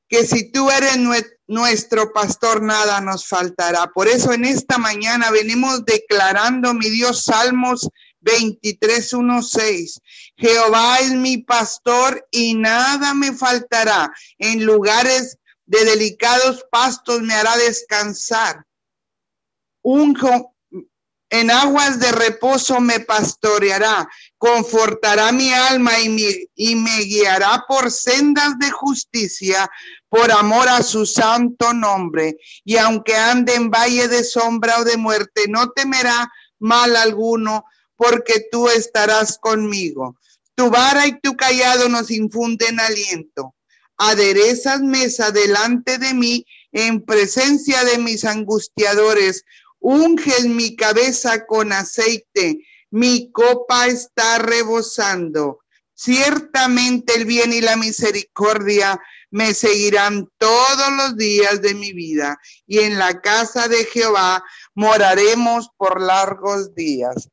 que 0.07 0.25
si 0.25 0.51
tú 0.51 0.69
eres 0.69 0.97
nuestro 0.97 1.36
pastor, 2.13 2.61
nada 2.61 3.01
nos 3.01 3.27
faltará. 3.27 3.87
Por 3.87 4.07
eso 4.07 4.33
en 4.33 4.45
esta 4.45 4.77
mañana 4.77 5.31
venimos 5.31 5.85
declarando, 5.85 6.73
mi 6.73 6.89
Dios, 6.89 7.23
Salmos 7.23 7.89
23, 8.21 9.13
1, 9.13 9.41
6. 9.41 10.01
Jehová 10.37 10.99
es 10.99 11.11
mi 11.11 11.37
pastor 11.37 12.27
y 12.31 12.53
nada 12.53 13.13
me 13.13 13.31
faltará. 13.31 14.11
En 14.37 14.65
lugares 14.65 15.37
de 15.65 15.85
delicados 15.85 16.65
pastos 16.71 17.21
me 17.21 17.33
hará 17.33 17.55
descansar. 17.57 18.65
Unjo, 19.81 20.53
en 21.29 21.51
aguas 21.51 21.99
de 21.99 22.11
reposo 22.11 22.79
me 22.79 23.01
pastoreará, 23.01 24.07
confortará 24.37 25.31
mi 25.31 25.51
alma 25.53 25.99
y, 25.99 26.49
y 26.55 26.75
me 26.75 26.99
guiará 27.01 27.65
por 27.67 27.91
sendas 27.91 28.57
de 28.59 28.71
justicia 28.71 29.69
por 30.09 30.31
amor 30.31 30.67
a 30.69 30.83
su 30.83 31.05
santo 31.05 31.73
nombre. 31.73 32.37
Y 32.63 32.77
aunque 32.77 33.15
ande 33.15 33.55
en 33.55 33.69
valle 33.69 34.07
de 34.07 34.23
sombra 34.23 34.79
o 34.79 34.83
de 34.83 34.97
muerte, 34.97 35.45
no 35.47 35.69
temerá 35.71 36.31
mal 36.59 36.95
alguno, 36.95 37.65
porque 37.95 38.47
tú 38.51 38.69
estarás 38.69 39.37
conmigo. 39.37 40.17
Tu 40.55 40.69
vara 40.69 41.07
y 41.07 41.19
tu 41.19 41.35
callado 41.35 41.89
nos 41.89 42.09
infunden 42.11 42.79
aliento. 42.79 43.55
Aderezas 43.97 44.81
mesa 44.81 45.31
delante 45.31 45.97
de 45.97 46.13
mí 46.13 46.45
en 46.71 47.03
presencia 47.03 47.83
de 47.83 47.97
mis 47.97 48.23
angustiadores. 48.25 49.43
Unges 49.79 50.45
mi 50.45 50.75
cabeza 50.75 51.45
con 51.45 51.71
aceite. 51.73 52.59
Mi 52.91 53.31
copa 53.31 53.87
está 53.87 54.37
rebosando. 54.37 55.59
Ciertamente 55.93 57.15
el 57.15 57.25
bien 57.25 57.53
y 57.53 57.61
la 57.61 57.75
misericordia 57.75 58.99
me 59.29 59.53
seguirán 59.53 60.29
todos 60.37 60.91
los 60.97 61.17
días 61.17 61.61
de 61.61 61.73
mi 61.73 61.93
vida 61.93 62.39
y 62.65 62.79
en 62.79 62.97
la 62.97 63.21
casa 63.21 63.67
de 63.67 63.85
Jehová 63.85 64.43
moraremos 64.73 65.69
por 65.77 66.01
largos 66.01 66.73
días. 66.75 67.29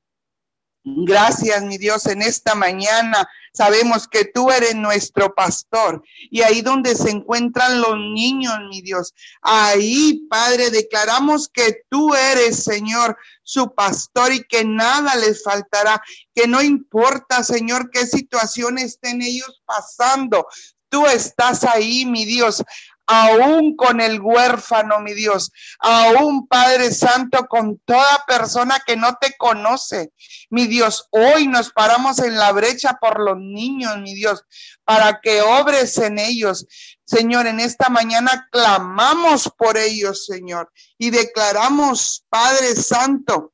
Gracias, 0.86 1.62
mi 1.62 1.78
Dios, 1.78 2.04
en 2.06 2.20
esta 2.20 2.54
mañana 2.54 3.26
sabemos 3.54 4.06
que 4.06 4.26
tú 4.26 4.50
eres 4.50 4.74
nuestro 4.74 5.34
pastor 5.34 6.02
y 6.30 6.42
ahí 6.42 6.60
donde 6.60 6.94
se 6.94 7.08
encuentran 7.08 7.80
los 7.80 7.96
niños, 7.96 8.54
mi 8.68 8.82
Dios, 8.82 9.14
ahí, 9.40 10.26
Padre, 10.28 10.70
declaramos 10.70 11.48
que 11.48 11.84
tú 11.88 12.14
eres, 12.14 12.64
Señor, 12.64 13.16
su 13.42 13.74
pastor 13.74 14.34
y 14.34 14.44
que 14.44 14.64
nada 14.66 15.16
les 15.16 15.42
faltará, 15.42 16.02
que 16.34 16.46
no 16.46 16.60
importa, 16.60 17.42
Señor, 17.44 17.90
qué 17.90 18.06
situación 18.06 18.76
estén 18.76 19.22
ellos 19.22 19.62
pasando. 19.64 20.46
Tú 20.94 21.08
estás 21.08 21.64
ahí, 21.64 22.06
mi 22.06 22.24
Dios, 22.24 22.62
aún 23.04 23.74
con 23.74 24.00
el 24.00 24.20
huérfano, 24.20 25.00
mi 25.00 25.12
Dios, 25.12 25.50
aún 25.80 26.46
Padre 26.46 26.94
Santo, 26.94 27.48
con 27.48 27.80
toda 27.84 28.24
persona 28.28 28.80
que 28.86 28.94
no 28.94 29.16
te 29.20 29.34
conoce. 29.36 30.12
Mi 30.50 30.68
Dios, 30.68 31.08
hoy 31.10 31.48
nos 31.48 31.72
paramos 31.72 32.20
en 32.20 32.36
la 32.36 32.52
brecha 32.52 32.96
por 33.00 33.18
los 33.18 33.36
niños, 33.36 33.98
mi 33.98 34.14
Dios, 34.14 34.44
para 34.84 35.18
que 35.20 35.42
obres 35.42 35.98
en 35.98 36.20
ellos. 36.20 36.64
Señor, 37.04 37.48
en 37.48 37.58
esta 37.58 37.88
mañana 37.88 38.46
clamamos 38.52 39.50
por 39.58 39.76
ellos, 39.76 40.26
Señor, 40.26 40.70
y 40.96 41.10
declaramos, 41.10 42.24
Padre 42.28 42.76
Santo, 42.76 43.52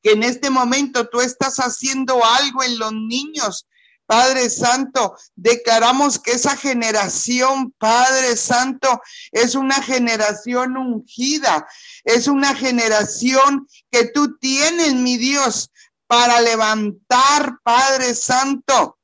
que 0.00 0.12
en 0.12 0.22
este 0.22 0.50
momento 0.50 1.08
tú 1.08 1.20
estás 1.20 1.56
haciendo 1.56 2.24
algo 2.24 2.62
en 2.62 2.78
los 2.78 2.92
niños, 2.92 3.66
Padre 4.12 4.50
Santo, 4.50 5.16
declaramos 5.36 6.18
que 6.18 6.32
esa 6.32 6.54
generación, 6.54 7.72
Padre 7.78 8.36
Santo, 8.36 9.00
es 9.30 9.54
una 9.54 9.76
generación 9.76 10.76
ungida, 10.76 11.66
es 12.04 12.26
una 12.26 12.54
generación 12.54 13.66
que 13.90 14.04
tú 14.08 14.36
tienes, 14.36 14.92
mi 14.92 15.16
Dios, 15.16 15.70
para 16.06 16.42
levantar, 16.42 17.60
Padre 17.62 18.14
Santo. 18.14 18.98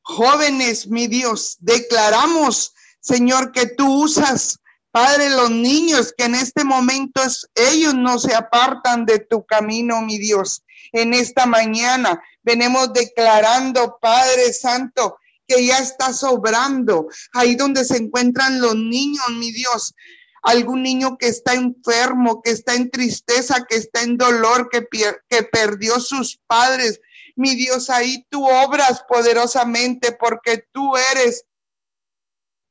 Jóvenes, 0.00 0.86
mi 0.86 1.06
Dios, 1.06 1.58
declaramos, 1.60 2.72
Señor, 3.00 3.52
que 3.52 3.66
tú 3.66 4.04
usas, 4.04 4.58
Padre, 4.90 5.28
los 5.28 5.50
niños 5.50 6.14
que 6.16 6.24
en 6.24 6.36
este 6.36 6.64
momento 6.64 7.20
ellos 7.54 7.92
no 7.92 8.18
se 8.18 8.34
apartan 8.34 9.04
de 9.04 9.18
tu 9.18 9.44
camino, 9.44 10.00
mi 10.00 10.16
Dios. 10.16 10.62
En 10.96 11.12
esta 11.12 11.44
mañana 11.44 12.22
venimos 12.42 12.90
declarando, 12.94 13.98
Padre 14.00 14.50
Santo, 14.54 15.18
que 15.46 15.66
ya 15.66 15.78
está 15.78 16.14
sobrando. 16.14 17.08
Ahí 17.34 17.54
donde 17.54 17.84
se 17.84 17.98
encuentran 17.98 18.62
los 18.62 18.74
niños, 18.74 19.28
mi 19.32 19.52
Dios. 19.52 19.94
Algún 20.42 20.82
niño 20.82 21.18
que 21.18 21.28
está 21.28 21.52
enfermo, 21.52 22.40
que 22.40 22.52
está 22.52 22.74
en 22.74 22.90
tristeza, 22.90 23.66
que 23.68 23.76
está 23.76 24.00
en 24.04 24.16
dolor, 24.16 24.70
que, 24.70 24.88
que 25.28 25.42
perdió 25.42 26.00
sus 26.00 26.40
padres. 26.46 26.98
Mi 27.34 27.54
Dios, 27.56 27.90
ahí 27.90 28.24
tú 28.30 28.48
obras 28.48 29.04
poderosamente 29.06 30.12
porque 30.12 30.64
tú 30.72 30.96
eres 31.12 31.44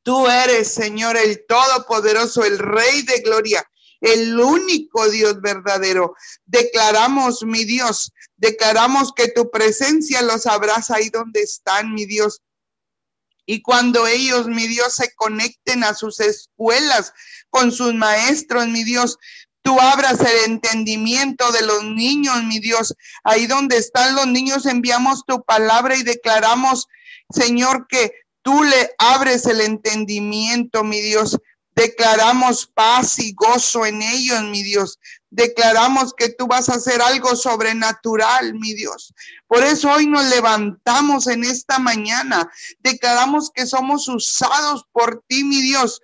Tú 0.01 0.27
eres, 0.27 0.67
Señor, 0.67 1.17
el 1.17 1.47
Todopoderoso, 1.47 2.43
el 2.45 2.59
Rey 2.59 3.01
de 3.01 3.21
Gloria 3.21 3.67
el 4.05 4.39
único 4.39 5.09
Dios 5.09 5.41
verdadero. 5.41 6.15
Declaramos, 6.45 7.43
mi 7.43 7.65
Dios, 7.65 8.11
declaramos 8.37 9.11
que 9.13 9.29
tu 9.29 9.49
presencia 9.49 10.21
los 10.21 10.45
abraza 10.45 10.95
ahí 10.95 11.09
donde 11.09 11.41
están, 11.41 11.93
mi 11.93 12.05
Dios. 12.05 12.41
Y 13.47 13.61
cuando 13.61 14.07
ellos, 14.07 14.47
mi 14.47 14.67
Dios, 14.67 14.93
se 14.95 15.13
conecten 15.15 15.83
a 15.83 15.93
sus 15.93 16.19
escuelas 16.19 17.13
con 17.49 17.71
sus 17.71 17.93
maestros, 17.93 18.67
mi 18.67 18.83
Dios, 18.83 19.17
tú 19.61 19.79
abras 19.79 20.19
el 20.19 20.51
entendimiento 20.51 21.51
de 21.51 21.63
los 21.63 21.83
niños, 21.83 22.43
mi 22.43 22.59
Dios. 22.59 22.93
Ahí 23.23 23.47
donde 23.47 23.77
están 23.77 24.15
los 24.15 24.27
niños, 24.27 24.67
enviamos 24.67 25.25
tu 25.25 25.43
palabra 25.43 25.95
y 25.95 26.03
declaramos, 26.03 26.87
Señor, 27.31 27.87
que 27.87 28.11
tú 28.43 28.63
le 28.63 28.91
abres 28.99 29.47
el 29.47 29.61
entendimiento, 29.61 30.83
mi 30.83 31.01
Dios. 31.01 31.39
Declaramos 31.75 32.67
paz 32.67 33.19
y 33.19 33.33
gozo 33.33 33.85
en 33.85 34.01
ellos, 34.01 34.41
mi 34.43 34.63
Dios. 34.63 34.97
Declaramos 35.29 36.13
que 36.13 36.29
tú 36.29 36.47
vas 36.47 36.69
a 36.69 36.75
hacer 36.75 37.01
algo 37.01 37.35
sobrenatural, 37.35 38.53
mi 38.53 38.73
Dios. 38.73 39.13
Por 39.45 39.61
eso 39.61 39.91
hoy 39.91 40.07
nos 40.07 40.23
levantamos 40.25 41.27
en 41.27 41.43
esta 41.43 41.77
mañana. 41.77 42.49
Declaramos 42.79 43.51
que 43.53 43.65
somos 43.65 44.07
usados 44.07 44.85
por 44.93 45.21
ti, 45.27 45.43
mi 45.43 45.61
Dios. 45.61 46.01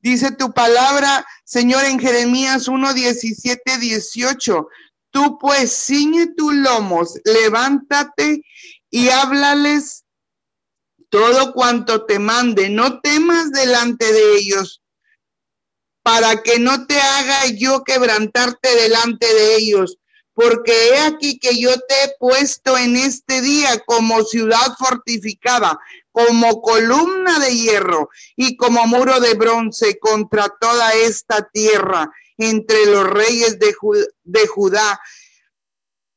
Dice 0.00 0.30
tu 0.30 0.54
palabra, 0.54 1.26
Señor, 1.44 1.84
en 1.84 1.98
Jeremías 1.98 2.66
1, 2.66 2.94
17, 2.94 3.78
18. 3.78 4.68
Tú 5.10 5.38
pues 5.38 5.84
ciñe 5.86 6.28
tus 6.34 6.54
lomos, 6.54 7.14
levántate 7.24 8.42
y 8.90 9.10
háblales 9.10 10.04
todo 11.10 11.52
cuanto 11.52 12.04
te 12.04 12.18
mande, 12.18 12.68
no 12.68 13.00
temas 13.00 13.50
delante 13.50 14.12
de 14.12 14.36
ellos, 14.36 14.77
para 16.08 16.42
que 16.42 16.58
no 16.58 16.86
te 16.86 16.98
haga 16.98 17.48
yo 17.48 17.84
quebrantarte 17.84 18.74
delante 18.76 19.26
de 19.26 19.56
ellos, 19.56 19.98
porque 20.32 20.72
he 20.88 21.00
aquí 21.00 21.38
que 21.38 21.60
yo 21.60 21.70
te 21.80 21.94
he 22.02 22.14
puesto 22.18 22.78
en 22.78 22.96
este 22.96 23.42
día 23.42 23.78
como 23.84 24.24
ciudad 24.24 24.74
fortificada, 24.78 25.78
como 26.10 26.62
columna 26.62 27.38
de 27.40 27.54
hierro 27.54 28.08
y 28.36 28.56
como 28.56 28.86
muro 28.86 29.20
de 29.20 29.34
bronce 29.34 29.98
contra 29.98 30.48
toda 30.58 30.94
esta 30.94 31.46
tierra 31.52 32.10
entre 32.38 32.86
los 32.86 33.06
reyes 33.06 33.58
de, 33.58 34.46
Judá. 34.46 34.98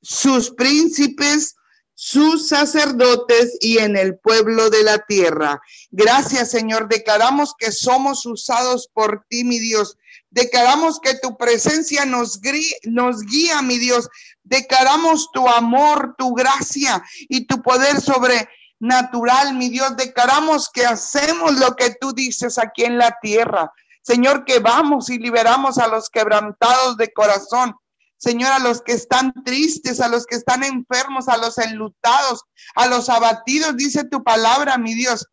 Sus 0.01 0.51
príncipes 0.51 1.57
sus 2.03 2.47
sacerdotes 2.47 3.59
y 3.59 3.77
en 3.77 3.95
el 3.95 4.17
pueblo 4.17 4.71
de 4.71 4.81
la 4.81 5.05
tierra. 5.05 5.61
Gracias, 5.91 6.49
Señor. 6.49 6.89
Declaramos 6.89 7.53
que 7.55 7.71
somos 7.71 8.25
usados 8.25 8.89
por 8.91 9.23
ti, 9.29 9.43
mi 9.43 9.59
Dios. 9.59 9.99
Declaramos 10.31 10.99
que 10.99 11.13
tu 11.19 11.37
presencia 11.37 12.03
nos, 12.05 12.41
guía, 12.41 13.61
mi 13.61 13.77
Dios. 13.77 14.09
Declaramos 14.41 15.29
tu 15.31 15.47
amor, 15.47 16.15
tu 16.17 16.33
gracia 16.33 17.03
y 17.29 17.45
tu 17.45 17.61
poder 17.61 18.01
sobrenatural, 18.01 19.53
mi 19.53 19.69
Dios. 19.69 19.95
Declaramos 19.95 20.71
que 20.71 20.87
hacemos 20.87 21.59
lo 21.59 21.75
que 21.75 21.95
tú 22.01 22.13
dices 22.13 22.57
aquí 22.57 22.83
en 22.83 22.97
la 22.97 23.15
tierra. 23.21 23.71
Señor, 24.01 24.43
que 24.45 24.57
vamos 24.57 25.11
y 25.11 25.19
liberamos 25.19 25.77
a 25.77 25.87
los 25.87 26.09
quebrantados 26.09 26.97
de 26.97 27.13
corazón 27.13 27.75
Señor, 28.21 28.51
a 28.51 28.59
los 28.59 28.83
que 28.83 28.91
están 28.91 29.33
tristes, 29.43 29.99
a 29.99 30.07
los 30.07 30.27
que 30.27 30.35
están 30.35 30.63
enfermos, 30.63 31.27
a 31.27 31.37
los 31.37 31.57
enlutados, 31.57 32.43
a 32.75 32.85
los 32.85 33.09
abatidos, 33.09 33.75
dice 33.75 34.03
tu 34.03 34.23
palabra, 34.23 34.77
mi 34.77 34.93
Dios. 34.93 35.25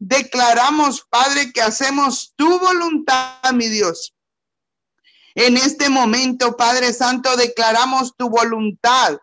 Declaramos, 0.00 1.06
Padre, 1.08 1.52
que 1.52 1.62
hacemos 1.62 2.32
tu 2.34 2.58
voluntad, 2.58 3.52
mi 3.54 3.68
Dios. 3.68 4.12
En 5.36 5.56
este 5.56 5.88
momento, 5.88 6.56
Padre 6.56 6.92
Santo, 6.92 7.36
declaramos 7.36 8.16
tu 8.16 8.28
voluntad, 8.28 9.18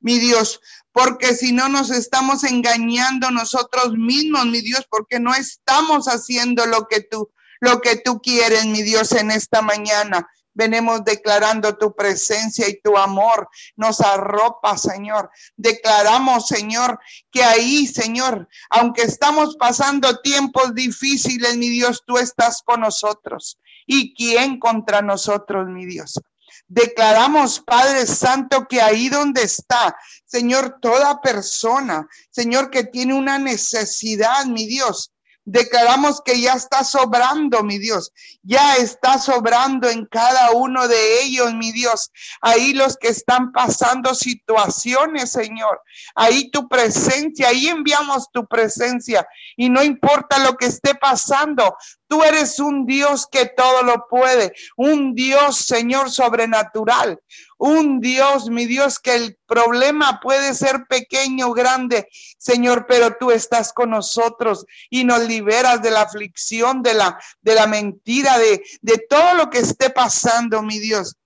mi 0.00 0.18
Dios, 0.18 0.60
porque 0.92 1.34
si 1.34 1.52
no 1.52 1.70
nos 1.70 1.90
estamos 1.90 2.44
engañando 2.44 3.30
nosotros 3.30 3.94
mismos, 3.94 4.44
mi 4.44 4.60
Dios, 4.60 4.86
porque 4.90 5.18
no 5.18 5.34
estamos 5.34 6.04
haciendo 6.06 6.66
lo 6.66 6.86
que 6.86 7.00
tú 7.00 7.32
lo 7.60 7.80
que 7.80 7.96
tú 7.96 8.20
quieres, 8.20 8.66
mi 8.66 8.82
Dios, 8.82 9.12
en 9.12 9.30
esta 9.30 9.62
mañana. 9.62 10.28
Venimos 10.58 11.04
declarando 11.04 11.78
tu 11.78 11.94
presencia 11.94 12.68
y 12.68 12.80
tu 12.80 12.96
amor. 12.96 13.48
Nos 13.76 14.00
arropa, 14.00 14.76
Señor. 14.76 15.30
Declaramos, 15.56 16.48
Señor, 16.48 16.98
que 17.30 17.44
ahí, 17.44 17.86
Señor, 17.86 18.48
aunque 18.68 19.02
estamos 19.02 19.56
pasando 19.56 20.18
tiempos 20.18 20.74
difíciles, 20.74 21.56
mi 21.56 21.68
Dios, 21.68 22.02
tú 22.04 22.18
estás 22.18 22.60
con 22.64 22.80
nosotros. 22.80 23.56
¿Y 23.86 24.12
quién 24.16 24.58
contra 24.58 25.00
nosotros, 25.00 25.68
mi 25.68 25.86
Dios? 25.86 26.20
Declaramos, 26.66 27.60
Padre 27.60 28.04
Santo, 28.04 28.66
que 28.66 28.82
ahí 28.82 29.08
donde 29.08 29.42
está, 29.44 29.96
Señor, 30.26 30.78
toda 30.82 31.20
persona, 31.20 32.08
Señor, 32.30 32.68
que 32.70 32.82
tiene 32.82 33.14
una 33.14 33.38
necesidad, 33.38 34.44
mi 34.46 34.66
Dios, 34.66 35.12
Declaramos 35.50 36.20
que 36.22 36.38
ya 36.38 36.52
está 36.52 36.84
sobrando, 36.84 37.62
mi 37.62 37.78
Dios. 37.78 38.12
Ya 38.42 38.76
está 38.76 39.18
sobrando 39.18 39.88
en 39.88 40.04
cada 40.04 40.50
uno 40.50 40.86
de 40.86 41.22
ellos, 41.22 41.54
mi 41.54 41.72
Dios. 41.72 42.12
Ahí 42.42 42.74
los 42.74 42.98
que 42.98 43.08
están 43.08 43.50
pasando 43.52 44.14
situaciones, 44.14 45.30
Señor. 45.32 45.80
Ahí 46.14 46.50
tu 46.50 46.68
presencia, 46.68 47.48
ahí 47.48 47.68
enviamos 47.68 48.30
tu 48.30 48.46
presencia. 48.46 49.26
Y 49.56 49.70
no 49.70 49.82
importa 49.82 50.38
lo 50.38 50.54
que 50.58 50.66
esté 50.66 50.94
pasando, 50.94 51.78
tú 52.08 52.22
eres 52.22 52.60
un 52.60 52.84
Dios 52.84 53.26
que 53.26 53.46
todo 53.46 53.82
lo 53.84 54.06
puede. 54.06 54.52
Un 54.76 55.14
Dios, 55.14 55.56
Señor, 55.56 56.10
sobrenatural 56.10 57.18
un 57.58 58.00
Dios, 58.00 58.48
mi 58.48 58.66
Dios, 58.66 58.98
que 58.98 59.14
el 59.14 59.36
problema 59.46 60.20
puede 60.20 60.54
ser 60.54 60.86
pequeño 60.88 61.48
o 61.48 61.52
grande, 61.52 62.08
Señor, 62.38 62.86
pero 62.88 63.16
tú 63.18 63.30
estás 63.30 63.72
con 63.72 63.90
nosotros 63.90 64.64
y 64.88 65.04
nos 65.04 65.26
liberas 65.26 65.82
de 65.82 65.90
la 65.90 66.02
aflicción, 66.02 66.82
de 66.82 66.94
la, 66.94 67.18
de 67.42 67.54
la 67.54 67.66
mentira, 67.66 68.38
de, 68.38 68.62
de 68.80 68.98
todo 69.08 69.34
lo 69.34 69.50
que 69.50 69.58
esté 69.58 69.90
pasando, 69.90 70.62
mi 70.62 70.78
Dios 70.78 71.16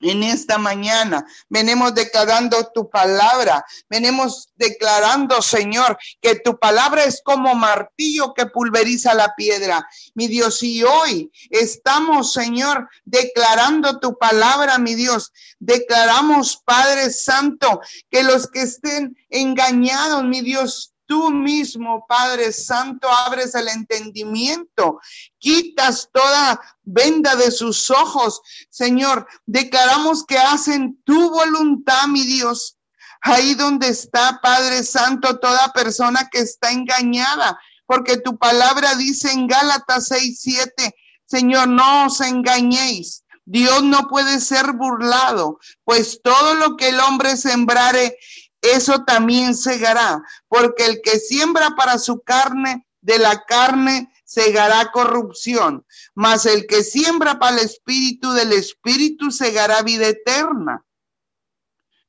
en 0.00 0.22
esta 0.22 0.58
mañana. 0.58 1.26
Venimos 1.48 1.94
declarando 1.94 2.70
tu 2.74 2.88
palabra. 2.90 3.64
Venimos 3.88 4.48
declarando, 4.56 5.40
Señor, 5.42 5.98
que 6.20 6.36
tu 6.36 6.58
palabra 6.58 7.04
es 7.04 7.20
como 7.24 7.54
martillo 7.54 8.34
que 8.34 8.46
pulveriza 8.46 9.14
la 9.14 9.34
piedra. 9.34 9.86
Mi 10.14 10.28
Dios, 10.28 10.62
y 10.62 10.82
hoy 10.82 11.30
estamos, 11.50 12.32
Señor, 12.32 12.88
declarando 13.04 13.98
tu 13.98 14.18
palabra, 14.18 14.78
mi 14.78 14.94
Dios. 14.94 15.32
Declaramos, 15.58 16.62
Padre 16.64 17.10
Santo, 17.10 17.80
que 18.10 18.22
los 18.22 18.48
que 18.48 18.62
estén 18.62 19.16
engañados, 19.30 20.24
mi 20.24 20.40
Dios, 20.40 20.95
tú 21.06 21.30
mismo, 21.30 22.04
Padre 22.08 22.52
Santo, 22.52 23.08
abres 23.08 23.54
el 23.54 23.68
entendimiento, 23.68 25.00
quitas 25.38 26.08
toda 26.12 26.60
venda 26.82 27.34
de 27.36 27.50
sus 27.50 27.90
ojos, 27.90 28.40
Señor. 28.70 29.26
Declaramos 29.46 30.24
que 30.24 30.38
hacen 30.38 31.00
tu 31.04 31.30
voluntad, 31.30 32.06
mi 32.08 32.24
Dios. 32.24 32.76
Ahí 33.22 33.54
donde 33.54 33.88
está, 33.88 34.40
Padre 34.42 34.84
Santo, 34.84 35.38
toda 35.38 35.72
persona 35.72 36.28
que 36.30 36.38
está 36.38 36.70
engañada, 36.70 37.58
porque 37.86 38.18
tu 38.18 38.36
palabra 38.36 38.94
dice 38.94 39.32
en 39.32 39.46
Gálatas 39.46 40.08
6, 40.08 40.38
7, 40.40 40.94
Señor, 41.26 41.68
no 41.68 42.06
os 42.06 42.20
engañéis. 42.20 43.24
Dios 43.48 43.84
no 43.84 44.08
puede 44.08 44.40
ser 44.40 44.72
burlado, 44.72 45.60
pues 45.84 46.20
todo 46.22 46.54
lo 46.54 46.76
que 46.76 46.88
el 46.88 46.98
hombre 46.98 47.36
sembrare, 47.36 48.18
eso 48.62 49.04
también 49.04 49.54
segará, 49.54 50.22
porque 50.48 50.86
el 50.86 51.00
que 51.02 51.18
siembra 51.18 51.76
para 51.76 51.98
su 51.98 52.20
carne, 52.22 52.86
de 53.00 53.18
la 53.18 53.44
carne 53.44 54.12
segará 54.24 54.90
corrupción, 54.90 55.86
mas 56.14 56.44
el 56.46 56.66
que 56.66 56.82
siembra 56.82 57.38
para 57.38 57.58
el 57.58 57.64
espíritu, 57.64 58.32
del 58.32 58.52
espíritu 58.52 59.30
segará 59.30 59.82
vida 59.82 60.08
eterna. 60.08 60.84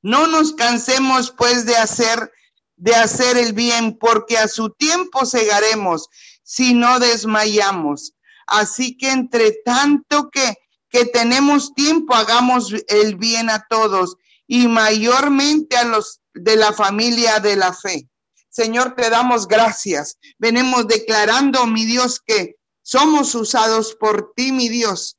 No 0.01 0.25
nos 0.25 0.53
cansemos 0.53 1.31
pues 1.31 1.65
de 1.65 1.75
hacer 1.75 2.31
de 2.77 2.95
hacer 2.95 3.37
el 3.37 3.53
bien, 3.53 3.97
porque 3.97 4.37
a 4.37 4.47
su 4.47 4.69
tiempo 4.69 5.25
segaremos 5.25 6.07
si 6.43 6.73
no 6.73 6.99
desmayamos. 6.99 8.13
Así 8.45 8.95
que 8.95 9.09
entre 9.09 9.51
tanto 9.65 10.29
que, 10.29 10.55
que 10.89 11.05
tenemos 11.05 11.73
tiempo, 11.73 12.15
hagamos 12.15 12.73
el 12.87 13.15
bien 13.15 13.49
a 13.49 13.65
todos 13.67 14.15
y 14.47 14.67
mayormente 14.67 15.75
a 15.75 15.83
los 15.83 16.21
de 16.39 16.55
la 16.55 16.73
familia 16.73 17.39
de 17.39 17.55
la 17.55 17.73
fe. 17.73 18.07
Señor, 18.49 18.95
te 18.95 19.09
damos 19.09 19.47
gracias. 19.47 20.17
Venimos 20.37 20.87
declarando, 20.87 21.65
mi 21.67 21.85
Dios, 21.85 22.21
que 22.25 22.55
somos 22.81 23.35
usados 23.35 23.95
por 23.99 24.33
ti, 24.35 24.51
mi 24.51 24.69
Dios. 24.69 25.17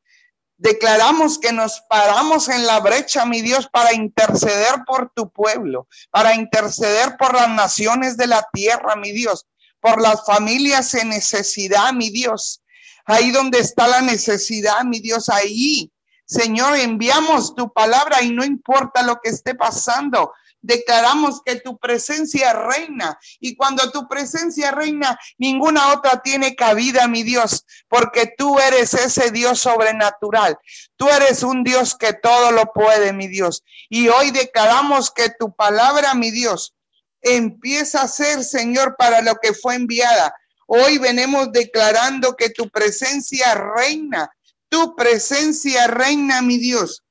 Declaramos 0.56 1.38
que 1.38 1.52
nos 1.52 1.80
paramos 1.88 2.48
en 2.48 2.66
la 2.66 2.80
brecha, 2.80 3.24
mi 3.24 3.42
Dios, 3.42 3.68
para 3.70 3.94
interceder 3.94 4.82
por 4.86 5.12
tu 5.14 5.30
pueblo, 5.30 5.86
para 6.10 6.34
interceder 6.34 7.16
por 7.16 7.34
las 7.34 7.48
naciones 7.48 8.16
de 8.16 8.26
la 8.26 8.48
tierra, 8.52 8.96
mi 8.96 9.12
Dios, 9.12 9.46
por 9.80 10.02
las 10.02 10.26
familias 10.26 10.94
en 10.94 11.10
necesidad, 11.10 11.92
mi 11.92 12.10
Dios. 12.10 12.60
Ahí 13.04 13.30
donde 13.30 13.60
está 13.60 13.86
la 13.86 14.00
necesidad, 14.00 14.82
mi 14.84 14.98
Dios, 14.98 15.28
ahí 15.28 15.92
Señor, 16.28 16.76
enviamos 16.76 17.54
tu 17.54 17.72
palabra 17.72 18.20
y 18.20 18.30
no 18.30 18.44
importa 18.44 19.02
lo 19.02 19.18
que 19.18 19.30
esté 19.30 19.54
pasando, 19.54 20.34
Declaramos 20.60 21.40
que 21.44 21.56
tu 21.56 21.78
presencia 21.78 22.52
reina 22.52 23.18
y 23.38 23.54
cuando 23.54 23.90
tu 23.92 24.08
presencia 24.08 24.72
reina, 24.72 25.18
ninguna 25.38 25.92
otra 25.92 26.20
tiene 26.20 26.56
cabida, 26.56 27.06
mi 27.06 27.22
Dios, 27.22 27.64
porque 27.88 28.34
tú 28.36 28.58
eres 28.58 28.92
ese 28.94 29.30
Dios 29.30 29.60
sobrenatural. 29.60 30.58
Tú 30.96 31.08
eres 31.08 31.44
un 31.44 31.62
Dios 31.62 31.94
que 31.94 32.12
todo 32.12 32.50
lo 32.50 32.72
puede, 32.72 33.12
mi 33.12 33.28
Dios. 33.28 33.62
Y 33.88 34.08
hoy 34.08 34.32
declaramos 34.32 35.12
que 35.12 35.30
tu 35.38 35.54
palabra, 35.54 36.14
mi 36.14 36.32
Dios, 36.32 36.74
empieza 37.20 38.02
a 38.02 38.08
ser, 38.08 38.42
Señor, 38.42 38.96
para 38.96 39.22
lo 39.22 39.36
que 39.36 39.54
fue 39.54 39.76
enviada. 39.76 40.34
Hoy 40.66 40.98
venimos 40.98 41.52
declarando 41.52 42.36
que 42.36 42.50
tu 42.50 42.68
presencia 42.68 43.54
reina, 43.54 44.30
tu 44.68 44.96
presencia 44.96 45.86
reina, 45.86 46.42
mi 46.42 46.58
Dios. 46.58 47.04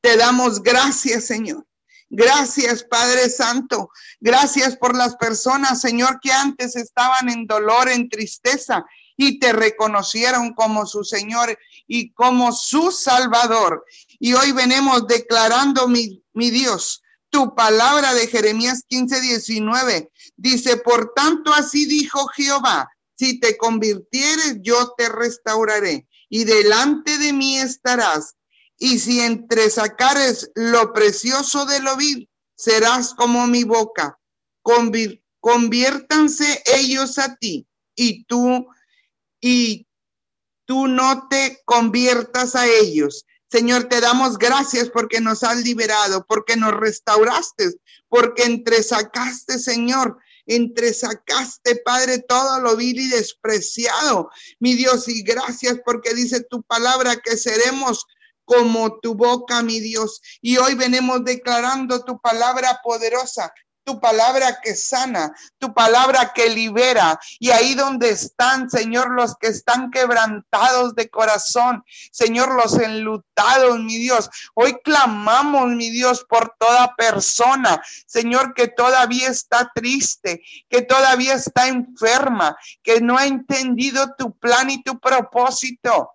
Te 0.00 0.16
damos 0.16 0.62
gracias, 0.62 1.24
Señor. 1.24 1.66
Gracias, 2.14 2.84
Padre 2.84 3.30
Santo. 3.30 3.90
Gracias 4.20 4.76
por 4.76 4.94
las 4.94 5.16
personas, 5.16 5.80
Señor, 5.80 6.20
que 6.20 6.30
antes 6.30 6.76
estaban 6.76 7.30
en 7.30 7.46
dolor, 7.46 7.88
en 7.88 8.10
tristeza 8.10 8.84
y 9.16 9.38
te 9.38 9.54
reconocieron 9.54 10.52
como 10.52 10.84
su 10.84 11.04
Señor 11.04 11.58
y 11.86 12.12
como 12.12 12.52
su 12.52 12.92
Salvador. 12.92 13.86
Y 14.18 14.34
hoy 14.34 14.52
venimos 14.52 15.06
declarando, 15.06 15.88
mi, 15.88 16.22
mi 16.34 16.50
Dios, 16.50 17.02
tu 17.30 17.54
palabra 17.54 18.12
de 18.12 18.26
Jeremías 18.26 18.84
15, 18.88 19.22
19. 19.22 20.10
Dice, 20.36 20.76
por 20.76 21.14
tanto, 21.14 21.54
así 21.54 21.86
dijo 21.86 22.26
Jehová, 22.36 22.90
si 23.16 23.40
te 23.40 23.56
convirtieres, 23.56 24.58
yo 24.60 24.92
te 24.98 25.08
restauraré 25.08 26.06
y 26.28 26.44
delante 26.44 27.16
de 27.16 27.32
mí 27.32 27.56
estarás. 27.56 28.34
Y 28.82 28.98
si 28.98 29.20
entresacares 29.20 30.50
lo 30.56 30.92
precioso 30.92 31.66
de 31.66 31.78
lo 31.78 31.96
vil, 31.96 32.28
serás 32.56 33.14
como 33.14 33.46
mi 33.46 33.62
boca. 33.62 34.18
conviértanse 35.40 36.64
ellos 36.66 37.16
a 37.18 37.36
ti 37.36 37.64
y 37.94 38.24
tú 38.24 38.66
y 39.40 39.86
tú 40.64 40.88
no 40.88 41.28
te 41.28 41.60
conviertas 41.64 42.56
a 42.56 42.66
ellos. 42.66 43.24
Señor, 43.48 43.84
te 43.84 44.00
damos 44.00 44.36
gracias 44.36 44.90
porque 44.90 45.20
nos 45.20 45.44
has 45.44 45.62
liberado, 45.62 46.26
porque 46.26 46.56
nos 46.56 46.72
restauraste, 46.72 47.74
porque 48.08 48.42
entresacaste, 48.42 49.60
Señor, 49.60 50.18
entresacaste, 50.44 51.76
Padre, 51.84 52.18
todo 52.18 52.58
lo 52.58 52.74
vil 52.76 52.98
y 52.98 53.08
despreciado. 53.10 54.28
Mi 54.58 54.74
Dios, 54.74 55.06
y 55.06 55.22
gracias 55.22 55.78
porque 55.84 56.14
dice 56.14 56.42
tu 56.42 56.64
palabra 56.64 57.14
que 57.18 57.36
seremos 57.36 58.04
como 58.44 58.98
tu 59.00 59.14
boca, 59.14 59.62
mi 59.62 59.80
Dios. 59.80 60.20
Y 60.40 60.56
hoy 60.56 60.74
venimos 60.74 61.24
declarando 61.24 62.04
tu 62.04 62.20
palabra 62.20 62.80
poderosa, 62.82 63.52
tu 63.84 64.00
palabra 64.00 64.60
que 64.62 64.74
sana, 64.74 65.34
tu 65.58 65.72
palabra 65.74 66.32
que 66.34 66.48
libera. 66.48 67.18
Y 67.38 67.50
ahí 67.50 67.74
donde 67.74 68.10
están, 68.10 68.70
Señor, 68.70 69.10
los 69.10 69.36
que 69.36 69.48
están 69.48 69.90
quebrantados 69.90 70.94
de 70.94 71.08
corazón, 71.10 71.84
Señor, 72.10 72.54
los 72.54 72.78
enlutados, 72.78 73.78
mi 73.80 73.98
Dios. 73.98 74.30
Hoy 74.54 74.78
clamamos, 74.84 75.68
mi 75.68 75.90
Dios, 75.90 76.24
por 76.28 76.54
toda 76.58 76.94
persona, 76.96 77.82
Señor, 78.06 78.54
que 78.54 78.68
todavía 78.68 79.28
está 79.28 79.70
triste, 79.74 80.42
que 80.68 80.82
todavía 80.82 81.34
está 81.34 81.68
enferma, 81.68 82.56
que 82.82 83.00
no 83.00 83.18
ha 83.18 83.26
entendido 83.26 84.14
tu 84.16 84.36
plan 84.38 84.70
y 84.70 84.82
tu 84.82 84.98
propósito. 84.98 86.12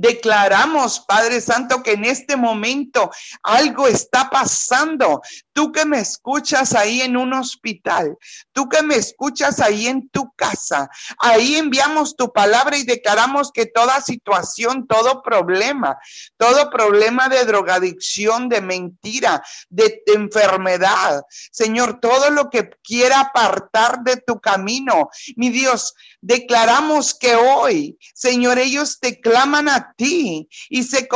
Declaramos, 0.00 1.00
Padre 1.00 1.40
Santo, 1.40 1.82
que 1.82 1.94
en 1.94 2.04
este 2.04 2.36
momento 2.36 3.10
algo 3.42 3.88
está 3.88 4.30
pasando. 4.30 5.20
Tú 5.52 5.72
que 5.72 5.84
me 5.84 5.98
escuchas 5.98 6.72
ahí 6.72 7.00
en 7.00 7.16
un 7.16 7.32
hospital, 7.32 8.16
tú 8.52 8.68
que 8.68 8.80
me 8.82 8.94
escuchas 8.94 9.58
ahí 9.58 9.88
en 9.88 10.08
tu 10.10 10.32
casa, 10.36 10.88
ahí 11.18 11.56
enviamos 11.56 12.16
tu 12.16 12.32
palabra 12.32 12.76
y 12.76 12.84
declaramos 12.84 13.50
que 13.50 13.66
toda 13.66 14.00
situación, 14.00 14.86
todo 14.86 15.20
problema, 15.20 15.98
todo 16.36 16.70
problema 16.70 17.28
de 17.28 17.44
drogadicción, 17.44 18.48
de 18.48 18.60
mentira, 18.60 19.42
de, 19.68 20.02
enfermedad, 20.14 21.22
Señor, 21.50 21.98
todo 22.00 22.30
lo 22.30 22.50
que 22.50 22.70
quiera 22.84 23.20
apartar 23.20 24.04
de 24.04 24.16
tu 24.18 24.40
camino, 24.40 25.10
mi 25.34 25.50
Dios, 25.50 25.94
declaramos 26.20 27.14
que 27.14 27.34
hoy, 27.34 27.98
Señor, 28.14 28.58
ellos 28.58 29.00
te 29.00 29.20
claman 29.20 29.68
a 29.68 29.87
ti. 29.96 30.48
Y 30.68 30.82
se, 30.82 31.08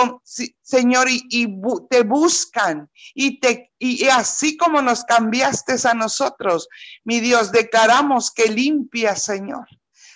Señor, 0.62 1.08
y, 1.10 1.48
te 1.90 2.02
buscan 2.02 2.90
y 3.14 3.40
te 3.40 3.70
y 3.78 4.04
así 4.08 4.56
como 4.56 4.80
nos 4.80 5.02
cambiaste 5.04 5.74
a 5.88 5.94
nosotros, 5.94 6.68
mi 7.04 7.20
Dios, 7.20 7.50
declaramos 7.50 8.30
que 8.30 8.48
limpia, 8.48 9.16
Señor 9.16 9.66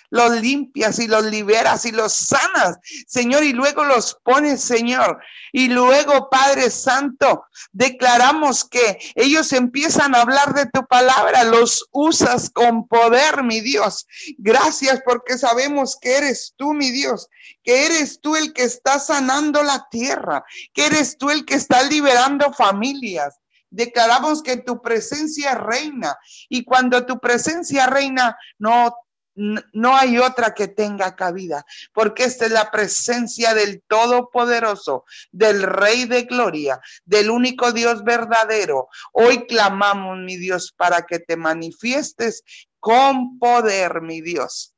los 0.09 0.41
limpias 0.41 0.99
y 0.99 1.07
los 1.07 1.25
liberas 1.25 1.85
y 1.85 1.91
los 1.91 2.13
sanas, 2.13 2.77
Señor, 3.07 3.43
y 3.43 3.53
luego 3.53 3.83
los 3.83 4.17
pones, 4.23 4.61
Señor. 4.61 5.19
Y 5.51 5.67
luego, 5.67 6.29
Padre 6.29 6.69
Santo, 6.69 7.45
declaramos 7.71 8.65
que 8.65 8.99
ellos 9.15 9.53
empiezan 9.53 10.15
a 10.15 10.21
hablar 10.21 10.53
de 10.53 10.67
tu 10.67 10.85
palabra, 10.87 11.43
los 11.43 11.87
usas 11.91 12.49
con 12.49 12.87
poder, 12.87 13.43
mi 13.43 13.61
Dios. 13.61 14.07
Gracias 14.37 15.01
porque 15.05 15.37
sabemos 15.37 15.97
que 15.99 16.17
eres 16.17 16.53
tú, 16.57 16.73
mi 16.73 16.91
Dios, 16.91 17.29
que 17.63 17.85
eres 17.85 18.19
tú 18.21 18.35
el 18.35 18.53
que 18.53 18.63
está 18.63 18.99
sanando 18.99 19.63
la 19.63 19.87
tierra, 19.89 20.43
que 20.73 20.85
eres 20.85 21.17
tú 21.17 21.29
el 21.29 21.45
que 21.45 21.55
está 21.55 21.83
liberando 21.83 22.53
familias, 22.53 23.39
declaramos 23.69 24.41
que 24.41 24.57
tu 24.57 24.81
presencia 24.81 25.55
reina 25.55 26.17
y 26.49 26.63
cuando 26.63 27.05
tu 27.05 27.19
presencia 27.19 27.87
reina 27.87 28.37
no 28.57 28.95
no 29.37 29.95
hay 29.95 30.17
otra 30.17 30.53
que 30.53 30.67
tenga 30.67 31.15
cabida, 31.15 31.65
porque 31.93 32.23
esta 32.23 32.45
es 32.45 32.51
la 32.51 32.71
presencia 32.71 33.53
del 33.53 33.83
Todopoderoso, 33.87 35.05
del 35.31 35.61
Rey 35.61 36.05
de 36.05 36.23
Gloria, 36.23 36.81
del 37.05 37.29
único 37.29 37.71
Dios 37.71 38.03
verdadero. 38.03 38.89
Hoy 39.13 39.45
clamamos, 39.45 40.17
mi 40.17 40.37
Dios, 40.37 40.73
para 40.75 41.03
que 41.03 41.19
te 41.19 41.37
manifiestes 41.37 42.43
con 42.79 43.37
poder, 43.37 44.01
mi 44.01 44.21
Dios. 44.21 44.73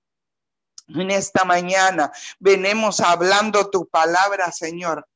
En 0.89 1.10
esta 1.12 1.45
mañana 1.45 2.12
venimos 2.39 2.99
hablando 2.99 3.70
tu 3.70 3.88
palabra, 3.88 4.51
Señor 4.51 5.07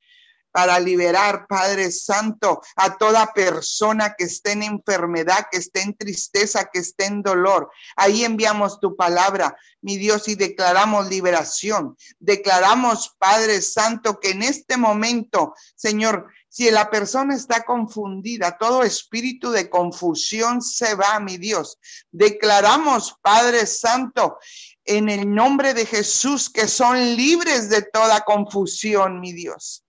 para 0.54 0.80
liberar, 0.80 1.48
Padre 1.48 1.92
Santo, 1.92 2.62
a 2.76 2.96
toda 2.96 3.34
persona 3.34 4.14
que 4.16 4.26
esté 4.26 4.52
en 4.52 4.62
enfermedad, 4.62 5.48
que 5.52 5.58
esté 5.58 5.82
en 5.82 5.98
tristeza, 5.98 6.70
que 6.72 6.78
esté 6.80 7.06
en 7.06 7.24
dolor. 7.24 7.72
Ahí 7.96 8.24
enviamos 8.24 8.80
tu 8.80 8.96
palabra, 8.96 9.58
mi 9.82 9.98
Dios, 9.98 10.28
y 10.28 10.36
declaramos 10.36 11.10
liberación. 11.10 11.98
Declaramos, 12.20 13.16
Padre 13.18 13.64
Santo, 13.64 14.20
que 14.20 14.30
en 14.30 14.44
este 14.44 14.78
momento, 14.78 15.56
Señor, 15.76 16.28
si 16.50 16.70
la 16.70 16.92
persona 16.92 17.36
está 17.36 17.66
confundida, 17.66 18.60
todo 18.60 18.84
espíritu 18.84 19.50
de 19.50 19.72
confusión 19.72 20.62
se 20.62 20.94
va, 20.94 21.20
mi 21.20 21.38
Dios. 21.38 21.80
Declaramos, 22.12 23.18
Padre 23.24 23.66
Santo, 23.66 24.38
en 24.86 25.10
el 25.10 25.34
nombre 25.34 25.74
de 25.74 25.88
Jesús, 25.88 26.52
que 26.52 26.68
son 26.68 27.16
libres 27.16 27.70
de 27.70 27.82
toda 27.82 28.22
confusión, 28.22 29.20
mi 29.20 29.34
Dios. 29.34 29.83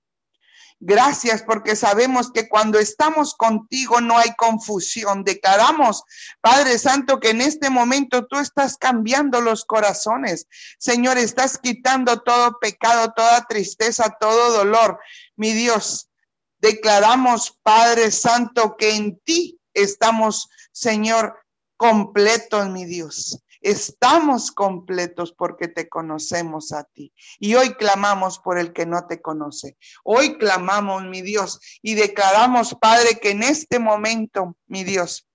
Gracias 0.80 1.42
porque 1.42 1.76
sabemos 1.76 2.30
que 2.32 2.48
cuando 2.48 2.78
estamos 2.78 3.34
contigo 3.34 4.00
no 4.00 4.18
hay 4.18 4.34
confusión. 4.36 5.24
Declaramos, 5.24 6.02
Padre 6.40 6.78
Santo, 6.78 7.20
que 7.20 7.30
en 7.30 7.40
este 7.40 7.70
momento 7.70 8.26
tú 8.26 8.38
estás 8.38 8.76
cambiando 8.76 9.40
los 9.40 9.64
corazones. 9.64 10.46
Señor, 10.78 11.16
estás 11.16 11.58
quitando 11.58 12.20
todo 12.22 12.58
pecado, 12.58 13.12
toda 13.16 13.46
tristeza, 13.46 14.16
todo 14.20 14.52
dolor. 14.52 14.98
Mi 15.36 15.52
Dios, 15.52 16.10
declaramos, 16.58 17.58
Padre 17.62 18.10
Santo, 18.10 18.76
que 18.76 18.94
en 18.94 19.18
ti 19.20 19.60
estamos, 19.72 20.48
Señor, 20.72 21.38
completos, 21.76 22.68
mi 22.68 22.84
Dios. 22.84 23.43
Estamos 23.64 24.52
completos 24.52 25.32
porque 25.32 25.68
te 25.68 25.88
conocemos 25.88 26.70
a 26.72 26.84
ti. 26.84 27.14
Y 27.40 27.54
hoy 27.54 27.74
clamamos 27.74 28.38
por 28.38 28.58
el 28.58 28.74
que 28.74 28.84
no 28.84 29.06
te 29.06 29.22
conoce. 29.22 29.78
Hoy 30.04 30.36
clamamos, 30.36 31.04
mi 31.04 31.22
Dios, 31.22 31.58
y 31.80 31.94
declaramos, 31.94 32.76
Padre, 32.78 33.18
que 33.20 33.30
en 33.30 33.42
este 33.42 33.78
momento, 33.78 34.54
mi 34.66 34.84
Dios, 34.84 35.26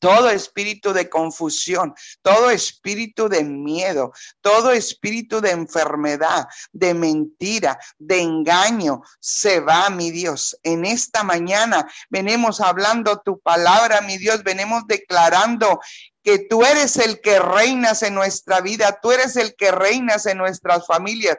todo 0.00 0.30
espíritu 0.30 0.92
de 0.92 1.08
confusión, 1.08 1.94
todo 2.22 2.50
espíritu 2.50 3.28
de 3.28 3.44
miedo, 3.44 4.12
todo 4.40 4.72
espíritu 4.72 5.40
de 5.40 5.50
enfermedad, 5.50 6.48
de 6.72 6.94
mentira, 6.94 7.78
de 7.98 8.20
engaño, 8.20 9.02
se 9.20 9.60
va, 9.60 9.88
mi 9.90 10.10
Dios. 10.10 10.58
En 10.64 10.84
esta 10.84 11.22
mañana 11.22 11.88
venimos 12.08 12.60
hablando 12.60 13.20
tu 13.20 13.38
palabra, 13.38 14.00
mi 14.00 14.18
Dios, 14.18 14.42
venimos 14.42 14.86
declarando 14.88 15.80
que 16.22 16.38
tú 16.38 16.64
eres 16.64 16.96
el 16.96 17.20
que 17.20 17.38
reinas 17.38 18.02
en 18.02 18.14
nuestra 18.14 18.60
vida, 18.60 18.98
tú 19.00 19.12
eres 19.12 19.36
el 19.36 19.54
que 19.54 19.70
reinas 19.70 20.26
en 20.26 20.38
nuestras 20.38 20.86
familias, 20.86 21.38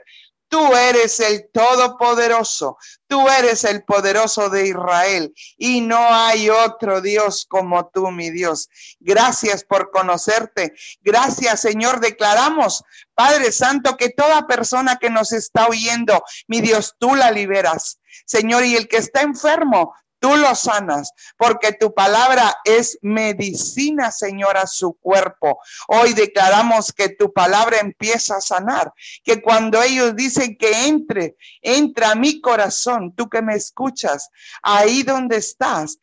Tú 0.52 0.76
eres 0.76 1.22
el 1.22 1.50
Todopoderoso, 1.54 2.78
tú 3.08 3.30
eres 3.30 3.64
el 3.64 3.86
poderoso 3.86 4.50
de 4.50 4.68
Israel 4.68 5.34
y 5.58 5.80
no 5.80 5.98
hay 5.98 6.50
otro 6.50 7.00
Dios 7.00 7.46
como 7.48 7.88
tú, 7.88 8.12
mi 8.12 8.32
Dios. 8.32 8.68
Gracias 9.00 9.64
por 9.64 9.92
conocerte. 9.92 10.74
Gracias, 11.00 11.62
Señor. 11.62 12.02
Declaramos, 12.02 12.84
Padre 13.16 13.54
Santo, 13.54 13.96
que 13.96 14.10
toda 14.10 14.46
persona 14.46 14.98
que 14.98 15.10
nos 15.10 15.32
está 15.32 15.68
oyendo, 15.68 16.22
mi 16.48 16.60
Dios, 16.60 16.96
tú 17.00 17.16
la 17.16 17.32
liberas. 17.32 18.02
Señor, 18.26 18.66
y 18.66 18.76
el 18.76 18.90
que 18.90 18.98
está 18.98 19.22
enfermo, 19.22 19.94
tú 20.22 20.38
lo 20.38 20.56
sanas, 20.56 21.12
porque 21.36 21.74
tu 21.74 21.94
palabra 21.94 22.56
es 22.64 22.98
medicina, 23.02 24.12
Señor, 24.12 24.56
a 24.56 24.68
su 24.68 24.94
cuerpo. 24.94 25.60
Hoy 25.88 26.14
declaramos 26.14 26.94
que 26.94 27.10
tu 27.10 27.34
palabra 27.34 27.80
empieza 27.80 28.38
a 28.38 28.42
sanar, 28.42 28.94
que 29.24 29.42
cuando 29.42 29.82
ellos 29.82 30.16
dicen 30.16 30.56
que 30.58 30.88
entre, 30.88 31.36
entra 31.62 32.12
a 32.12 32.16
mi 32.16 32.40
corazón, 32.40 33.14
tú 33.16 33.30
que 33.30 33.42
me 33.42 33.56
escuchas, 33.56 34.30
ahí 34.62 35.04
donde 35.04 35.38
estás, 35.38 35.98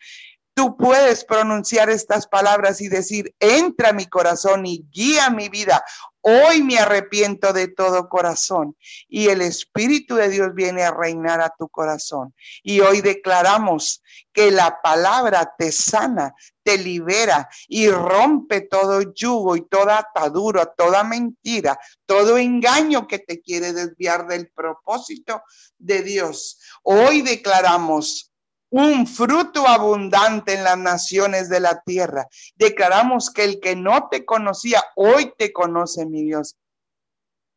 Tú 0.58 0.76
puedes 0.76 1.24
pronunciar 1.24 1.88
estas 1.88 2.26
palabras 2.26 2.80
y 2.80 2.88
decir, 2.88 3.32
entra 3.38 3.90
a 3.90 3.92
mi 3.92 4.06
corazón 4.06 4.66
y 4.66 4.84
guía 4.90 5.30
mi 5.30 5.48
vida. 5.48 5.84
Hoy 6.20 6.62
me 6.62 6.78
arrepiento 6.78 7.52
de 7.52 7.68
todo 7.68 8.08
corazón 8.08 8.76
y 9.08 9.28
el 9.28 9.40
Espíritu 9.40 10.16
de 10.16 10.28
Dios 10.28 10.52
viene 10.54 10.82
a 10.82 10.90
reinar 10.90 11.40
a 11.40 11.54
tu 11.56 11.68
corazón. 11.68 12.34
Y 12.62 12.80
hoy 12.80 13.00
declaramos 13.00 14.02
que 14.32 14.50
la 14.50 14.80
palabra 14.82 15.54
te 15.56 15.70
sana, 15.70 16.34
te 16.62 16.76
libera 16.76 17.48
y 17.68 17.88
rompe 17.88 18.62
todo 18.62 19.14
yugo 19.14 19.56
y 19.56 19.62
toda 19.68 19.98
atadura, 19.98 20.66
toda 20.66 21.04
mentira, 21.04 21.78
todo 22.04 22.36
engaño 22.36 23.06
que 23.06 23.20
te 23.20 23.40
quiere 23.40 23.72
desviar 23.72 24.26
del 24.26 24.48
propósito 24.48 25.42
de 25.78 26.02
Dios. 26.02 26.58
Hoy 26.82 27.22
declaramos 27.22 28.32
un 28.70 29.06
fruto 29.06 29.66
abundante 29.66 30.54
en 30.54 30.64
las 30.64 30.78
naciones 30.78 31.48
de 31.48 31.60
la 31.60 31.80
tierra. 31.80 32.26
Declaramos 32.56 33.30
que 33.30 33.44
el 33.44 33.60
que 33.60 33.76
no 33.76 34.08
te 34.10 34.24
conocía, 34.24 34.82
hoy 34.96 35.32
te 35.38 35.52
conoce, 35.52 36.06
mi 36.06 36.24
Dios. 36.24 36.56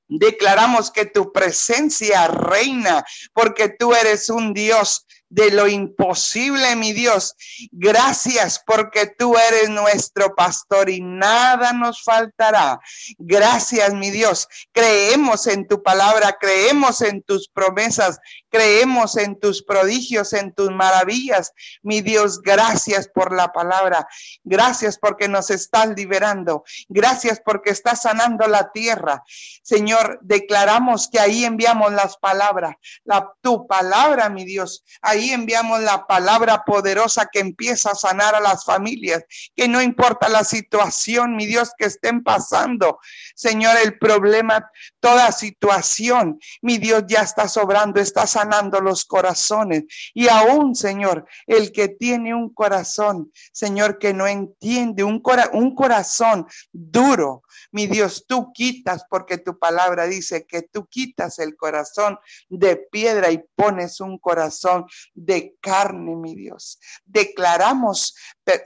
Declaramos 0.07 0.91
que 0.91 1.05
tu 1.05 1.32
presencia 1.32 2.28
reina, 2.28 3.03
porque 3.34 3.70
tú 3.70 3.93
eres 3.93 4.30
un 4.30 4.53
Dios 4.53 5.05
de 5.32 5.50
lo 5.50 5.68
imposible, 5.68 6.76
mi 6.76 6.92
Dios. 6.92 7.36
Gracias 7.72 8.62
porque 8.68 9.08
tú 9.08 9.38
eres 9.38 9.70
nuestro 9.70 10.36
pastor 10.36 10.90
y 10.90 11.00
nada 11.00 11.72
nos 11.72 12.04
faltará. 12.04 12.82
Gracias, 13.18 13.94
mi 13.94 14.12
Dios. 14.12 14.50
Creemos 14.74 15.48
en 15.48 15.70
tu 15.70 15.82
palabra, 15.82 16.36
creemos 16.38 17.00
en 17.00 17.24
tus 17.24 17.48
promesas, 17.48 18.20
creemos 18.50 19.16
en 19.16 19.40
tus 19.40 19.64
prodigios, 19.64 20.34
en 20.34 20.54
tus 20.54 20.70
maravillas. 20.70 21.54
Mi 21.82 22.02
Dios, 22.02 22.42
gracias 22.42 23.08
por 23.08 23.34
la 23.34 23.54
palabra. 23.54 24.06
Gracias 24.44 25.00
porque 25.00 25.30
nos 25.30 25.50
estás 25.50 25.88
liberando. 25.96 26.66
Gracias 26.90 27.42
porque 27.44 27.70
estás 27.70 28.02
sanando 28.02 28.48
la 28.48 28.70
tierra. 28.74 29.24
Señor, 29.64 30.20
declaramos 30.22 31.08
que 31.10 31.22
ahí 31.22 31.46
enviamos 31.46 31.94
las 31.94 32.18
palabras, 32.18 32.76
la, 33.06 33.32
tu 33.40 33.66
palabra, 33.66 34.28
mi 34.28 34.44
Dios. 34.44 34.84
Ahí 35.02 35.20
ahí 35.22 35.32
enviamos 35.32 35.82
la 35.82 36.07
palabra 36.07 36.63
poderosa 36.65 37.30
que 37.32 37.39
empieza 37.39 37.91
a 37.91 37.95
sanar 37.95 38.36
a 38.36 38.39
las 38.39 38.65
familias, 38.65 39.24
que 39.55 39.67
no 39.67 39.82
importa 39.82 40.30
la 40.30 40.43
situación, 40.43 41.36
mi 41.36 41.45
Dios, 41.45 41.72
que 41.78 41.86
estén 41.86 42.24
pasando, 42.24 42.99
Señor, 43.36 43.78
el 43.84 43.97
problema, 43.97 44.69
toda 44.99 45.32
situación, 45.32 46.39
mi 46.61 46.78
Dios 46.78 47.03
ya 47.07 47.22
está 47.22 47.47
sobrando, 47.47 47.99
está 47.99 48.26
sanando 48.28 48.82
los 48.82 49.05
corazones. 49.05 49.84
Y 50.13 50.28
aún, 50.28 50.76
Señor, 50.76 51.26
el 51.45 51.72
que 51.72 51.88
tiene 51.88 52.34
un 52.34 52.53
corazón, 52.53 53.32
Señor, 53.51 53.99
que 53.99 54.13
no 54.13 54.28
entiende, 54.28 55.03
un, 55.03 55.22
un 55.53 55.76
corazón 55.76 56.47
duro, 56.72 57.43
mi 57.72 57.88
Dios, 57.88 58.26
tú 58.28 58.51
quitas, 58.53 59.05
porque 59.09 59.38
tu 59.38 59.57
palabra 59.57 60.05
dice 60.05 60.45
que 60.45 60.61
tú 60.61 60.88
quitas 60.88 61.39
el 61.39 61.55
corazón 61.55 62.19
de 62.49 62.76
piedra 62.76 63.32
y 63.32 63.43
pones 63.55 63.99
un 64.01 64.17
corazón 64.17 64.86
de 65.13 65.55
carne, 65.61 66.15
mi 66.15 66.36
Dios. 66.36 66.80
Declaramos 67.05 68.15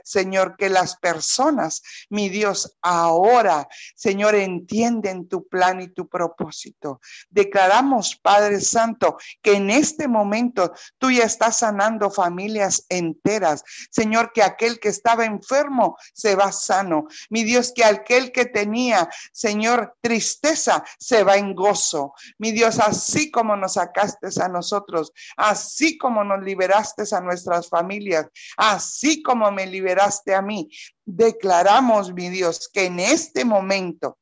Señor, 0.04 0.56
que 0.56 0.68
las 0.68 0.96
personas, 0.96 1.82
mi 2.08 2.28
Dios, 2.28 2.76
ahora, 2.82 3.68
Señor, 3.94 4.34
entienden 4.34 5.28
tu 5.28 5.46
plan 5.48 5.80
y 5.80 5.88
tu 5.88 6.08
propósito. 6.08 7.00
Declaramos, 7.30 8.16
Padre 8.16 8.60
Santo, 8.60 9.16
que 9.42 9.54
en 9.54 9.70
este 9.70 10.08
momento 10.08 10.72
tú 10.98 11.10
ya 11.10 11.24
estás 11.24 11.58
sanando 11.58 12.10
familias 12.10 12.84
enteras. 12.88 13.64
Señor, 13.90 14.32
que 14.32 14.42
aquel 14.42 14.78
que 14.78 14.88
estaba 14.88 15.24
enfermo 15.24 15.96
se 16.12 16.34
va 16.34 16.52
sano. 16.52 17.06
Mi 17.30 17.44
Dios, 17.44 17.72
que 17.74 17.84
aquel 17.84 18.32
que 18.32 18.46
tenía, 18.46 19.08
Señor, 19.32 19.96
tristeza 20.00 20.84
se 20.98 21.24
va 21.24 21.36
en 21.36 21.54
gozo. 21.54 22.14
Mi 22.38 22.52
Dios, 22.52 22.78
así 22.78 23.30
como 23.30 23.56
nos 23.56 23.74
sacaste 23.74 24.28
a 24.40 24.48
nosotros, 24.48 25.12
así 25.36 25.98
como 25.98 26.24
nos 26.24 26.42
liberaste 26.42 27.04
a 27.12 27.20
nuestras 27.20 27.68
familias, 27.68 28.26
así 28.56 29.22
como 29.22 29.50
me 29.52 29.66
liberaste 29.76 30.34
a 30.34 30.42
mí. 30.42 30.70
Declaramos, 31.04 32.12
mi 32.12 32.28
Dios, 32.30 32.68
que 32.72 32.86
en 32.86 32.98
este 32.98 33.44
momento 33.44 34.18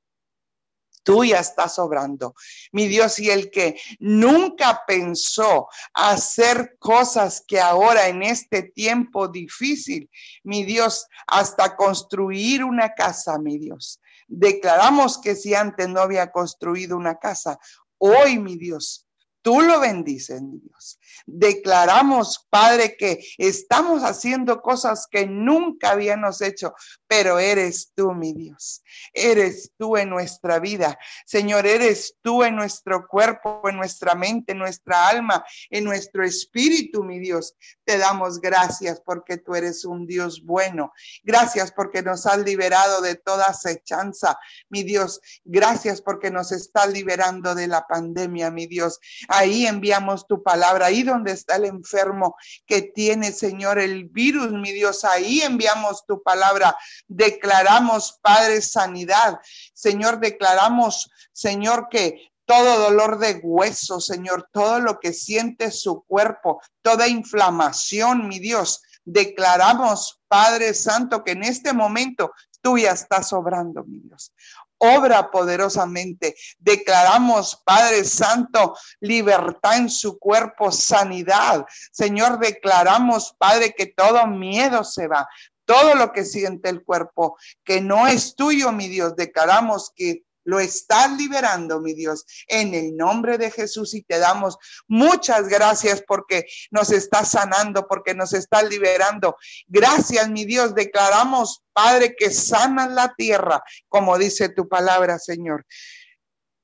tú 1.05 1.25
ya 1.25 1.39
estás 1.39 1.79
obrando. 1.79 2.35
Mi 2.73 2.89
Dios, 2.89 3.19
y 3.21 3.31
el 3.31 3.51
que 3.51 3.79
nunca 4.01 4.83
pensó 4.87 5.69
hacer 5.93 6.77
cosas 6.79 7.45
que 7.47 7.61
ahora 7.61 8.09
en 8.09 8.23
este 8.23 8.63
tiempo 8.63 9.29
difícil, 9.29 10.11
mi 10.43 10.65
Dios, 10.65 11.07
hasta 11.27 11.77
construir 11.77 12.65
una 12.65 12.95
casa, 12.95 13.39
mi 13.39 13.59
Dios. 13.59 14.01
Declaramos 14.27 15.19
que 15.19 15.37
si 15.37 15.55
antes 15.55 15.89
no 15.89 16.01
había 16.01 16.33
construido 16.33 16.97
una 16.97 17.19
casa, 17.19 17.59
hoy, 17.99 18.39
mi 18.39 18.57
Dios, 18.57 19.07
tú 19.43 19.61
lo 19.61 19.79
bendices, 19.79 20.43
mi 20.43 20.59
Dios. 20.59 20.99
Declaramos, 21.27 22.47
Padre, 22.51 22.97
que 22.97 23.25
estamos 23.39 24.03
haciendo 24.03 24.61
cosas 24.61 25.07
que 25.11 25.27
nunca 25.27 25.91
habíamos 25.91 26.41
hecho, 26.41 26.75
pero 27.07 27.39
eres 27.39 27.93
tú, 27.95 28.13
mi 28.13 28.33
Dios. 28.33 28.83
Eres 29.13 29.73
tú 29.79 29.97
en 29.97 30.11
nuestra 30.11 30.59
vida. 30.59 30.99
Señor, 31.27 31.67
eres 31.67 32.17
tú 32.23 32.43
en 32.43 32.57
nuestro 32.57 33.07
cuerpo, 33.07 33.63
en 33.69 33.77
nuestra 33.77 34.15
mente, 34.15 34.53
en 34.53 34.59
nuestra 34.59 35.09
alma, 35.09 35.45
en 35.71 35.85
nuestro 35.85 36.25
espíritu, 36.25 37.05
mi 37.05 37.19
Dios. 37.19 37.55
Te 37.85 37.99
damos 37.99 38.41
gracias 38.41 39.01
porque 39.05 39.37
tú 39.37 39.55
eres 39.55 39.85
un 39.85 40.07
Dios 40.07 40.43
bueno. 40.45 40.93
Gracias 41.23 41.73
porque 41.73 42.03
nos 42.03 42.27
has 42.27 42.39
liberado 42.39 43.01
de 43.01 43.15
toda 43.15 43.47
acechanza, 43.47 44.39
mi 44.69 44.83
Dios. 44.83 45.21
Gracias 45.45 46.01
porque 46.01 46.31
nos 46.31 46.53
estás 46.53 46.93
liberando 46.93 47.55
de 47.55 47.67
la 47.67 47.87
pandemia, 47.87 48.51
mi 48.51 48.67
Dios. 48.67 49.01
Ahí 49.29 49.67
enviamos 49.67 50.27
tu 50.27 50.43
palabra, 50.43 50.91
ahí 50.95 51.03
donde 51.03 51.33
está 51.33 51.57
el 51.57 51.65
enfermo 51.65 52.37
que 52.67 52.83
tiene, 52.83 53.33
Señor, 53.33 53.79
el 53.79 54.05
virus, 54.05 54.53
mi 54.53 54.73
Dios. 54.73 55.05
Ahí 55.05 55.41
enviamos 55.41 56.07
tu 56.07 56.23
palabra 56.23 56.77
Declaramos, 57.09 58.19
Padre, 58.23 58.61
sanidad. 58.61 59.39
Señor, 59.73 60.21
declaramos, 60.21 61.11
Señor, 61.33 61.89
que 61.91 62.33
todo 62.47 62.79
dolor 62.79 63.19
de 63.19 63.41
hueso, 63.43 64.01
Señor, 64.01 64.49
todo 64.53 64.81
lo 64.81 65.01
que 65.01 65.13
siente 65.13 65.71
su 65.71 66.05
cuerpo, 66.05 66.61
toda 66.83 67.09
inflamación, 67.09 68.29
mi 68.29 68.39
Dios. 68.39 68.83
Declaramos, 69.05 70.21
Padre 70.29 70.75
Santo, 70.75 71.25
que 71.25 71.33
en 71.33 71.45
este 71.45 71.73
momento 71.73 72.33
tú 72.61 72.79
ya 72.79 72.93
estás 72.93 73.33
obrando, 73.33 73.85
mi 73.85 73.99
Dios 74.01 74.33
obra 74.79 75.31
poderosamente. 75.31 76.35
Declaramos, 76.59 77.61
Padre 77.65 78.05
Santo, 78.05 78.77
libertad 79.01 79.79
en 79.79 79.91
su 79.91 80.19
cuerpo, 80.19 80.71
sanidad. 80.71 81.67
Señor, 81.93 82.39
declaramos, 82.39 83.35
Padre, 83.39 83.75
que 83.77 83.87
todo 83.87 84.27
miedo 84.27 84.85
se 84.85 85.07
va 85.09 85.29
todo 85.67 85.95
lo 85.95 86.13
que 86.13 86.25
siente 86.25 86.69
el 86.69 86.85
cuerpo, 86.85 87.39
que 87.65 87.81
no 87.81 88.07
es 88.07 88.35
tuyo, 88.37 88.71
mi 88.71 88.89
Dios, 88.89 89.17
declaramos 89.17 89.91
que 89.95 90.23
lo 90.45 90.61
estás 90.61 91.11
liberando, 91.17 91.81
mi 91.81 91.95
Dios, 91.95 92.25
en 92.47 92.75
el 92.75 92.97
nombre 92.97 93.39
de 93.39 93.51
Jesús 93.51 93.95
y 93.95 94.03
te 94.03 94.19
damos 94.19 94.57
muchas 94.87 95.49
gracias 95.49 96.03
porque 96.07 96.47
nos 96.71 96.91
estás 96.93 97.31
sanando, 97.31 97.87
porque 97.87 98.15
nos 98.15 98.33
estás 98.33 98.69
liberando. 98.69 99.37
Gracias, 99.67 100.29
mi 100.31 100.45
Dios, 100.45 100.75
declaramos, 100.75 101.63
Padre, 101.73 102.15
que 102.17 102.31
sanas 102.31 102.91
la 102.93 103.15
tierra, 103.17 103.63
como 103.89 104.17
dice 104.19 104.49
tu 104.49 104.69
palabra, 104.69 105.19
Señor. 105.19 105.67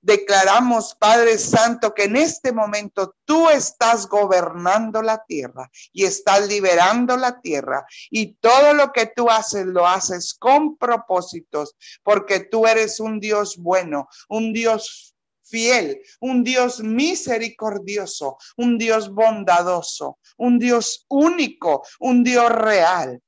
Declaramos, 0.03 0.95
Padre 0.99 1.37
Santo, 1.39 1.95
que 1.95 2.05
en 2.05 2.17
este 2.17 2.53
momento 2.53 3.17
tú 3.25 3.51
estás 3.51 4.07
gobernando 4.07 5.03
la 5.03 5.25
tierra 5.25 5.71
y 5.93 6.05
estás 6.05 6.49
liberando 6.49 7.17
la 7.17 7.41
tierra. 7.41 7.85
Y 8.11 8.35
todo 8.35 8.73
lo 8.73 8.93
que 8.93 9.07
tú 9.07 9.29
haces, 9.29 9.67
lo 9.67 9.87
haces 9.87 10.35
con 10.35 10.77
propósitos, 10.77 11.77
porque 12.03 12.41
tú 12.41 12.67
eres 12.67 12.99
un 13.01 13.21
Dios 13.21 13.57
bueno, 13.59 14.09
un 14.29 14.53
Dios 14.53 15.15
fiel, 15.51 16.01
un 16.21 16.45
Dios 16.45 16.81
misericordioso, 16.81 18.39
un 18.57 18.79
Dios 18.79 19.13
bondadoso, 19.13 20.19
un 20.39 20.59
Dios 20.59 21.05
único, 21.09 21.83
un 21.99 22.25
Dios 22.25 22.51
real. 22.51 23.21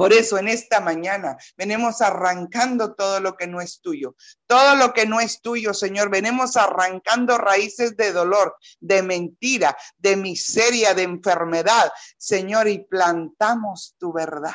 Por 0.00 0.14
eso 0.14 0.38
en 0.38 0.48
esta 0.48 0.80
mañana 0.80 1.36
venimos 1.58 2.00
arrancando 2.00 2.94
todo 2.94 3.20
lo 3.20 3.36
que 3.36 3.46
no 3.46 3.60
es 3.60 3.82
tuyo. 3.82 4.16
Todo 4.46 4.74
lo 4.74 4.94
que 4.94 5.04
no 5.04 5.20
es 5.20 5.42
tuyo, 5.42 5.74
Señor. 5.74 6.08
Venimos 6.08 6.56
arrancando 6.56 7.36
raíces 7.36 7.98
de 7.98 8.10
dolor, 8.10 8.56
de 8.80 9.02
mentira, 9.02 9.76
de 9.98 10.16
miseria, 10.16 10.94
de 10.94 11.02
enfermedad, 11.02 11.92
Señor, 12.16 12.66
y 12.68 12.78
plantamos 12.78 13.94
tu 13.98 14.10
verdad 14.10 14.54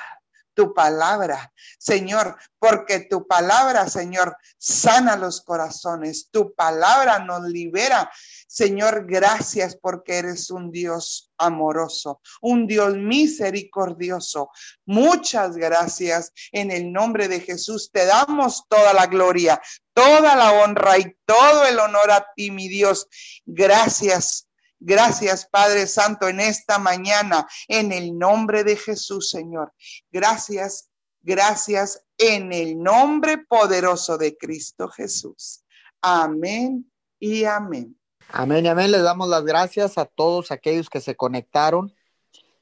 tu 0.56 0.74
palabra, 0.74 1.54
Señor, 1.78 2.38
porque 2.58 3.02
tu 3.02 3.28
palabra, 3.28 3.88
Señor, 3.88 4.36
sana 4.58 5.16
los 5.18 5.42
corazones, 5.42 6.30
tu 6.32 6.56
palabra 6.56 7.20
nos 7.20 7.44
libera. 7.44 8.10
Señor, 8.48 9.06
gracias 9.06 9.78
porque 9.80 10.18
eres 10.18 10.50
un 10.50 10.72
Dios 10.72 11.32
amoroso, 11.38 12.22
un 12.42 12.66
Dios 12.66 12.96
misericordioso. 12.96 14.50
Muchas 14.86 15.58
gracias. 15.58 16.32
En 16.52 16.72
el 16.72 16.92
nombre 16.92 17.28
de 17.28 17.42
Jesús 17.42 17.92
te 17.92 18.06
damos 18.06 18.64
toda 18.68 18.94
la 18.94 19.06
gloria, 19.06 19.62
toda 19.94 20.36
la 20.36 20.54
honra 20.54 20.98
y 20.98 21.16
todo 21.26 21.66
el 21.66 21.78
honor 21.80 22.12
a 22.12 22.26
ti, 22.36 22.50
mi 22.50 22.68
Dios. 22.70 23.08
Gracias 23.46 24.45
Gracias, 24.88 25.48
Padre 25.48 25.88
Santo, 25.88 26.28
en 26.28 26.40
esta 26.40 26.78
mañana, 26.78 27.48
en 27.68 27.92
el 27.92 28.16
nombre 28.16 28.64
de 28.64 28.76
Jesús, 28.76 29.32
Señor. 29.32 29.74
Gracias, 30.12 30.92
gracias 31.24 32.06
en 32.20 32.54
el 32.54 32.78
nombre 32.78 33.40
poderoso 33.40 34.16
de 34.20 34.38
Cristo 34.38 34.88
Jesús. 34.90 35.64
Amén 36.02 36.86
y 37.20 37.46
amén. 37.46 38.00
Amén 38.30 38.64
y 38.64 38.68
amén. 38.68 38.92
Les 38.92 39.02
damos 39.02 39.28
las 39.28 39.44
gracias 39.44 39.98
a 39.98 40.06
todos 40.06 40.52
aquellos 40.52 40.88
que 40.88 41.02
se 41.02 41.16
conectaron 41.16 41.92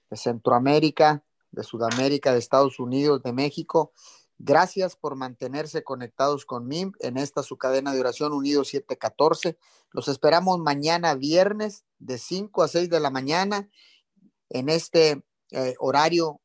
de 0.10 0.16
Centroamérica, 0.16 1.26
de 1.52 1.64
Sudamérica, 1.64 2.32
de 2.32 2.40
Estados 2.40 2.80
Unidos, 2.80 3.22
de 3.22 3.34
México 3.34 3.92
Gracias 4.46 4.98
por 4.98 5.16
mantenerse 5.16 5.86
conectados 5.86 6.46
con 6.46 6.68
MIM 6.68 6.92
en 7.00 7.18
esta 7.18 7.44
su 7.44 7.58
cadena 7.58 7.94
de 7.94 8.02
oración 8.02 8.34
Unido 8.34 8.66
714. 8.66 9.58
Los 9.92 10.10
esperamos 10.10 10.60
mañana 10.60 11.16
viernes 11.16 11.86
de 11.98 12.18
5 12.18 12.62
a 12.62 12.68
6 12.68 12.90
de 12.90 13.00
la 13.00 13.10
mañana 13.10 13.70
en 14.50 14.68
este 14.68 15.24
eh, 15.52 15.76
horario 15.80 16.42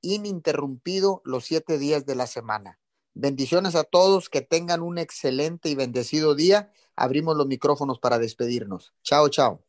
ininterrumpido 0.00 1.22
los 1.24 1.46
siete 1.46 1.76
días 1.76 2.06
de 2.06 2.14
la 2.14 2.28
semana. 2.28 2.78
Bendiciones 3.14 3.74
a 3.74 3.82
todos, 3.82 4.28
que 4.28 4.40
tengan 4.40 4.80
un 4.80 4.98
excelente 4.98 5.68
y 5.68 5.74
bendecido 5.74 6.36
día. 6.36 6.72
Abrimos 6.94 7.36
los 7.36 7.48
micrófonos 7.48 7.98
para 7.98 8.20
despedirnos. 8.20 8.94
Chao, 9.02 9.28
chao. 9.28 9.60